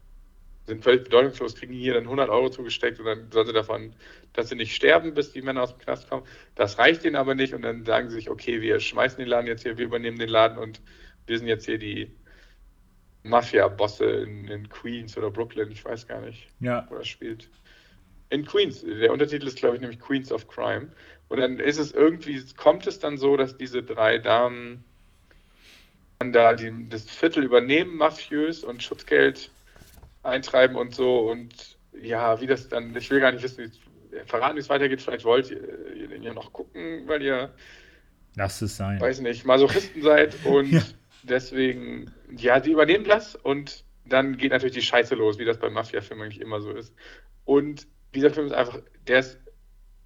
sind 0.65 0.83
völlig 0.83 1.03
bedeutungslos, 1.03 1.55
kriegen 1.55 1.73
hier 1.73 1.93
dann 1.93 2.03
100 2.03 2.29
Euro 2.29 2.49
zugesteckt 2.49 2.99
und 2.99 3.05
dann 3.05 3.31
sollen 3.31 3.47
sie 3.47 3.53
davon, 3.53 3.93
dass 4.33 4.49
sie 4.49 4.55
nicht 4.55 4.73
sterben, 4.73 5.13
bis 5.13 5.33
die 5.33 5.41
Männer 5.41 5.63
aus 5.63 5.71
dem 5.71 5.79
Knast 5.79 6.09
kommen. 6.09 6.25
Das 6.55 6.77
reicht 6.77 7.03
ihnen 7.03 7.17
aber 7.17 7.35
nicht 7.35 7.53
und 7.53 7.61
dann 7.61 7.85
sagen 7.85 8.09
sie 8.09 8.15
sich, 8.15 8.29
okay, 8.29 8.61
wir 8.61 8.79
schmeißen 8.79 9.19
den 9.19 9.27
Laden 9.27 9.47
jetzt 9.47 9.63
hier, 9.63 9.77
wir 9.77 9.85
übernehmen 9.85 10.17
den 10.17 10.29
Laden 10.29 10.57
und 10.57 10.81
wir 11.27 11.37
sind 11.37 11.47
jetzt 11.47 11.65
hier 11.65 11.77
die 11.77 12.11
Mafia-Bosse 13.23 14.05
in, 14.05 14.47
in, 14.47 14.69
Queens 14.69 15.17
oder 15.17 15.31
Brooklyn, 15.31 15.71
ich 15.71 15.83
weiß 15.83 16.07
gar 16.07 16.21
nicht, 16.21 16.47
ja. 16.59 16.85
wo 16.89 16.95
er 16.95 17.03
spielt. 17.03 17.49
In 18.29 18.45
Queens, 18.45 18.81
der 18.81 19.11
Untertitel 19.11 19.47
ist, 19.47 19.57
glaube 19.57 19.75
ich, 19.75 19.81
nämlich 19.81 19.99
Queens 19.99 20.31
of 20.31 20.47
Crime. 20.47 20.89
Und 21.27 21.39
dann 21.39 21.59
ist 21.59 21.79
es 21.79 21.91
irgendwie, 21.91 22.43
kommt 22.55 22.85
es 22.87 22.99
dann 22.99 23.17
so, 23.17 23.35
dass 23.35 23.57
diese 23.57 23.81
drei 23.81 24.19
Damen 24.19 24.83
dann 26.19 26.31
da 26.31 26.53
die, 26.53 26.71
das 26.89 27.09
Viertel 27.09 27.43
übernehmen, 27.43 27.97
mafiös 27.97 28.63
und 28.63 28.83
Schutzgeld 28.83 29.49
eintreiben 30.23 30.75
und 30.75 30.93
so. 30.93 31.29
Und 31.29 31.77
ja, 31.99 32.39
wie 32.41 32.47
das 32.47 32.69
dann, 32.69 32.95
ich 32.95 33.09
will 33.09 33.19
gar 33.19 33.31
nicht 33.31 33.43
wissen, 33.43 33.71
wie, 34.11 34.19
verraten, 34.25 34.55
wie 34.55 34.59
es 34.59 34.69
weitergeht. 34.69 35.01
Vielleicht 35.01 35.25
wollt 35.25 35.49
ihr, 35.49 35.95
ihr 35.95 36.17
ja 36.17 36.33
noch 36.33 36.53
gucken, 36.53 37.07
weil 37.07 37.21
ihr, 37.23 37.53
Lass 38.35 38.61
es 38.61 38.77
sein. 38.77 38.99
weiß 38.99 39.21
nicht, 39.21 39.45
Masochisten 39.45 40.03
seid 40.03 40.35
und. 40.45 40.71
Ja 40.71 40.81
deswegen, 41.29 42.11
ja, 42.35 42.59
die 42.59 42.71
übernehmen 42.71 43.05
das 43.05 43.35
und 43.35 43.83
dann 44.05 44.37
geht 44.37 44.51
natürlich 44.51 44.75
die 44.75 44.81
Scheiße 44.81 45.15
los, 45.15 45.39
wie 45.39 45.45
das 45.45 45.59
bei 45.59 45.69
Mafia-Filmen 45.69 46.25
eigentlich 46.25 46.41
immer 46.41 46.61
so 46.61 46.71
ist. 46.71 46.93
Und 47.43 47.87
dieser 48.13 48.29
Film 48.29 48.47
ist 48.47 48.53
einfach, 48.53 48.79
der 49.07 49.19
ist 49.19 49.39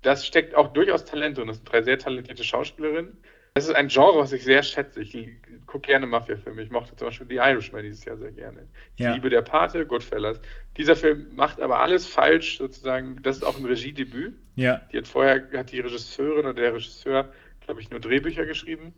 das 0.02 0.26
steckt 0.26 0.56
auch 0.56 0.72
durchaus 0.74 1.06
Talent 1.06 1.38
drin. 1.38 1.48
Das 1.48 1.58
sind 1.58 1.72
drei 1.72 1.82
sehr 1.82 2.00
talentierte 2.00 2.44
Schauspielerinnen. 2.44 3.18
Das 3.56 3.68
ist 3.68 3.76
ein 3.76 3.88
Genre, 3.88 4.20
was 4.20 4.32
ich 4.32 4.44
sehr 4.44 4.64
schätze. 4.64 5.02
Ich 5.02 5.18
gucke 5.66 5.88
gerne 5.88 6.06
Mafia-Filme. 6.06 6.62
Ich 6.62 6.70
mochte 6.70 6.96
zum 6.96 7.08
Beispiel 7.08 7.28
The 7.28 7.36
Irishman 7.36 7.84
dieses 7.84 8.06
Jahr 8.06 8.16
sehr 8.18 8.32
gerne. 8.32 8.68
Ich 8.96 9.04
ja. 9.04 9.14
liebe 9.14 9.30
Der 9.30 9.42
Pate, 9.42 9.86
Goodfellas. 9.86 10.40
Dieser 10.78 10.96
Film 10.96 11.28
macht 11.36 11.60
aber 11.60 11.80
alles 11.80 12.06
falsch, 12.06 12.60
sozusagen. 12.60 13.22
Das 13.24 13.38
ist 13.38 13.44
auch 13.44 13.58
ein 13.58 13.66
Regiedebüt. 13.66 14.36
Ja. 14.56 14.82
Die 14.94 14.98
hat 15.00 15.08
vorher, 15.08 15.50
hat 15.54 15.72
die 15.72 15.80
Regisseurin 15.80 16.46
oder 16.46 16.54
der 16.54 16.76
Regisseur, 16.76 17.34
glaube 17.66 17.82
ich, 17.82 17.90
nur 17.90 18.00
Drehbücher 18.00 18.46
geschrieben. 18.46 18.94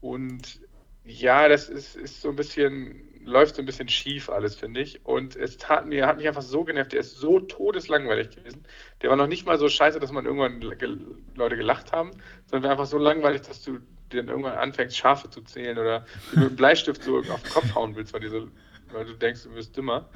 Und 0.00 0.60
ja, 1.04 1.48
das 1.48 1.68
ist, 1.68 1.96
ist 1.96 2.20
so 2.20 2.30
ein 2.30 2.36
bisschen 2.36 3.14
läuft 3.24 3.56
so 3.56 3.62
ein 3.62 3.66
bisschen 3.66 3.88
schief 3.88 4.28
alles, 4.28 4.54
finde 4.54 4.80
ich. 4.80 5.04
Und 5.04 5.36
es 5.36 5.56
tat 5.56 5.86
mir, 5.86 6.06
hat 6.06 6.18
mich 6.18 6.28
einfach 6.28 6.42
so 6.42 6.64
genervt. 6.64 6.92
Der 6.92 7.00
ist 7.00 7.16
so 7.16 7.40
todeslangweilig 7.40 8.30
gewesen. 8.30 8.64
Der 9.02 9.10
war 9.10 9.16
noch 9.16 9.26
nicht 9.26 9.46
mal 9.46 9.58
so 9.58 9.68
scheiße, 9.68 9.98
dass 9.98 10.12
man 10.12 10.26
irgendwann 10.26 10.60
ge 10.60 10.98
Leute 11.34 11.56
gelacht 11.56 11.92
haben, 11.92 12.10
sondern 12.46 12.70
einfach 12.70 12.86
so 12.86 12.98
langweilig, 12.98 13.42
dass 13.42 13.62
du 13.62 13.78
dann 14.10 14.28
irgendwann 14.28 14.58
anfängst, 14.58 14.96
Schafe 14.96 15.30
zu 15.30 15.42
zählen 15.42 15.78
oder 15.78 16.06
mit 16.32 16.44
einem 16.44 16.56
Bleistift 16.56 17.02
so 17.02 17.18
auf 17.18 17.42
den 17.42 17.50
Kopf 17.50 17.74
hauen 17.74 17.96
willst, 17.96 18.12
weil, 18.12 18.20
diese, 18.20 18.48
weil 18.92 19.04
du 19.06 19.14
denkst, 19.14 19.44
du 19.44 19.54
wirst 19.54 19.76
dümmer. 19.76 20.08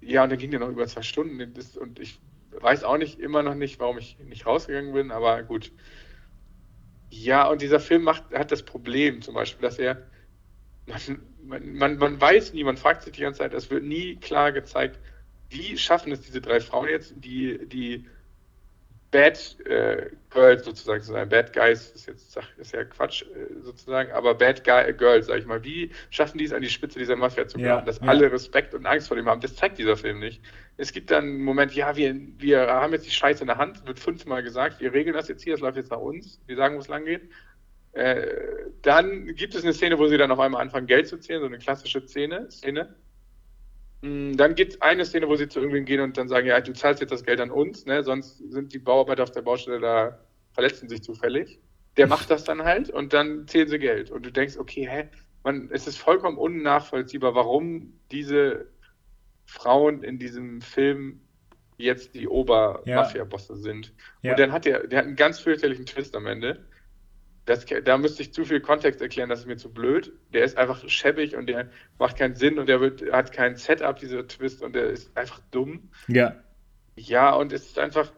Ja, 0.00 0.24
und 0.24 0.30
dann 0.30 0.38
ging 0.38 0.50
der 0.50 0.60
noch 0.60 0.68
über 0.68 0.86
zwei 0.86 1.02
Stunden 1.02 1.40
und 1.40 2.00
ich 2.00 2.20
weiß 2.50 2.84
auch 2.84 2.98
nicht, 2.98 3.20
immer 3.20 3.42
noch 3.42 3.54
nicht, 3.54 3.78
warum 3.80 3.98
ich 3.98 4.18
nicht 4.18 4.46
rausgegangen 4.46 4.92
bin, 4.92 5.10
aber 5.10 5.42
gut. 5.42 5.72
Ja, 7.14 7.46
und 7.48 7.60
dieser 7.60 7.78
Film 7.78 8.04
macht, 8.04 8.24
hat 8.32 8.50
das 8.52 8.62
Problem 8.62 9.20
zum 9.20 9.34
Beispiel, 9.34 9.68
dass 9.68 9.78
er 9.78 10.02
man, 11.42 11.74
man, 11.74 11.98
man 11.98 12.18
weiß 12.18 12.54
nie, 12.54 12.64
man 12.64 12.78
fragt 12.78 13.02
sich 13.02 13.12
die 13.12 13.20
ganze 13.20 13.40
Zeit, 13.40 13.52
es 13.52 13.70
wird 13.70 13.84
nie 13.84 14.16
klar 14.16 14.50
gezeigt, 14.50 14.98
wie 15.50 15.76
schaffen 15.76 16.10
es 16.10 16.22
diese 16.22 16.40
drei 16.40 16.58
Frauen 16.58 16.88
jetzt, 16.88 17.12
die, 17.16 17.68
die 17.68 18.06
Bad 19.12 19.60
äh, 19.66 20.10
Girls 20.30 20.64
sozusagen 20.64 21.02
zu 21.02 21.12
sein. 21.12 21.28
Bad 21.28 21.52
Guys 21.52 21.90
ist 21.90 22.06
jetzt 22.06 22.36
ist 22.56 22.72
ja 22.72 22.84
Quatsch 22.84 23.22
äh, 23.22 23.60
sozusagen, 23.62 24.10
aber 24.10 24.34
Bad 24.34 24.64
Guy, 24.64 24.92
Girls, 24.94 25.26
sag 25.26 25.38
ich 25.38 25.46
mal. 25.46 25.62
Wie 25.62 25.90
schaffen 26.10 26.38
die 26.38 26.44
es 26.44 26.52
an 26.52 26.62
die 26.62 26.70
Spitze 26.70 26.98
dieser 26.98 27.14
Mafia 27.14 27.46
zu 27.46 27.58
kommen, 27.58 27.66
ja, 27.66 27.82
dass 27.82 28.00
ja. 28.00 28.08
alle 28.08 28.32
Respekt 28.32 28.74
und 28.74 28.86
Angst 28.86 29.08
vor 29.08 29.16
dem 29.16 29.28
haben? 29.28 29.42
Das 29.42 29.54
zeigt 29.54 29.78
dieser 29.78 29.96
Film 29.96 30.18
nicht. 30.18 30.42
Es 30.78 30.92
gibt 30.92 31.10
dann 31.10 31.24
einen 31.24 31.42
Moment, 31.42 31.74
ja, 31.74 31.94
wir, 31.94 32.16
wir 32.38 32.66
haben 32.66 32.94
jetzt 32.94 33.06
die 33.06 33.10
Scheiße 33.10 33.42
in 33.42 33.48
der 33.48 33.58
Hand, 33.58 33.86
wird 33.86 34.00
fünfmal 34.00 34.42
gesagt, 34.42 34.80
wir 34.80 34.92
regeln 34.94 35.14
das 35.14 35.28
jetzt 35.28 35.44
hier, 35.44 35.52
das 35.52 35.60
läuft 35.60 35.76
jetzt 35.76 35.90
nach 35.90 36.00
uns, 36.00 36.40
wir 36.46 36.56
sagen, 36.56 36.74
wo 36.76 36.80
es 36.80 36.88
lang 36.88 37.04
geht. 37.04 37.28
Äh, 37.92 38.26
dann 38.80 39.26
gibt 39.34 39.54
es 39.54 39.62
eine 39.62 39.74
Szene, 39.74 39.98
wo 39.98 40.06
sie 40.06 40.16
dann 40.16 40.30
auf 40.30 40.40
einmal 40.40 40.62
anfangen, 40.62 40.86
Geld 40.86 41.06
zu 41.06 41.18
zählen, 41.18 41.40
so 41.40 41.46
eine 41.46 41.58
klassische 41.58 42.00
Szene. 42.08 42.50
Szene. 42.50 42.94
Mm, 44.02 44.32
dann 44.36 44.54
gibt 44.54 44.74
es 44.74 44.82
eine 44.82 45.04
Szene, 45.04 45.28
wo 45.28 45.36
sie 45.36 45.48
zu 45.48 45.60
irgendwem 45.60 45.84
gehen 45.84 46.00
und 46.00 46.16
dann 46.16 46.28
sagen, 46.28 46.46
ja, 46.46 46.60
du 46.60 46.72
zahlst 46.72 47.00
jetzt 47.00 47.10
das 47.10 47.24
Geld 47.24 47.40
an 47.40 47.50
uns, 47.50 47.86
ne? 47.86 48.02
sonst 48.02 48.38
sind 48.50 48.72
die 48.72 48.78
Bauarbeiter 48.78 49.22
auf 49.22 49.30
der 49.30 49.42
Baustelle 49.42 49.80
da, 49.80 50.18
verletzen 50.52 50.88
sich 50.88 51.02
zufällig. 51.02 51.60
Der 51.96 52.06
macht 52.06 52.30
das 52.30 52.44
dann 52.44 52.64
halt 52.64 52.90
und 52.90 53.12
dann 53.12 53.46
zählen 53.46 53.68
sie 53.68 53.78
Geld. 53.78 54.10
Und 54.10 54.24
du 54.26 54.32
denkst, 54.32 54.56
okay, 54.58 54.88
hä, 54.88 55.08
man, 55.44 55.68
es 55.72 55.86
ist 55.86 55.98
vollkommen 55.98 56.38
unnachvollziehbar, 56.38 57.34
warum 57.34 57.92
diese 58.10 58.66
Frauen 59.46 60.02
in 60.02 60.18
diesem 60.18 60.62
Film 60.62 61.20
jetzt 61.76 62.14
die 62.14 62.28
Ober-Mafia-Bosse 62.28 63.54
ja. 63.54 63.58
sind. 63.58 63.92
Ja. 64.22 64.32
Und 64.32 64.40
dann 64.40 64.52
hat 64.52 64.64
der, 64.64 64.86
der 64.86 65.00
hat 65.00 65.06
einen 65.06 65.16
ganz 65.16 65.40
fürchterlichen 65.40 65.86
Twist 65.86 66.16
am 66.16 66.26
Ende 66.26 66.64
das, 67.44 67.66
da 67.66 67.98
müsste 67.98 68.22
ich 68.22 68.32
zu 68.32 68.44
viel 68.44 68.60
Kontext 68.60 69.00
erklären, 69.00 69.28
das 69.28 69.40
ist 69.40 69.46
mir 69.46 69.56
zu 69.56 69.72
blöd. 69.72 70.12
Der 70.32 70.44
ist 70.44 70.56
einfach 70.56 70.88
schäbig 70.88 71.34
und 71.34 71.46
der 71.46 71.70
macht 71.98 72.16
keinen 72.16 72.36
Sinn 72.36 72.58
und 72.58 72.68
der 72.68 72.80
wird, 72.80 73.02
hat 73.12 73.32
kein 73.32 73.56
Setup, 73.56 73.98
dieser 73.98 74.26
Twist, 74.28 74.62
und 74.62 74.74
der 74.74 74.90
ist 74.90 75.16
einfach 75.16 75.40
dumm. 75.50 75.90
Ja. 76.06 76.36
Ja, 76.94 77.34
und 77.34 77.52
es 77.52 77.66
ist 77.66 77.78
einfach. 77.78 78.12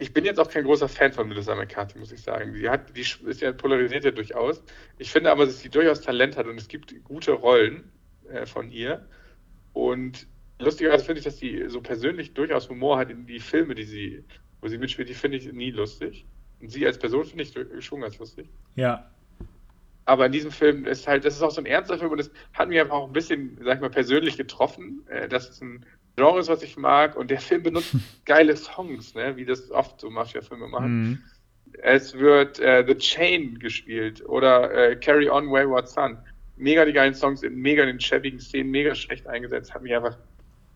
Ich 0.00 0.12
bin 0.12 0.24
jetzt 0.24 0.38
auch 0.38 0.48
kein 0.48 0.64
großer 0.64 0.88
Fan 0.88 1.12
von 1.12 1.28
Melissa 1.28 1.54
McCarthy, 1.54 1.98
muss 1.98 2.12
ich 2.12 2.22
sagen. 2.22 2.54
Die, 2.54 2.68
hat, 2.68 2.96
die 2.96 3.00
ist 3.00 3.40
ja 3.40 3.52
polarisiert 3.52 4.04
ja 4.04 4.10
durchaus. 4.12 4.62
Ich 4.98 5.10
finde 5.10 5.30
aber, 5.30 5.46
dass 5.46 5.60
sie 5.60 5.70
durchaus 5.70 6.02
Talent 6.02 6.36
hat 6.36 6.46
und 6.46 6.56
es 6.56 6.68
gibt 6.68 6.94
gute 7.02 7.32
Rollen 7.32 7.90
äh, 8.30 8.46
von 8.46 8.70
ihr. 8.70 9.08
Und 9.72 10.28
lustigerweise 10.60 11.04
finde 11.04 11.20
ich, 11.20 11.24
dass 11.24 11.38
sie 11.38 11.64
so 11.68 11.80
persönlich 11.80 12.34
durchaus 12.34 12.68
Humor 12.68 12.98
hat 12.98 13.10
in 13.10 13.26
die 13.26 13.40
Filme, 13.40 13.74
die 13.74 13.84
sie, 13.84 14.24
wo 14.60 14.68
sie 14.68 14.78
mitspielt, 14.78 15.08
die 15.08 15.14
finde 15.14 15.38
ich 15.38 15.52
nie 15.52 15.70
lustig. 15.70 16.26
Und 16.60 16.70
sie 16.70 16.86
als 16.86 16.98
Person 16.98 17.24
finde 17.24 17.44
ich 17.44 17.84
schon 17.84 18.00
ganz 18.00 18.18
lustig. 18.18 18.48
Ja. 18.74 19.08
Aber 20.04 20.26
in 20.26 20.32
diesem 20.32 20.50
Film 20.50 20.86
ist 20.86 21.06
halt, 21.06 21.24
das 21.24 21.36
ist 21.36 21.42
auch 21.42 21.50
so 21.50 21.60
ein 21.60 21.66
ernster 21.66 21.98
Film 21.98 22.10
und 22.10 22.18
das 22.18 22.30
hat 22.54 22.68
mich 22.68 22.80
einfach 22.80 22.94
auch 22.94 23.06
ein 23.06 23.12
bisschen, 23.12 23.58
sag 23.62 23.76
ich 23.76 23.80
mal, 23.82 23.90
persönlich 23.90 24.36
getroffen. 24.36 25.02
Äh, 25.08 25.28
das 25.28 25.50
ist 25.50 25.62
ein 25.62 25.84
Genre, 26.16 26.48
was 26.48 26.62
ich 26.62 26.76
mag 26.76 27.14
und 27.14 27.30
der 27.30 27.40
Film 27.40 27.62
benutzt 27.62 27.94
geile 28.24 28.56
Songs, 28.56 29.14
ne? 29.14 29.36
wie 29.36 29.44
das 29.44 29.70
oft 29.70 30.00
so 30.00 30.10
Mafia-Filme 30.10 30.66
machen. 30.66 31.00
Mhm. 31.00 31.18
Es 31.82 32.14
wird 32.14 32.58
äh, 32.58 32.84
The 32.86 32.96
Chain 32.96 33.58
gespielt 33.58 34.26
oder 34.26 34.72
äh, 34.72 34.96
Carry 34.96 35.28
On 35.28 35.50
Wayward 35.50 35.88
Son. 35.88 36.18
Mega 36.56 36.84
die 36.84 36.92
geilen 36.92 37.14
Songs 37.14 37.42
in 37.42 37.54
mega 37.56 37.84
den 37.84 38.00
schäbigen 38.00 38.40
Szenen, 38.40 38.70
mega 38.70 38.94
schlecht 38.94 39.26
eingesetzt. 39.28 39.74
Hat 39.74 39.82
mich 39.82 39.94
einfach, 39.94 40.16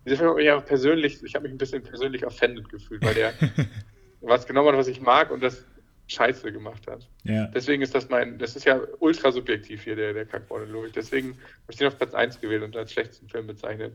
dieser 0.05 0.19
Film 0.19 0.29
hat 0.29 0.37
mich 0.37 0.51
einfach 0.51 0.67
persönlich, 0.67 1.23
ich 1.25 1.35
habe 1.35 1.45
mich 1.45 1.53
ein 1.53 1.59
bisschen 1.59 1.83
persönlich 1.83 2.25
offended 2.25 2.69
gefühlt, 2.69 3.03
weil 3.03 3.15
der 3.15 3.33
was 4.21 4.47
genommen 4.47 4.69
hat, 4.69 4.77
was 4.77 4.89
ich 4.89 5.01
mag 5.01 5.31
und 5.31 5.43
das 5.43 5.65
Scheiße 6.13 6.53
gemacht 6.53 6.87
hat. 6.87 7.09
Ja. 7.25 7.47
Deswegen 7.47 7.83
ist 7.83 7.95
das 7.95 8.09
mein, 8.09 8.39
das 8.39 8.57
ist 8.57 8.65
ja 8.65 8.81
ultra 9.01 9.33
subjektiv 9.33 9.85
hier, 9.85 9.97
der, 9.97 10.13
der 10.13 10.27
Kackmonolog. 10.27 10.93
Deswegen 10.93 11.31
habe 11.31 11.71
ich 11.71 11.77
den 11.77 11.89
auf 11.89 11.97
Platz 11.97 12.15
1 12.15 12.41
gewählt 12.41 12.63
und 12.63 12.77
als 12.77 12.93
schlechtesten 12.93 13.29
Film 13.29 13.47
bezeichnet. 13.47 13.93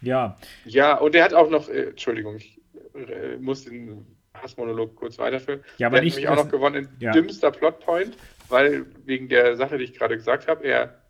Ja. 0.00 0.36
Ja, 0.64 0.96
und 0.96 1.14
der 1.14 1.24
hat 1.24 1.34
auch 1.34 1.50
noch, 1.50 1.68
äh, 1.68 1.90
Entschuldigung, 1.90 2.36
ich 2.36 2.60
äh, 2.94 3.36
muss 3.36 3.64
den 3.64 4.06
Hassmonolog 4.34 4.96
kurz 4.96 5.18
weiterführen. 5.18 5.60
Ja, 5.78 5.88
aber 5.88 5.96
der 5.96 6.04
nicht. 6.04 6.14
hat 6.14 6.20
mich 6.20 6.28
auch 6.28 6.36
noch 6.36 6.50
gewonnen 6.50 6.76
in 6.76 6.88
ja. 7.00 7.12
dümmster 7.12 7.50
Plotpoint, 7.50 8.16
weil 8.48 8.86
wegen 9.04 9.28
der 9.28 9.56
Sache, 9.56 9.78
die 9.78 9.84
ich 9.84 9.94
gerade 9.94 10.16
gesagt 10.16 10.48
habe, 10.48 10.64
er 10.64 11.00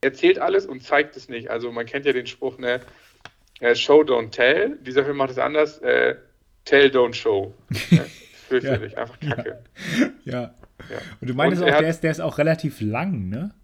erzählt 0.00 0.38
alles 0.38 0.66
und 0.66 0.82
zeigt 0.82 1.16
es 1.16 1.28
nicht. 1.28 1.50
Also 1.50 1.70
man 1.72 1.86
kennt 1.86 2.06
ja 2.06 2.12
den 2.12 2.26
Spruch, 2.26 2.58
ne, 2.58 2.80
äh, 3.60 3.74
Show 3.74 4.00
don't 4.00 4.30
tell. 4.30 4.78
Dieser 4.80 5.04
Film 5.04 5.18
macht 5.18 5.30
es 5.30 5.38
anders, 5.38 5.78
äh, 5.78 6.16
Tell 6.64 6.90
don't 6.90 7.14
show. 7.14 7.54
Ne? 7.90 8.06
Fürchterlich, 8.50 8.92
ja. 8.94 8.98
einfach 8.98 9.20
kacke. 9.20 9.62
Ja. 10.24 10.34
ja. 10.42 10.52
Und 11.20 11.30
du 11.30 11.34
meinst 11.34 11.62
Und 11.62 11.70
auch, 11.70 11.78
der, 11.78 11.88
ist, 11.88 12.00
der 12.02 12.10
ist 12.10 12.20
auch 12.20 12.36
relativ 12.38 12.80
lang, 12.80 13.28
ne? 13.28 13.54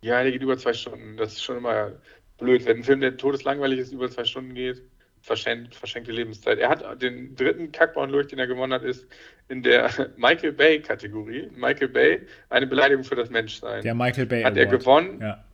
Ja, 0.00 0.20
der 0.22 0.32
geht 0.32 0.42
über 0.42 0.58
zwei 0.58 0.72
Stunden. 0.72 1.16
Das 1.16 1.34
ist 1.34 1.44
schon 1.44 1.58
immer 1.58 1.92
blöd, 2.38 2.66
wenn 2.66 2.78
ein 2.78 2.82
Film, 2.84 3.00
der 3.00 3.16
todeslangweilig 3.16 3.78
ist, 3.78 3.92
über 3.92 4.10
zwei 4.10 4.24
Stunden 4.24 4.54
geht. 4.54 4.82
Verschenkt, 5.20 5.76
verschenkte 5.76 6.10
Lebenszeit. 6.10 6.58
Er 6.58 6.68
hat 6.68 7.00
den 7.00 7.36
dritten 7.36 7.70
Kackbauern 7.70 8.10
durch, 8.10 8.26
den 8.26 8.40
er 8.40 8.48
gewonnen 8.48 8.72
hat, 8.72 8.82
ist 8.82 9.06
in 9.48 9.62
der 9.62 9.88
Michael 10.16 10.52
Bay-Kategorie. 10.52 11.48
Michael 11.54 11.88
Bay, 11.88 12.22
eine 12.50 12.66
Beleidigung 12.66 13.04
für 13.04 13.14
das 13.14 13.30
Menschsein. 13.30 13.82
Der 13.82 13.94
Michael 13.94 14.26
Bay 14.26 14.42
Hat 14.42 14.54
Award. 14.54 14.58
er 14.58 14.78
gewonnen 14.78 15.20
ja. 15.20 15.44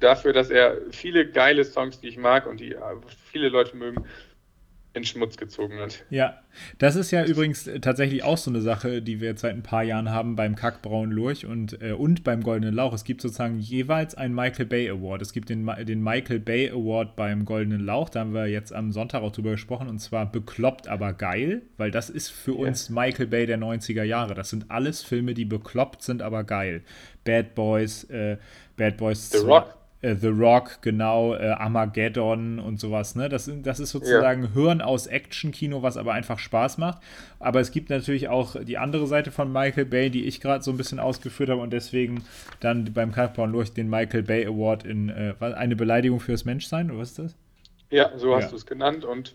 dafür, 0.00 0.32
dass 0.32 0.50
er 0.50 0.76
viele 0.90 1.30
geile 1.30 1.62
Songs, 1.62 2.00
die 2.00 2.08
ich 2.08 2.18
mag 2.18 2.46
und 2.46 2.58
die 2.58 2.74
viele 3.30 3.48
Leute 3.48 3.76
mögen, 3.76 4.04
in 4.92 5.04
Schmutz 5.04 5.36
gezogen 5.36 5.78
hat. 5.78 6.04
Ja, 6.10 6.40
das 6.78 6.96
ist 6.96 7.12
ja 7.12 7.24
übrigens 7.24 7.68
tatsächlich 7.80 8.24
auch 8.24 8.36
so 8.36 8.50
eine 8.50 8.60
Sache, 8.60 9.02
die 9.02 9.20
wir 9.20 9.28
jetzt 9.28 9.42
seit 9.42 9.54
ein 9.54 9.62
paar 9.62 9.84
Jahren 9.84 10.10
haben 10.10 10.34
beim 10.34 10.56
Kackbraun 10.56 11.12
Lurch 11.12 11.46
und, 11.46 11.80
äh, 11.80 11.92
und 11.92 12.24
beim 12.24 12.42
Goldenen 12.42 12.74
Lauch. 12.74 12.92
Es 12.92 13.04
gibt 13.04 13.20
sozusagen 13.20 13.60
jeweils 13.60 14.16
einen 14.16 14.34
Michael 14.34 14.66
Bay 14.66 14.90
Award. 14.90 15.22
Es 15.22 15.32
gibt 15.32 15.48
den, 15.48 15.70
den 15.86 16.02
Michael 16.02 16.40
Bay 16.40 16.70
Award 16.70 17.14
beim 17.14 17.44
Goldenen 17.44 17.84
Lauch, 17.84 18.08
da 18.08 18.20
haben 18.20 18.34
wir 18.34 18.46
jetzt 18.46 18.72
am 18.72 18.90
Sonntag 18.90 19.22
auch 19.22 19.32
drüber 19.32 19.52
gesprochen, 19.52 19.88
und 19.88 20.00
zwar 20.00 20.30
bekloppt, 20.30 20.88
aber 20.88 21.12
geil, 21.12 21.62
weil 21.76 21.90
das 21.90 22.10
ist 22.10 22.30
für 22.30 22.52
yeah. 22.52 22.68
uns 22.68 22.90
Michael 22.90 23.28
Bay 23.28 23.46
der 23.46 23.58
90er 23.58 24.02
Jahre. 24.02 24.34
Das 24.34 24.50
sind 24.50 24.70
alles 24.70 25.02
Filme, 25.02 25.34
die 25.34 25.44
bekloppt 25.44 26.02
sind, 26.02 26.20
aber 26.20 26.42
geil. 26.42 26.82
Bad 27.24 27.54
Boys, 27.54 28.04
äh, 28.04 28.38
Bad 28.76 28.96
Boys 28.96 29.30
The 29.30 29.38
2, 29.38 29.46
Rock 29.46 29.79
äh, 30.02 30.14
The 30.14 30.28
Rock, 30.28 30.78
genau, 30.82 31.34
äh, 31.34 31.48
Armageddon 31.48 32.58
und 32.58 32.80
sowas. 32.80 33.14
Ne? 33.14 33.28
Das, 33.28 33.50
das 33.62 33.80
ist 33.80 33.90
sozusagen 33.90 34.44
ja. 34.44 34.50
Hören 34.54 34.80
aus 34.80 35.06
Action-Kino, 35.06 35.82
was 35.82 35.96
aber 35.96 36.12
einfach 36.12 36.38
Spaß 36.38 36.78
macht. 36.78 37.02
Aber 37.38 37.60
es 37.60 37.70
gibt 37.70 37.90
natürlich 37.90 38.28
auch 38.28 38.56
die 38.62 38.78
andere 38.78 39.06
Seite 39.06 39.30
von 39.30 39.52
Michael 39.52 39.86
Bay, 39.86 40.10
die 40.10 40.26
ich 40.26 40.40
gerade 40.40 40.62
so 40.64 40.70
ein 40.70 40.76
bisschen 40.76 41.00
ausgeführt 41.00 41.50
habe 41.50 41.60
und 41.60 41.72
deswegen 41.72 42.24
dann 42.60 42.92
beim 42.92 43.12
Kampfbahn 43.12 43.52
durch 43.52 43.72
den 43.72 43.90
Michael 43.90 44.22
Bay 44.22 44.46
Award 44.46 44.84
in 44.84 45.08
äh, 45.10 45.34
eine 45.40 45.76
Beleidigung 45.76 46.20
fürs 46.20 46.44
Menschsein, 46.44 46.90
oder 46.90 47.00
was 47.00 47.10
ist 47.10 47.18
das? 47.18 47.36
Ja, 47.90 48.16
so 48.16 48.34
hast 48.34 48.44
ja. 48.44 48.50
du 48.50 48.56
es 48.56 48.66
genannt 48.66 49.04
und 49.04 49.34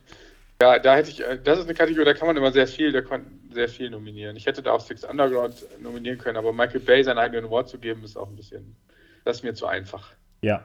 ja, 0.61 0.79
da 0.79 0.95
hätte 0.95 1.09
ich, 1.09 1.21
äh, 1.21 1.37
das 1.43 1.59
ist 1.59 1.65
eine 1.65 1.73
Kategorie, 1.73 2.05
da 2.05 2.13
kann 2.13 2.27
man 2.27 2.37
immer 2.37 2.51
sehr 2.51 2.67
viel, 2.67 2.91
da 2.91 3.01
kann 3.01 3.25
sehr 3.51 3.67
viel 3.67 3.89
nominieren. 3.89 4.35
Ich 4.35 4.45
hätte 4.45 4.61
da 4.61 4.71
auch 4.71 4.79
Six 4.79 5.03
Underground 5.03 5.55
nominieren 5.81 6.17
können, 6.17 6.37
aber 6.37 6.53
Michael 6.53 6.79
Bay 6.79 7.03
seinen 7.03 7.17
eigenen 7.17 7.45
Award 7.45 7.69
zu 7.69 7.77
geben, 7.77 8.03
ist 8.03 8.17
auch 8.17 8.29
ein 8.29 8.35
bisschen, 8.35 8.75
das 9.25 9.37
ist 9.37 9.43
mir 9.43 9.53
zu 9.53 9.65
einfach. 9.65 10.13
Ja. 10.41 10.63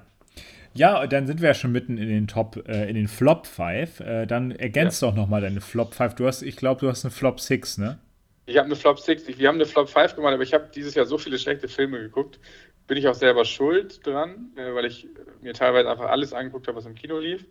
Ja, 0.73 1.07
dann 1.07 1.27
sind 1.27 1.41
wir 1.41 1.49
ja 1.49 1.55
schon 1.55 1.73
mitten 1.73 1.99
in 1.99 2.09
den 2.09 2.29
Top, 2.29 2.69
äh, 2.69 2.89
in 2.89 2.95
den 2.95 3.09
Flop 3.09 3.47
5. 3.47 4.01
Äh, 4.01 4.27
dann 4.27 4.53
ergänzt 4.53 5.03
ja. 5.03 5.09
doch 5.09 5.17
nochmal 5.17 5.41
deine 5.41 5.61
Flop 5.61 5.95
5. 5.95 6.15
Du 6.15 6.27
hast, 6.27 6.43
ich 6.43 6.57
glaube, 6.57 6.81
du 6.81 6.89
hast 6.89 7.05
eine 7.05 7.11
Flop 7.11 7.41
6, 7.41 7.79
ne? 7.79 7.99
Ich 8.47 8.57
habe 8.57 8.67
eine 8.67 8.77
Flop 8.77 8.99
6. 8.99 9.39
Wir 9.39 9.49
haben 9.49 9.57
eine 9.57 9.67
Flop 9.67 9.89
5 9.89 10.15
gemacht, 10.15 10.35
aber 10.35 10.43
ich 10.43 10.55
habe 10.55 10.71
dieses 10.75 10.95
Jahr 10.95 11.07
so 11.07 11.19
viele 11.19 11.39
schlechte 11.39 11.69
Filme 11.69 11.99
geguckt. 11.99 12.39
Bin 12.87 12.97
ich 12.97 13.09
auch 13.09 13.15
selber 13.15 13.45
schuld 13.45 14.05
dran, 14.07 14.53
äh, 14.57 14.73
weil 14.75 14.85
ich 14.85 15.09
mir 15.41 15.55
teilweise 15.55 15.91
einfach 15.91 16.07
alles 16.07 16.33
angeguckt 16.33 16.69
habe, 16.69 16.79
was 16.79 16.87
im 16.87 16.95
Kino 16.95 17.19
lief. 17.19 17.45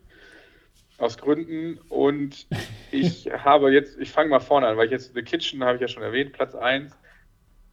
aus 0.98 1.18
Gründen. 1.18 1.78
Und 1.90 2.48
ich 2.92 3.30
habe 3.32 3.72
jetzt, 3.72 4.00
ich 4.00 4.12
fange 4.12 4.30
mal 4.30 4.40
vorne 4.40 4.68
an, 4.68 4.78
weil 4.78 4.86
ich 4.86 4.92
jetzt 4.92 5.14
The 5.14 5.24
Kitchen 5.24 5.64
habe 5.64 5.76
ich 5.76 5.82
ja 5.82 5.88
schon 5.90 6.04
erwähnt, 6.04 6.32
Platz 6.32 6.56
1. 6.56 6.98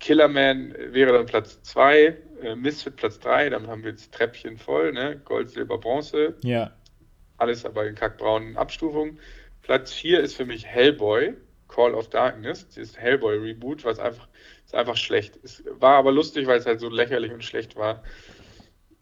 Killerman 0.00 0.74
wäre 0.90 1.12
dann 1.12 1.26
Platz 1.26 1.62
2, 1.62 2.16
äh, 2.42 2.54
Misfit 2.54 2.96
Platz 2.96 3.18
3, 3.20 3.50
dann 3.50 3.66
haben 3.66 3.82
wir 3.82 3.90
jetzt 3.90 4.12
Treppchen 4.12 4.58
voll, 4.58 4.92
ne? 4.92 5.20
Gold, 5.24 5.50
Silber, 5.50 5.78
Bronze. 5.78 6.36
Ja. 6.42 6.72
Alles 7.38 7.64
aber 7.64 7.86
in 7.86 7.94
kackbraunen 7.94 8.56
Abstufungen. 8.56 9.18
Platz 9.62 9.92
4 9.92 10.20
ist 10.20 10.34
für 10.34 10.44
mich 10.44 10.66
Hellboy, 10.66 11.34
Call 11.68 11.94
of 11.94 12.08
Darkness, 12.10 12.68
dieses 12.68 12.96
Hellboy-Reboot, 12.98 13.84
was 13.84 13.98
einfach, 13.98 14.28
ist 14.64 14.74
einfach 14.74 14.96
schlecht. 14.96 15.38
Es 15.42 15.64
war 15.78 15.96
aber 15.96 16.12
lustig, 16.12 16.46
weil 16.46 16.58
es 16.58 16.66
halt 16.66 16.80
so 16.80 16.88
lächerlich 16.88 17.32
und 17.32 17.44
schlecht 17.44 17.76
war. 17.76 18.02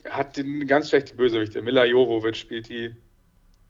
Hat 0.09 0.37
den 0.37 0.67
ganz 0.67 0.89
schlechte 0.89 1.15
Bösewicht. 1.15 1.55
Der 1.55 1.63
Mila 1.63 1.85
Jovovich 1.85 2.37
spielt 2.37 2.69
die. 2.69 2.95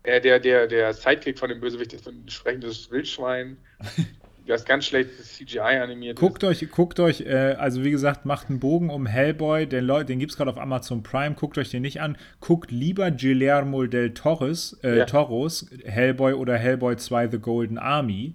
Äh, 0.02 0.20
der, 0.20 0.38
der, 0.40 0.66
der 0.66 0.92
Sidekick 0.92 1.38
von 1.38 1.48
dem 1.48 1.60
Bösewicht 1.60 1.92
ist 1.92 2.06
ein 2.06 2.28
sprechendes 2.28 2.90
Wildschwein. 2.90 3.56
das 4.46 4.64
ganz 4.64 4.84
schlecht 4.84 5.10
CGI 5.22 5.58
animiert 5.58 6.18
guckt 6.18 6.42
ist. 6.42 6.62
Euch, 6.62 6.70
guckt 6.70 7.00
euch, 7.00 7.22
äh, 7.22 7.56
also 7.58 7.82
wie 7.84 7.90
gesagt, 7.90 8.24
macht 8.26 8.50
einen 8.50 8.60
Bogen 8.60 8.90
um 8.90 9.06
Hellboy, 9.06 9.66
den, 9.66 9.86
den 9.86 10.18
gibt 10.18 10.32
es 10.32 10.36
gerade 10.36 10.50
auf 10.50 10.58
Amazon 10.58 11.02
Prime, 11.02 11.34
guckt 11.34 11.56
euch 11.58 11.70
den 11.70 11.82
nicht 11.82 12.00
an. 12.00 12.18
Guckt 12.40 12.70
lieber 12.70 13.10
Guillermo 13.10 13.84
del 13.86 14.12
Torres, 14.12 14.78
äh, 14.82 14.98
ja. 14.98 15.04
Toros, 15.06 15.70
Hellboy 15.84 16.34
oder 16.34 16.56
Hellboy 16.56 16.96
2 16.96 17.28
The 17.28 17.38
Golden 17.38 17.78
Army. 17.78 18.34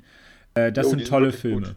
Äh, 0.56 0.72
das 0.72 0.86
jo, 0.86 0.98
sind 0.98 1.08
tolle 1.08 1.32
sind 1.32 1.42
Filme. 1.42 1.68
Gut. 1.68 1.76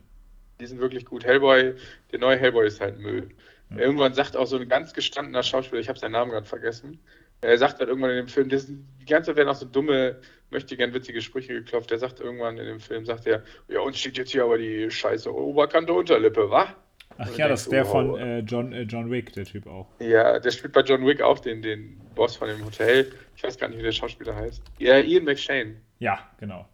Die 0.61 0.67
sind 0.67 0.81
wirklich 0.81 1.05
gut. 1.05 1.25
Hellboy, 1.25 1.75
der 2.13 2.19
neue 2.19 2.39
Hellboy 2.39 2.67
ist 2.67 2.81
halt 2.81 2.99
Müll. 2.99 3.29
Ja. 3.71 3.79
Irgendwann 3.79 4.15
sagt 4.15 4.37
auch 4.37 4.47
so 4.47 4.59
ein 4.59 4.69
ganz 4.69 4.93
gestandener 4.93 5.43
Schauspieler, 5.43 5.81
ich 5.81 5.89
habe 5.89 5.99
seinen 5.99 6.13
Namen 6.13 6.31
gerade 6.31 6.47
vergessen, 6.47 7.01
er 7.43 7.59
sagt 7.59 7.81
halt 7.81 7.89
irgendwann 7.89 8.11
in 8.11 8.17
dem 8.17 8.29
Film, 8.29 8.49
das, 8.49 8.67
die 8.67 9.05
ganze 9.05 9.31
Zeit 9.31 9.37
werden 9.37 9.49
auch 9.49 9.57
so 9.57 9.67
dumme, 9.67 10.17
möchte 10.51 10.77
gern 10.77 10.95
witzige 10.95 11.21
Sprüche 11.21 11.55
geklopft. 11.55 11.91
Er 11.91 11.99
sagt 11.99 12.21
irgendwann 12.21 12.57
in 12.57 12.67
dem 12.67 12.81
Film, 12.81 13.05
sagt 13.05 13.27
er, 13.27 13.43
ja, 13.69 13.81
uns 13.81 13.99
steht 13.99 14.17
jetzt 14.17 14.31
hier 14.31 14.45
aber 14.45 14.59
die 14.59 14.91
scheiße 14.91 15.33
Oberkante 15.35 15.93
Unterlippe, 15.93 16.51
wa? 16.51 16.75
Ach 17.19 17.37
ja, 17.37 17.49
das 17.49 17.63
ist 17.63 17.73
der 17.73 17.85
wow. 17.85 17.93
von 17.93 18.19
äh, 18.19 18.39
John, 18.41 18.73
äh, 18.73 18.83
John 18.83 19.11
Wick, 19.11 19.33
der 19.33 19.45
Typ 19.45 19.67
auch. 19.67 19.87
Ja, 19.99 20.39
der 20.39 20.51
spielt 20.51 20.73
bei 20.73 20.81
John 20.81 21.07
Wick 21.07 21.21
auch 21.21 21.41
den, 21.41 21.61
den 21.63 22.01
Boss 22.15 22.37
von 22.37 22.49
dem 22.49 22.65
Hotel. 22.65 23.13
Ich 23.37 23.43
weiß 23.43 23.59
gar 23.59 23.69
nicht, 23.69 23.79
wie 23.79 23.83
der 23.83 23.93
Schauspieler 23.93 24.35
heißt. 24.35 24.63
Ja, 24.79 24.99
Ian 24.99 25.25
McShane. 25.25 25.77
Ja, 25.99 26.19
genau. 26.39 26.67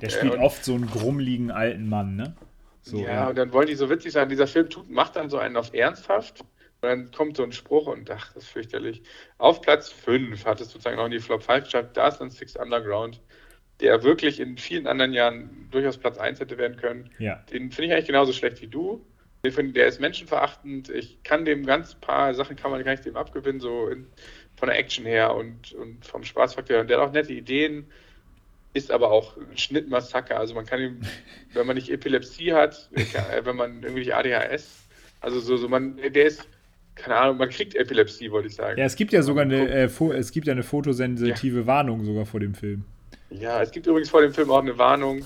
Der 0.00 0.10
spielt 0.10 0.34
äh, 0.34 0.38
oft 0.38 0.64
so 0.64 0.74
einen 0.74 0.90
grummligen 0.90 1.50
alten 1.50 1.88
Mann, 1.88 2.16
ne? 2.16 2.34
So, 2.82 2.98
ja, 2.98 3.12
ja, 3.12 3.28
und 3.28 3.38
dann 3.38 3.52
wollen 3.52 3.66
die 3.66 3.74
so 3.74 3.90
witzig 3.90 4.12
sein. 4.12 4.28
Dieser 4.28 4.46
Film 4.46 4.68
tut, 4.68 4.90
macht 4.90 5.16
dann 5.16 5.30
so 5.30 5.38
einen 5.38 5.56
auf 5.56 5.74
ernsthaft 5.74 6.44
und 6.80 6.88
dann 6.88 7.10
kommt 7.10 7.36
so 7.36 7.42
ein 7.42 7.50
Spruch 7.52 7.88
und 7.88 8.08
ach, 8.10 8.32
das 8.34 8.44
ist 8.44 8.50
fürchterlich. 8.50 9.02
Auf 9.38 9.60
Platz 9.62 9.90
5 9.90 10.44
hat 10.44 10.60
es 10.60 10.70
sozusagen 10.70 10.96
noch 10.96 11.06
in 11.06 11.10
die 11.10 11.18
Flop 11.18 11.42
5 11.42 11.64
geschafft. 11.64 11.96
Da 11.96 12.08
ist 12.08 12.18
dann 12.18 12.30
Six 12.30 12.54
Underground, 12.54 13.20
der 13.80 14.04
wirklich 14.04 14.38
in 14.38 14.56
vielen 14.58 14.86
anderen 14.86 15.12
Jahren 15.12 15.68
durchaus 15.72 15.98
Platz 15.98 16.18
1 16.18 16.38
hätte 16.38 16.56
werden 16.56 16.76
können. 16.76 17.10
Ja. 17.18 17.44
Den 17.52 17.72
finde 17.72 17.88
ich 17.88 17.92
eigentlich 17.92 18.06
genauso 18.06 18.32
schlecht 18.32 18.62
wie 18.62 18.68
du. 18.68 19.04
Ich 19.42 19.54
finde, 19.54 19.72
der 19.72 19.88
ist 19.88 20.00
menschenverachtend. 20.00 20.88
Ich 20.90 21.20
kann 21.24 21.44
dem 21.44 21.66
ganz 21.66 21.96
paar 21.96 22.32
Sachen 22.34 22.54
kann 22.54 22.70
man 22.70 22.84
gar 22.84 22.92
nicht 22.92 23.04
dem 23.04 23.16
abgewinnen, 23.16 23.60
so 23.60 23.88
in, 23.88 24.06
von 24.56 24.68
der 24.68 24.78
Action 24.78 25.04
her 25.04 25.34
und, 25.34 25.72
und 25.72 26.06
vom 26.06 26.22
Spaßfaktor. 26.22 26.80
Und 26.80 26.90
der 26.90 27.00
hat 27.00 27.08
auch 27.08 27.12
nette 27.12 27.32
Ideen, 27.32 27.86
ist 28.72 28.92
aber 28.92 29.10
auch 29.10 29.36
ein 29.36 29.56
Schnittmassaker. 29.56 30.38
Also 30.38 30.54
man 30.54 30.66
kann 30.66 30.80
ihm, 30.80 31.00
wenn 31.54 31.66
man 31.66 31.74
nicht 31.74 31.90
Epilepsie 31.90 32.52
hat, 32.52 32.88
wenn 33.42 33.56
man 33.56 33.82
irgendwie 33.82 34.12
ADHS, 34.12 34.88
also 35.20 35.40
so, 35.40 35.56
so 35.56 35.68
man, 35.68 35.96
der 35.96 36.26
ist 36.26 36.46
keine 36.98 37.16
Ahnung, 37.16 37.38
man 37.38 37.48
kriegt 37.48 37.74
Epilepsie, 37.74 38.30
wollte 38.30 38.48
ich 38.48 38.54
sagen. 38.54 38.78
Ja, 38.78 38.84
es 38.84 38.96
gibt 38.96 39.12
ja 39.12 39.22
sogar 39.22 39.42
eine, 39.42 39.68
äh, 39.68 39.88
es 40.14 40.32
gibt 40.32 40.46
ja 40.46 40.52
eine 40.52 40.62
fotosensitive 40.62 41.60
ja. 41.60 41.66
Warnung 41.66 42.04
sogar 42.04 42.26
vor 42.26 42.40
dem 42.40 42.54
Film. 42.54 42.84
Ja, 43.30 43.62
es 43.62 43.70
gibt 43.70 43.86
übrigens 43.86 44.10
vor 44.10 44.22
dem 44.22 44.32
Film 44.32 44.50
auch 44.50 44.60
eine 44.60 44.76
Warnung, 44.78 45.24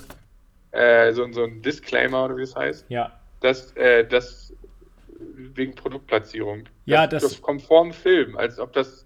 äh, 0.71 1.11
so, 1.13 1.29
so 1.31 1.43
ein 1.43 1.61
Disclaimer 1.61 2.25
oder 2.25 2.37
wie 2.37 2.41
das 2.41 2.55
heißt. 2.55 2.85
Ja. 2.89 3.19
Dass 3.41 3.75
äh, 3.75 4.05
das 4.05 4.53
wegen 5.35 5.73
Produktplatzierung. 5.75 6.63
Ja, 6.85 7.07
das, 7.07 7.23
das 7.23 7.41
kommt 7.41 7.61
vor 7.61 7.83
dem 7.83 7.93
Film, 7.93 8.37
als 8.37 8.59
ob 8.59 8.73
das 8.73 9.05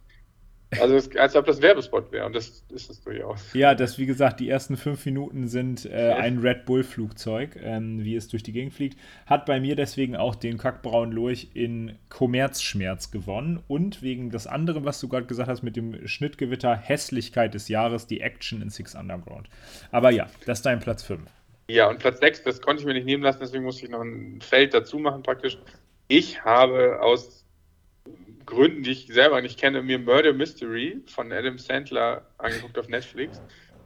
also 0.71 0.95
es, 0.95 1.15
als 1.15 1.35
ob 1.35 1.45
das 1.45 1.61
Werbespot 1.61 2.11
wäre 2.11 2.25
und 2.25 2.35
das 2.35 2.63
ist 2.69 2.89
es 2.89 3.01
durchaus. 3.01 3.53
Ja, 3.53 3.73
das 3.73 3.97
wie 3.97 4.05
gesagt, 4.05 4.39
die 4.39 4.49
ersten 4.49 4.75
fünf 4.75 5.05
Minuten 5.05 5.47
sind 5.47 5.85
äh, 5.85 6.13
ein 6.13 6.39
Red 6.39 6.65
Bull 6.65 6.83
Flugzeug, 6.83 7.57
ähm, 7.61 8.03
wie 8.03 8.15
es 8.15 8.27
durch 8.27 8.43
die 8.43 8.51
Gegend 8.51 8.73
fliegt. 8.73 8.97
Hat 9.25 9.45
bei 9.45 9.59
mir 9.59 9.75
deswegen 9.75 10.15
auch 10.15 10.35
den 10.35 10.57
Kackbraun 10.57 11.11
Lurch 11.11 11.51
in 11.53 11.97
Kommerzschmerz 12.09 13.11
gewonnen 13.11 13.63
und 13.67 14.01
wegen 14.01 14.29
das 14.29 14.45
andere, 14.45 14.83
was 14.83 14.99
du 14.99 15.07
gerade 15.07 15.25
gesagt 15.25 15.49
hast 15.49 15.63
mit 15.63 15.75
dem 15.77 16.05
Schnittgewitter 16.07 16.75
Hässlichkeit 16.75 17.53
des 17.53 17.69
Jahres, 17.69 18.07
die 18.07 18.21
Action 18.21 18.61
in 18.61 18.69
Six 18.69 18.95
Underground. 18.95 19.49
Aber 19.91 20.11
ja, 20.11 20.27
das 20.45 20.59
ist 20.59 20.65
dein 20.65 20.79
Platz 20.79 21.03
5. 21.03 21.21
Ja, 21.69 21.89
und 21.89 21.99
Platz 21.99 22.19
6, 22.19 22.43
das 22.43 22.61
konnte 22.61 22.81
ich 22.81 22.85
mir 22.85 22.93
nicht 22.93 23.05
nehmen 23.05 23.23
lassen, 23.23 23.39
deswegen 23.41 23.63
musste 23.63 23.85
ich 23.85 23.91
noch 23.91 24.01
ein 24.01 24.39
Feld 24.41 24.73
dazu 24.73 24.99
machen 24.99 25.23
praktisch. 25.23 25.57
Ich 26.07 26.43
habe 26.43 27.01
aus 27.01 27.45
Gründen, 28.47 28.81
die 28.81 28.91
ich 28.91 29.07
selber 29.07 29.41
nicht 29.41 29.59
kenne, 29.59 29.83
mir 29.83 29.99
Murder 29.99 30.33
Mystery 30.33 31.03
von 31.05 31.31
Adam 31.31 31.59
Sandler 31.59 32.25
angeguckt 32.37 32.79
auf 32.79 32.87
Netflix. 32.87 33.39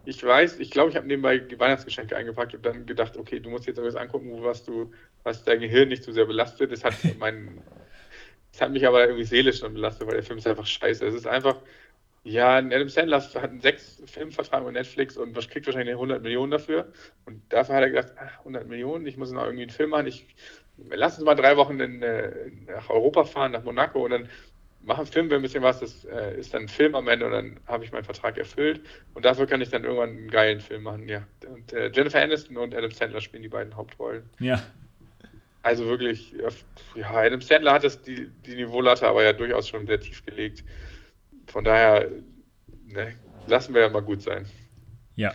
Ich 0.06 0.24
weiß, 0.24 0.60
ich 0.60 0.72
glaube, 0.72 0.92
ich 0.92 0.96
habe 0.96 1.08
nebenbei 1.08 1.40
die 1.40 1.60
Weihnachtsgeschenke 1.60 2.16
eingepackt 2.16 2.56
und 2.56 2.66
dann 2.66 2.86
gedacht, 2.86 3.18
okay, 3.18 3.40
du 3.40 3.50
musst 3.50 3.66
jetzt 3.68 3.80
etwas 3.80 3.96
angucken, 3.96 4.32
was 4.44 4.64
du, 4.64 4.92
was 5.24 5.44
dein 5.44 5.60
Gehirn 5.60 5.90
nicht 5.90 6.04
zu 6.04 6.12
so 6.12 6.16
sehr 6.16 6.26
belastet. 6.26 6.72
Das 6.72 6.84
hat 6.84 6.94
mein, 7.20 7.62
das 8.52 8.62
hat 8.62 8.72
mich 8.72 8.88
aber 8.88 9.04
irgendwie 9.04 9.24
seelisch 9.24 9.60
schon 9.60 9.74
belastet, 9.74 10.08
weil 10.08 10.16
der 10.16 10.24
Film 10.24 10.40
ist 10.40 10.48
einfach 10.48 10.66
scheiße. 10.66 11.06
Es 11.06 11.16
ist 11.16 11.28
einfach, 11.28 11.58
ja, 12.24 12.58
Adam 12.58 12.90
Sandler 12.90 13.20
hat 13.20 13.36
einen 13.36 13.62
sechs 13.62 14.02
Filmvertrag 14.06 14.64
mit 14.64 14.74
Netflix 14.74 15.18
und 15.18 15.34
kriegt 15.50 15.66
wahrscheinlich 15.66 15.94
100 15.94 16.22
Millionen 16.22 16.52
dafür. 16.52 16.92
Und 17.26 17.42
dafür 17.52 17.76
hat 17.76 17.84
er 17.84 17.90
gedacht, 17.90 18.14
ach, 18.18 18.40
100 18.40 18.68
Millionen, 18.68 19.08
ich 19.08 19.18
muss 19.18 19.32
noch 19.32 19.44
irgendwie 19.44 19.64
einen 19.64 19.72
Film 19.72 19.90
machen. 19.90 20.08
Ich 20.08 20.28
lass 20.90 21.18
uns 21.18 21.26
mal 21.26 21.36
drei 21.36 21.58
Wochen 21.58 21.80
in, 21.80 22.02
äh, 22.02 22.52
nach 22.68 22.90
Europa 22.90 23.24
fahren, 23.26 23.52
nach 23.52 23.64
Monaco 23.64 24.04
und 24.06 24.12
dann 24.12 24.30
machen 24.84 25.06
Film 25.06 25.30
wir 25.30 25.38
ein 25.38 25.42
bisschen 25.42 25.64
was, 25.64 25.80
das 25.80 26.06
äh, 26.06 26.40
ist 26.40 26.54
dann 26.54 26.64
ein 26.64 26.68
Film 26.68 26.96
am 26.96 27.08
Ende 27.08 27.26
und 27.26 27.32
dann 27.32 27.60
habe 27.68 27.84
ich 27.84 27.92
meinen 27.92 28.04
Vertrag 28.04 28.38
erfüllt 28.38 28.82
und 29.14 29.26
dafür 29.26 29.46
kann 29.46 29.62
ich 29.62 29.70
dann 29.70 29.84
irgendwann 29.84 30.10
einen 30.10 30.30
geilen 30.30 30.60
Film 30.60 30.84
machen, 30.84 31.08
ja. 31.08 31.24
Und 31.48 31.74
äh, 31.74 31.92
Jennifer 31.94 32.22
Aniston 32.22 32.58
und 32.58 32.76
Adam 32.76 32.92
Sandler 32.92 33.22
spielen 33.22 33.44
die 33.44 33.50
beiden 33.50 33.76
Hauptrollen. 33.76 34.24
Ja. 34.40 34.62
Also 35.64 35.86
wirklich, 35.86 36.34
ja, 36.96 37.12
Adam 37.12 37.42
Sandler 37.42 37.74
hat 37.74 37.84
das, 37.84 38.02
die, 38.02 38.30
die 38.46 38.56
Niveaulatte 38.56 39.08
aber 39.08 39.24
ja 39.24 39.34
durchaus 39.34 39.68
schon 39.68 39.86
sehr 39.86 40.00
tief 40.00 40.26
gelegt. 40.26 40.64
Von 41.46 41.64
daher, 41.64 42.10
ne, 42.88 43.14
lassen 43.48 43.74
wir 43.74 43.82
ja 43.82 43.90
mal 43.90 44.02
gut 44.02 44.24
sein. 44.24 44.46
Ja. 45.16 45.34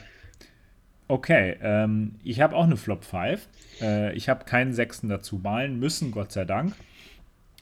Okay, 1.09 1.57
ähm, 1.63 2.17
ich 2.25 2.41
habe 2.41 2.57
auch 2.57 2.65
eine 2.65 2.77
Flop 2.77 3.05
5. 3.05 3.49
Äh, 3.81 4.13
ich 4.15 4.29
habe 4.29 4.45
keinen 4.45 4.73
sechsten 4.73 5.09
dazu 5.09 5.37
malen 5.37 5.79
müssen, 5.79 6.11
Gott 6.11 6.33
sei 6.33 6.45
Dank. 6.45 6.75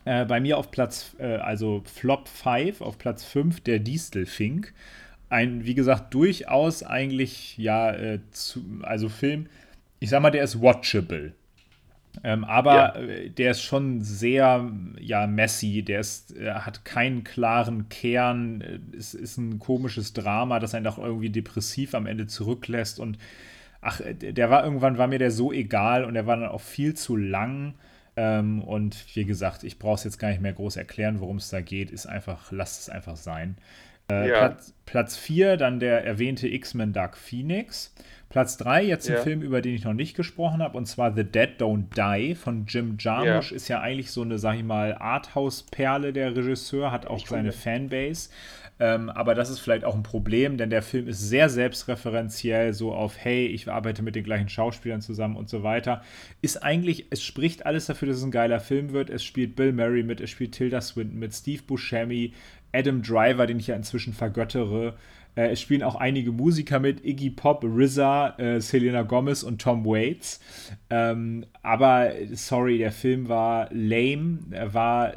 Äh, 0.05 0.25
bei 0.27 0.41
mir 0.41 0.59
auf 0.59 0.71
Platz, 0.71 1.17
äh, 1.19 1.37
also 1.37 1.83
Flop 1.85 2.29
5, 2.29 2.81
auf 2.81 2.99
Platz 2.99 3.25
5 3.25 3.61
der 3.61 3.79
Distelfink. 3.79 4.75
Ein, 5.31 5.65
wie 5.65 5.75
gesagt, 5.75 6.13
durchaus 6.15 6.83
eigentlich, 6.83 7.57
ja, 7.59 7.93
äh, 7.93 8.21
zu, 8.31 8.65
also 8.83 9.09
Film, 9.09 9.47
ich 10.01 10.11
sag 10.11 10.21
mal, 10.21 10.31
der 10.31 10.45
ist 10.45 10.61
watchable. 10.61 11.33
Ähm, 12.23 12.45
aber 12.45 12.75
ja. 12.75 12.95
Äh, 12.95 13.31
der 13.31 13.51
ist 13.53 13.63
schon 13.63 14.03
sehr 14.03 14.71
ja, 15.01 15.27
messy, 15.27 15.83
der 15.83 16.01
ist, 16.01 16.37
äh, 16.37 16.53
hat 16.53 16.85
keinen 16.85 17.25
klaren 17.25 17.89
Kern, 17.89 18.63
es 18.97 19.15
ist 19.15 19.37
ein 19.39 19.59
komisches 19.59 20.13
Drama, 20.13 20.61
das 20.61 20.75
einen 20.75 20.87
auch 20.87 20.99
irgendwie 20.99 21.31
depressiv 21.31 21.95
am 21.95 22.07
Ende 22.07 22.27
zurücklässt 22.27 23.01
und 23.01 23.19
ach, 23.81 24.01
der 24.05 24.51
war 24.51 24.65
irgendwann, 24.65 24.99
war 24.99 25.09
mir 25.09 25.19
der 25.19 25.31
so 25.31 25.53
egal 25.53 26.05
und 26.05 26.15
der 26.15 26.27
war 26.27 26.37
dann 26.37 26.49
auch 26.49 26.61
viel 26.61 26.95
zu 26.95 27.17
lang. 27.17 27.75
Ähm, 28.17 28.63
und 28.63 28.97
wie 29.17 29.25
gesagt, 29.25 29.65
ich 29.65 29.79
brauche 29.79 29.97
es 29.97 30.05
jetzt 30.05 30.19
gar 30.19 30.29
nicht 30.29 30.41
mehr 30.41 30.53
groß 30.53 30.77
erklären, 30.77 31.21
worum 31.21 31.39
es 31.39 31.51
da 31.51 31.61
geht. 31.61 31.91
Ist 31.91 32.07
einfach, 32.07 32.53
lasst 32.53 32.83
es 32.83 32.89
einfach 32.89 33.17
sein. 33.17 33.57
Äh, 34.11 34.31
ja. 34.31 34.57
Platz 34.87 35.17
4, 35.17 35.57
dann 35.57 35.81
der 35.81 36.05
erwähnte 36.05 36.47
X-Men 36.47 36.93
Dark 36.93 37.17
Phoenix. 37.17 37.95
Platz 38.29 38.57
3, 38.57 38.85
jetzt 38.85 39.09
ein 39.09 39.15
ja. 39.15 39.23
Film, 39.23 39.43
über 39.43 39.63
den 39.63 39.75
ich 39.75 39.85
noch 39.85 39.93
nicht 39.93 40.17
gesprochen 40.17 40.61
habe, 40.61 40.77
und 40.77 40.87
zwar 40.87 41.15
The 41.15 41.25
Dead 41.25 41.51
Don't 41.59 41.85
Die 41.97 42.35
von 42.35 42.67
Jim 42.67 42.97
Jarmusch. 42.99 43.51
Ja. 43.51 43.57
Ist 43.57 43.69
ja 43.69 43.81
eigentlich 43.81 44.11
so 44.11 44.23
eine, 44.23 44.39
sag 44.39 44.57
ich 44.57 44.65
mal, 44.65 44.95
Arthouse-Perle 44.95 46.13
der 46.13 46.37
Regisseur, 46.37 46.91
hat 46.91 47.07
auch 47.07 47.19
ich 47.19 47.27
seine 47.27 47.53
Fanbase. 47.53 48.31
Ähm, 48.81 49.09
aber 49.09 49.35
das 49.35 49.51
ist 49.51 49.61
vielleicht 49.61 49.85
auch 49.85 49.95
ein 49.95 50.03
Problem, 50.03 50.57
denn 50.57 50.71
der 50.71 50.83
Film 50.83 51.07
ist 51.07 51.21
sehr 51.21 51.49
selbstreferenziell, 51.49 52.73
so 52.73 52.93
auf, 52.93 53.17
hey, 53.17 53.47
ich 53.47 53.69
arbeite 53.69 54.03
mit 54.03 54.17
den 54.17 54.25
gleichen 54.25 54.49
Schauspielern 54.49 55.01
zusammen 55.01 55.37
und 55.37 55.49
so 55.49 55.63
weiter. 55.63 56.03
Ist 56.43 56.63
eigentlich, 56.63 57.07
es 57.11 57.23
spricht 57.23 57.67
alles 57.67 57.87
dafür, 57.87 58.09
dass 58.09 58.19
es 58.19 58.25
ein 58.25 58.33
geiler 58.33 58.61
Film 58.61 58.93
wird. 58.93 59.11
Es 59.11 59.23
spielt 59.23 59.55
Bill 59.55 59.73
Murray 59.73 60.03
mit, 60.03 60.21
es 60.21 60.31
spielt 60.31 60.53
Tilda 60.53 60.81
Swinton 60.81 61.19
mit, 61.19 61.33
Steve 61.35 61.63
Buscemi, 61.63 62.33
Adam 62.73 63.03
Driver, 63.03 63.47
den 63.47 63.61
ich 63.61 63.69
ja 63.69 63.77
inzwischen 63.77 64.13
vergöttere. 64.13 64.97
Äh, 65.37 65.49
es 65.49 65.61
spielen 65.61 65.83
auch 65.83 65.97
einige 65.97 66.33
Musiker 66.33 66.81
mit, 66.81 67.05
Iggy 67.05 67.31
Pop, 67.31 67.65
RZA, 67.65 68.39
äh, 68.39 68.61
Selena 68.61 69.03
Gomez 69.03 69.43
und 69.43 69.61
Tom 69.61 69.85
Waits. 69.85 70.41
Ähm, 70.91 71.47
aber 71.63 72.13
sorry, 72.33 72.79
der 72.79 72.93
Film 72.93 73.29
war 73.29 73.69
lame. 73.73 74.39
Er 74.51 74.75
war, 74.75 75.13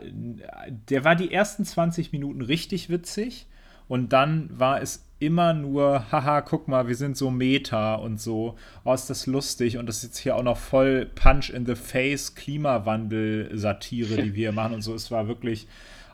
der 0.90 1.04
war 1.04 1.16
die 1.16 1.32
ersten 1.32 1.66
20 1.66 2.12
Minuten 2.12 2.42
richtig 2.42 2.90
witzig 2.90 3.48
und 3.88 4.14
dann 4.14 4.50
war 4.52 4.82
es 4.82 5.06
immer 5.20 5.54
nur, 5.54 6.12
haha, 6.12 6.42
guck 6.42 6.68
mal, 6.68 6.88
wir 6.88 6.96
sind 6.96 7.18
so 7.18 7.32
Meta 7.32 7.96
und 7.96 8.22
so, 8.22 8.56
oh, 8.84 8.94
ist 8.94 9.10
das 9.10 9.26
lustig 9.26 9.78
und 9.78 9.88
das 9.88 9.98
ist 9.98 10.04
jetzt 10.04 10.18
hier 10.20 10.36
auch 10.36 10.44
noch 10.44 10.58
voll 10.58 11.10
Punch 11.16 11.50
in 11.50 11.66
the 11.66 11.76
Face 11.76 12.36
Klimawandel-Satire, 12.36 14.22
die 14.22 14.36
wir 14.36 14.52
machen 14.52 14.76
und 14.76 14.82
so. 14.82 14.94
Es 14.94 15.10
war 15.10 15.28
wirklich, 15.28 15.68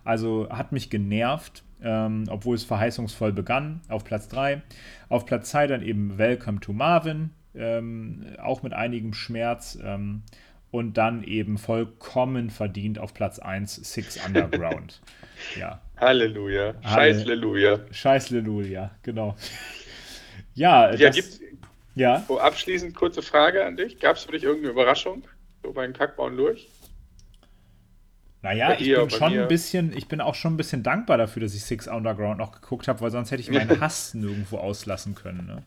also 0.06 0.48
hat 0.50 0.72
mich 0.72 0.90
genervt, 0.90 1.64
ähm, 1.84 2.26
obwohl 2.30 2.56
es 2.56 2.64
verheißungsvoll 2.64 3.34
begann, 3.34 3.82
auf 3.90 4.04
Platz 4.04 4.28
3. 4.30 4.62
Auf 5.10 5.26
Platz 5.26 5.52
2 5.52 5.68
dann 5.68 5.82
eben 5.82 6.18
Welcome 6.18 6.60
to 6.60 6.74
Marvin, 6.74 7.32
ähm, 7.56 8.26
auch 8.42 8.64
mit 8.64 8.74
einigem 8.74 9.14
Schmerz. 9.14 9.78
Ähm, 9.84 10.24
und 10.72 10.98
dann 10.98 11.24
eben 11.24 11.60
vollkommen 11.60 12.50
verdient 12.50 12.98
auf 12.98 13.14
Platz 13.14 13.38
1 13.38 13.76
Six 13.76 14.26
Underground. 14.26 15.02
ja. 15.60 15.80
Halleluja. 15.98 16.74
Scheiß 16.82 17.20
Halleluja. 17.20 17.80
Scheiß 17.92 18.32
Halleluja, 18.32 18.92
genau. 19.04 19.36
Ja, 20.56 20.92
ja, 20.92 21.08
das, 21.08 21.16
gibt, 21.16 21.40
ja. 21.96 22.24
Oh, 22.28 22.38
abschließend 22.38 22.96
kurze 22.96 23.24
Frage 23.24 23.66
an 23.66 23.76
dich. 23.76 24.00
Gab 24.00 24.18
es 24.18 24.24
für 24.24 24.34
dich 24.34 24.44
irgendeine 24.44 24.72
Überraschung 24.72 25.24
so 25.64 25.72
beim 25.72 25.94
Kackbauen 25.94 26.38
durch? 26.38 26.70
Naja, 28.44 28.76
ich 28.78 28.94
bin 28.94 29.10
schon 29.10 29.40
ein 29.40 29.48
bisschen, 29.48 29.96
ich 29.96 30.10
bin 30.10 30.20
auch 30.20 30.36
schon 30.36 30.54
ein 30.54 30.58
bisschen 30.58 30.84
dankbar 30.84 31.18
dafür, 31.18 31.42
dass 31.42 31.56
ich 31.56 31.64
Six 31.64 31.88
Underground 31.88 32.38
noch 32.38 32.52
geguckt 32.52 32.90
habe, 32.90 33.00
weil 33.00 33.10
sonst 33.10 33.32
hätte 33.32 33.42
ich 33.42 33.50
meinen 33.50 33.80
Hass 33.80 34.14
nirgendwo 34.14 34.58
auslassen 34.58 35.16
können. 35.16 35.48
Ne? 35.48 35.64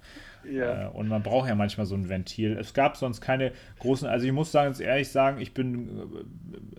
Ja. 0.52 0.84
Äh, 0.84 0.88
und 0.90 1.08
man 1.08 1.22
braucht 1.22 1.48
ja 1.48 1.54
manchmal 1.54 1.86
so 1.86 1.94
ein 1.94 2.10
Ventil. 2.10 2.56
Es 2.58 2.74
gab 2.74 2.98
sonst 2.98 3.22
keine 3.22 3.52
großen, 3.78 4.06
also 4.06 4.26
ich 4.26 4.32
muss 4.32 4.52
sagen, 4.52 4.68
jetzt 4.68 4.80
ehrlich 4.80 5.08
sagen, 5.08 5.40
ich 5.40 5.54
bin, 5.54 6.06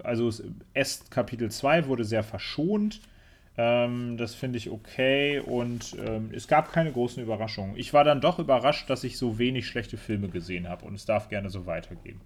also 0.04 0.32
S 0.76 1.10
Kapitel 1.10 1.50
2 1.50 1.88
wurde 1.88 2.06
sehr 2.06 2.24
verschont. 2.24 3.02
Ähm, 3.58 4.18
das 4.18 4.36
finde 4.36 4.60
ich 4.60 4.70
okay 4.70 5.40
und 5.40 5.98
ähm, 6.06 6.30
es 6.32 6.48
gab 6.48 6.72
keine 6.72 6.92
großen 6.92 7.24
Überraschungen. 7.24 7.76
Ich 7.76 7.92
war 7.92 8.04
dann 8.04 8.22
doch 8.22 8.38
überrascht, 8.38 8.88
dass 8.88 9.04
ich 9.04 9.18
so 9.18 9.40
wenig 9.40 9.66
schlechte 9.66 9.98
Filme 9.98 10.30
gesehen 10.30 10.70
habe 10.70 10.86
und 10.86 10.94
es 10.94 11.06
darf 11.06 11.28
gerne 11.28 11.50
so 11.50 11.66
weitergehen. 11.66 12.22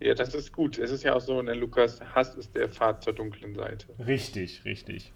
Ja, 0.00 0.14
das 0.14 0.34
ist 0.34 0.52
gut. 0.52 0.78
Es 0.78 0.90
ist 0.90 1.02
ja 1.02 1.14
auch 1.14 1.20
so, 1.20 1.40
ne, 1.40 1.54
Lukas, 1.54 2.00
Hass 2.14 2.34
ist 2.34 2.54
der 2.54 2.68
Pfad 2.68 3.02
zur 3.02 3.12
dunklen 3.12 3.54
Seite. 3.54 3.86
Richtig, 3.98 4.64
richtig. 4.64 5.12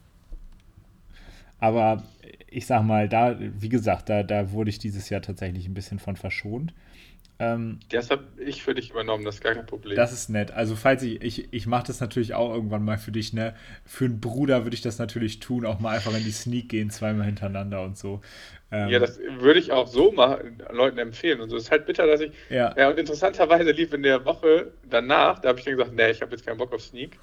Aber 1.59 2.05
ich 2.49 2.66
sag 2.66 2.83
mal, 2.85 3.09
da, 3.09 3.37
wie 3.39 3.68
gesagt, 3.68 4.09
da, 4.09 4.22
da 4.22 4.53
wurde 4.53 4.70
ich 4.70 4.79
dieses 4.79 5.11
Jahr 5.11 5.20
tatsächlich 5.20 5.66
ein 5.66 5.74
bisschen 5.74 5.99
von 5.99 6.16
verschont. 6.16 6.72
Ähm, 7.41 7.78
das 7.91 8.11
habe 8.11 8.24
ich 8.39 8.64
für 8.64 8.74
dich 8.74 8.91
übernommen, 8.91 9.24
das 9.24 9.36
ist 9.36 9.41
gar 9.43 9.55
kein 9.55 9.66
Problem. 9.66 9.95
Das 9.97 10.12
ist 10.12 10.28
nett. 10.28 10.51
Also 10.51 10.74
falls 10.74 11.05
ich, 11.05 11.22
ich, 11.22 11.53
ich 11.53 11.66
mache 11.68 11.86
das 11.86 12.01
natürlich 12.01 12.34
auch 12.34 12.53
irgendwann 12.53 12.84
mal 12.84 12.99
für 12.99 13.12
dich, 13.12 13.32
ne? 13.32 13.55
Für 13.84 14.07
einen 14.07 14.20
Bruder 14.20 14.64
würde 14.64 14.74
ich 14.74 14.82
das 14.82 14.99
natürlich 14.99 15.39
tun, 15.39 15.64
auch 15.64 15.78
mal 15.78 15.95
einfach 15.95 16.16
in 16.16 16.24
die 16.24 16.32
Sneak 16.32 16.68
gehen, 16.68 16.91
zweimal 16.91 17.26
hintereinander 17.26 17.82
und 17.82 17.97
so. 17.97 18.20
Ähm, 18.72 18.89
ja, 18.89 18.99
das 18.99 19.20
würde 19.39 19.61
ich 19.61 19.70
auch 19.70 19.86
so 19.86 20.11
machen, 20.11 20.61
Leuten 20.72 20.99
empfehlen. 20.99 21.41
Und 21.41 21.51
so 21.51 21.57
ist 21.57 21.70
halt 21.70 21.86
bitter, 21.86 22.09
dass 22.09 22.20
ich. 22.20 22.32
Ja. 22.51 22.74
ja, 22.76 22.91
und 22.91 22.99
interessanterweise 22.99 23.70
lief 23.70 23.93
in 23.93 24.03
der 24.03 24.24
Woche 24.24 24.72
danach, 24.91 25.39
da 25.39 25.51
habe 25.51 25.61
ich 25.61 25.64
dann 25.64 25.76
gesagt, 25.76 25.95
nee, 25.95 26.11
ich 26.11 26.20
habe 26.20 26.32
jetzt 26.32 26.45
keinen 26.45 26.59
Bock 26.59 26.72
auf 26.72 26.82
Sneak. 26.82 27.18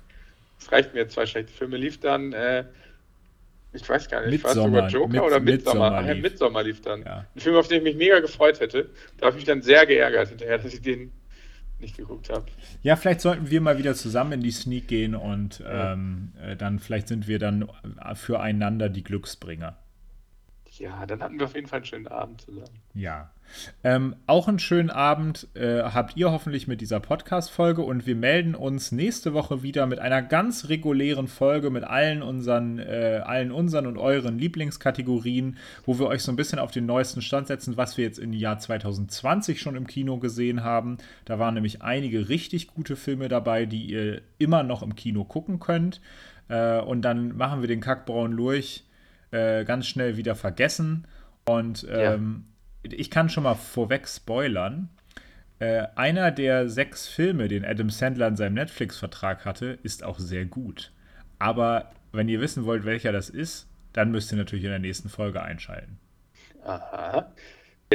Es 0.60 0.72
reicht 0.72 0.94
mir, 0.94 1.08
zwei 1.10 1.26
schlechte 1.26 1.52
Filme. 1.52 1.76
Lief 1.76 2.00
dann 2.00 2.32
äh, 2.32 2.64
ich 3.76 3.88
weiß 3.88 4.10
gar 4.10 4.26
nicht, 4.26 4.44
war 4.44 4.54
sogar 4.54 4.90
Joker 4.90 5.08
mit, 5.08 5.22
oder 5.22 5.40
Midsommar? 5.40 5.92
Midsommar 5.92 6.14
lief. 6.14 6.24
Midsommar 6.24 6.64
lief 6.64 6.82
dann. 6.82 7.04
Ja. 7.04 7.26
Ein 7.36 7.40
Film, 7.40 7.56
auf 7.56 7.68
den 7.68 7.78
ich 7.78 7.84
mich 7.84 7.96
mega 7.98 8.20
gefreut 8.20 8.60
hätte. 8.60 8.90
Da 9.18 9.28
habe 9.28 9.36
ich 9.36 9.42
mich 9.42 9.46
dann 9.46 9.62
sehr 9.62 9.86
geärgert 9.86 10.30
hinterher, 10.30 10.58
dass 10.58 10.74
ich 10.74 10.82
den 10.82 11.12
nicht 11.80 11.98
geguckt 11.98 12.30
habe. 12.30 12.46
Ja, 12.82 12.96
vielleicht 12.96 13.22
sollten 13.22 13.50
wir 13.50 13.62
mal 13.62 13.78
wieder 13.78 13.94
zusammen 13.96 14.34
in 14.34 14.42
die 14.42 14.52
Sneak 14.52 14.88
gehen 14.88 15.16
und 15.16 15.60
ja. 15.60 15.94
ähm, 15.94 16.32
äh, 16.42 16.56
dann 16.56 16.80
vielleicht 16.80 17.08
sind 17.08 17.28
wir 17.28 17.40
dann 17.40 17.70
füreinander 18.14 18.90
die 18.90 19.04
Glücksbringer. 19.04 19.78
Ja, 20.80 21.06
dann 21.06 21.22
hatten 21.22 21.40
wir 21.40 21.46
auf 21.46 21.56
jeden 21.56 21.68
Fall 21.68 21.78
einen 21.78 21.86
schönen 21.86 22.08
Abend 22.08 22.42
zusammen. 22.42 22.82
Ja. 22.94 23.32
Ähm, 23.84 24.16
auch 24.28 24.48
einen 24.48 24.60
schönen 24.60 24.90
Abend 24.90 25.48
äh, 25.54 25.84
habt 25.84 26.18
ihr 26.18 26.32
hoffentlich 26.32 26.68
mit 26.68 26.82
dieser 26.82 27.00
Podcast-Folge 27.00 27.82
und 27.82 28.06
wir 28.06 28.16
melden 28.16 28.56
uns 28.56 28.92
nächste 28.92 29.34
Woche 29.34 29.64
wieder 29.64 29.86
mit 29.86 30.00
einer 30.00 30.22
ganz 30.22 30.68
regulären 30.68 31.28
Folge 31.28 31.70
mit 31.70 31.84
allen 31.84 32.24
unseren, 32.24 32.80
äh, 32.80 33.22
allen 33.24 33.52
unseren 33.52 33.86
und 33.86 33.98
euren 33.98 34.40
Lieblingskategorien, 34.40 35.58
wo 35.86 36.00
wir 36.00 36.08
euch 36.08 36.24
so 36.24 36.32
ein 36.32 36.36
bisschen 36.36 36.60
auf 36.60 36.72
den 36.72 36.86
neuesten 36.86 37.22
Stand 37.22 37.48
setzen, 37.48 37.78
was 37.78 37.98
wir 37.98 38.06
jetzt 38.06 38.20
im 38.20 38.34
Jahr 38.34 38.58
2020 38.60 39.62
schon 39.62 39.76
im 39.76 39.88
Kino 39.88 40.18
gesehen 40.18 40.64
haben. 40.64 40.98
Da 41.26 41.40
waren 41.40 41.54
nämlich 41.54 41.82
einige 41.82 42.30
richtig 42.30 42.68
gute 42.68 42.96
Filme 42.96 43.30
dabei, 43.30 43.66
die 43.66 43.86
ihr 43.86 44.22
immer 44.40 44.64
noch 44.64 44.82
im 44.82 44.96
Kino 44.96 45.24
gucken 45.24 45.60
könnt. 45.60 46.02
Äh, 46.48 46.80
und 46.80 47.04
dann 47.04 47.38
machen 47.38 47.62
wir 47.62 47.68
den 47.68 47.82
Kackbraun 47.82 48.32
Lurch 48.32 48.85
äh, 49.36 49.66
ganz 49.66 49.88
schnell 49.88 50.18
wieder 50.18 50.36
vergessen. 50.36 51.06
Und 51.46 51.86
ähm, 51.92 52.46
ja. 52.84 52.92
ich 52.96 53.12
kann 53.12 53.30
schon 53.30 53.44
mal 53.44 53.56
vorweg 53.56 54.08
spoilern. 54.08 54.90
Äh, 55.60 55.88
einer 55.96 56.32
der 56.32 56.70
sechs 56.70 57.08
Filme, 57.08 57.48
den 57.48 57.66
Adam 57.66 57.90
Sandler 57.90 58.28
in 58.28 58.36
seinem 58.36 58.54
Netflix-Vertrag 58.54 59.46
hatte, 59.46 59.78
ist 59.84 60.04
auch 60.04 60.20
sehr 60.20 60.46
gut. 60.46 60.92
Aber 61.38 61.92
wenn 62.12 62.30
ihr 62.30 62.40
wissen 62.40 62.66
wollt, 62.66 62.86
welcher 62.86 63.12
das 63.12 63.30
ist, 63.30 63.68
dann 63.94 64.12
müsst 64.12 64.32
ihr 64.32 64.38
natürlich 64.38 64.66
in 64.66 64.72
der 64.72 64.80
nächsten 64.80 65.10
Folge 65.10 65.42
einschalten. 65.42 66.00
Aha. 66.64 67.32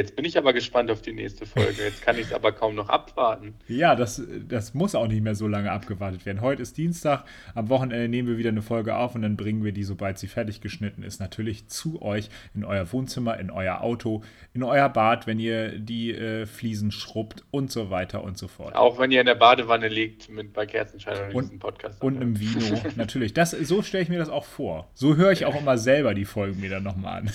Jetzt 0.01 0.15
bin 0.15 0.25
ich 0.25 0.35
aber 0.35 0.51
gespannt 0.51 0.89
auf 0.89 1.03
die 1.03 1.13
nächste 1.13 1.45
Folge. 1.45 1.83
Jetzt 1.83 2.01
kann 2.01 2.17
ich 2.17 2.25
es 2.25 2.33
aber 2.33 2.53
kaum 2.53 2.73
noch 2.73 2.89
abwarten. 2.89 3.53
Ja, 3.67 3.95
das, 3.95 4.21
das 4.47 4.73
muss 4.73 4.95
auch 4.95 5.07
nicht 5.07 5.23
mehr 5.23 5.33
so 5.33 5.47
lange 5.47 5.71
abgewartet 5.71 6.25
werden. 6.25 6.41
Heute 6.41 6.61
ist 6.61 6.77
Dienstag, 6.77 7.23
am 7.55 7.69
Wochenende 7.69 8.07
nehmen 8.09 8.27
wir 8.27 8.37
wieder 8.37 8.49
eine 8.49 8.61
Folge 8.61 8.95
auf 8.95 9.15
und 9.15 9.21
dann 9.21 9.37
bringen 9.37 9.63
wir 9.63 9.71
die, 9.71 9.83
sobald 9.83 10.17
sie 10.17 10.27
fertig 10.27 10.59
geschnitten 10.61 11.03
ist, 11.03 11.19
natürlich 11.19 11.67
zu 11.67 12.01
euch 12.01 12.29
in 12.53 12.65
euer 12.65 12.91
Wohnzimmer, 12.91 13.39
in 13.39 13.49
euer 13.49 13.81
Auto, 13.81 14.23
in 14.53 14.63
euer 14.63 14.89
Bad, 14.89 15.25
wenn 15.25 15.39
ihr 15.39 15.79
die 15.79 16.11
äh, 16.11 16.45
Fliesen 16.45 16.91
schrubbt 16.91 17.43
und 17.51 17.71
so 17.71 17.89
weiter 17.89 18.23
und 18.23 18.37
so 18.37 18.47
fort. 18.47 18.75
Auch 18.75 18.99
wenn 18.99 19.11
ihr 19.11 19.21
in 19.21 19.27
der 19.27 19.35
Badewanne 19.35 19.87
liegt 19.87 20.29
mit 20.29 20.53
bei 20.53 20.65
Kerzenschein 20.65 21.33
und 21.33 21.45
diesen 21.45 21.59
Podcast. 21.59 22.01
Und 22.01 22.21
im 22.21 22.39
Vino, 22.39 22.81
natürlich. 22.95 23.33
Das, 23.33 23.51
so 23.51 23.81
stelle 23.81 24.03
ich 24.03 24.09
mir 24.09 24.19
das 24.19 24.29
auch 24.29 24.45
vor. 24.45 24.89
So 24.93 25.15
höre 25.15 25.31
ich 25.31 25.45
auch 25.45 25.59
immer 25.59 25.77
selber 25.77 26.13
die 26.13 26.25
Folgen 26.25 26.59
mir 26.59 26.69
dann 26.69 26.83
nochmal 26.83 27.21
an. 27.21 27.31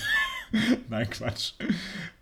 Nein, 0.89 1.09
Quatsch. 1.09 1.53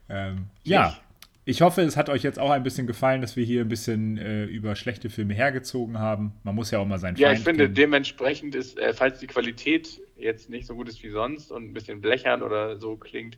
Ähm, 0.09 0.49
ja, 0.63 0.99
ich 1.45 1.61
hoffe, 1.61 1.81
es 1.81 1.97
hat 1.97 2.09
euch 2.09 2.23
jetzt 2.23 2.39
auch 2.39 2.49
ein 2.49 2.63
bisschen 2.63 2.87
gefallen, 2.87 3.21
dass 3.21 3.35
wir 3.35 3.45
hier 3.45 3.61
ein 3.61 3.69
bisschen 3.69 4.17
äh, 4.17 4.45
über 4.45 4.75
schlechte 4.75 5.09
Filme 5.09 5.33
hergezogen 5.33 5.99
haben. 5.99 6.33
Man 6.43 6.55
muss 6.55 6.71
ja 6.71 6.79
auch 6.79 6.85
mal 6.85 6.99
sein 6.99 7.15
Ja, 7.15 7.29
Feind 7.29 7.39
ich 7.39 7.43
finde, 7.43 7.69
kennen. 7.69 7.73
dementsprechend 7.73 8.55
ist, 8.55 8.77
äh, 8.77 8.93
falls 8.93 9.19
die 9.19 9.27
Qualität 9.27 10.01
jetzt 10.17 10.49
nicht 10.49 10.65
so 10.67 10.75
gut 10.75 10.89
ist 10.89 11.01
wie 11.03 11.09
sonst 11.09 11.51
und 11.51 11.63
ein 11.65 11.73
bisschen 11.73 12.01
blechern 12.01 12.41
oder 12.43 12.77
so 12.77 12.97
klingt, 12.97 13.37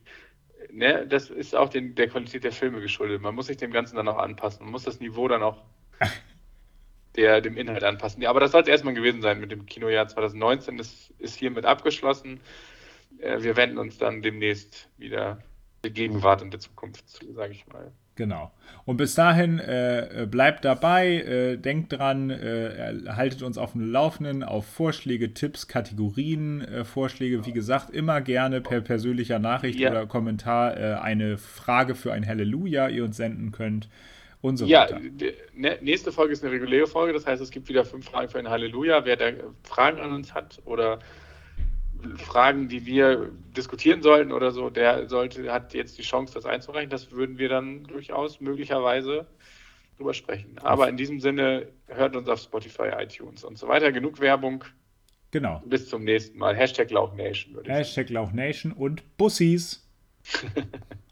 ne, 0.71 1.07
das 1.07 1.29
ist 1.29 1.55
auch 1.55 1.69
den, 1.69 1.95
der 1.95 2.09
Qualität 2.09 2.43
der 2.43 2.51
Filme 2.53 2.81
geschuldet. 2.81 3.21
Man 3.21 3.35
muss 3.35 3.47
sich 3.47 3.57
dem 3.57 3.71
Ganzen 3.71 3.97
dann 3.97 4.07
auch 4.07 4.17
anpassen. 4.19 4.63
Man 4.65 4.71
muss 4.73 4.83
das 4.83 4.99
Niveau 4.99 5.27
dann 5.27 5.43
auch 5.43 5.63
der, 7.15 7.41
dem 7.41 7.57
Inhalt 7.57 7.83
anpassen. 7.83 8.21
Ja, 8.21 8.29
aber 8.29 8.39
das 8.39 8.51
soll 8.51 8.61
es 8.61 8.67
erstmal 8.67 8.93
gewesen 8.93 9.21
sein 9.21 9.39
mit 9.39 9.51
dem 9.51 9.65
Kinojahr 9.65 10.07
2019. 10.07 10.77
Das 10.77 11.11
ist 11.19 11.35
hiermit 11.35 11.65
abgeschlossen. 11.65 12.39
Äh, 13.19 13.41
wir 13.41 13.55
wenden 13.55 13.77
uns 13.77 13.97
dann 13.97 14.21
demnächst 14.21 14.89
wieder 14.97 15.39
der 15.83 15.91
Gegenwart 15.91 16.41
und 16.41 16.51
der 16.51 16.59
Zukunft, 16.59 17.05
sage 17.33 17.53
ich 17.53 17.67
mal. 17.67 17.91
Genau. 18.17 18.51
Und 18.85 18.97
bis 18.97 19.13
dahin 19.13 19.59
äh, 19.59 20.27
bleibt 20.29 20.65
dabei, 20.65 21.17
äh, 21.17 21.57
denkt 21.57 21.93
dran, 21.93 22.31
äh, 22.31 23.03
haltet 23.09 23.43
uns 23.43 23.59
auf 23.59 23.73
dem 23.73 23.91
Laufenden 23.91 24.43
auf 24.43 24.65
Vorschläge, 24.65 25.35
Tipps, 25.35 25.67
Kategorien, 25.67 26.61
äh, 26.61 26.83
Vorschläge, 26.83 27.45
wie 27.45 27.51
gesagt, 27.51 27.91
immer 27.91 28.21
gerne 28.21 28.59
per 28.59 28.81
persönlicher 28.81 29.37
Nachricht 29.37 29.79
ja. 29.79 29.91
oder 29.91 30.07
Kommentar 30.07 30.77
äh, 30.77 30.95
eine 30.95 31.37
Frage 31.37 31.93
für 31.93 32.11
ein 32.11 32.25
Halleluja, 32.25 32.89
ihr 32.89 33.03
uns 33.03 33.17
senden 33.17 33.51
könnt 33.51 33.87
und 34.41 34.57
so 34.57 34.65
ja, 34.65 34.81
weiter. 34.81 34.99
Ja, 34.99 35.31
ne, 35.53 35.77
nächste 35.81 36.11
Folge 36.11 36.33
ist 36.33 36.43
eine 36.43 36.51
reguläre 36.51 36.87
Folge, 36.87 37.13
das 37.13 37.27
heißt, 37.27 37.41
es 37.41 37.51
gibt 37.51 37.69
wieder 37.69 37.85
fünf 37.85 38.05
Fragen 38.05 38.29
für 38.29 38.39
ein 38.39 38.49
Halleluja. 38.49 39.05
Wer 39.05 39.15
da 39.15 39.25
Fragen 39.63 39.99
an 39.99 40.11
uns 40.11 40.33
hat 40.33 40.59
oder 40.65 40.99
Fragen, 42.17 42.67
die 42.67 42.85
wir 42.85 43.31
diskutieren 43.55 44.01
sollten 44.01 44.31
oder 44.31 44.51
so, 44.51 44.69
der 44.69 45.07
sollte, 45.07 45.51
hat 45.51 45.73
jetzt 45.73 45.97
die 45.97 46.03
Chance, 46.03 46.33
das 46.33 46.45
einzureichen. 46.45 46.89
Das 46.89 47.11
würden 47.11 47.37
wir 47.37 47.49
dann 47.49 47.83
durchaus 47.83 48.39
möglicherweise 48.39 49.27
drüber 49.97 50.13
sprechen. 50.13 50.57
Aber 50.59 50.87
in 50.89 50.97
diesem 50.97 51.19
Sinne, 51.19 51.67
hört 51.87 52.15
uns 52.15 52.29
auf 52.29 52.39
Spotify, 52.39 52.89
iTunes 52.97 53.43
und 53.43 53.57
so 53.57 53.67
weiter. 53.67 53.91
Genug 53.91 54.19
Werbung. 54.19 54.63
Genau. 55.31 55.61
Bis 55.65 55.89
zum 55.89 56.03
nächsten 56.03 56.37
Mal. 56.37 56.55
Hashtag 56.55 56.89
Lauchnation. 56.91 57.57
Hashtag 57.65 58.09
Lauchnation 58.09 58.71
und 58.71 59.17
Bussis. 59.17 59.87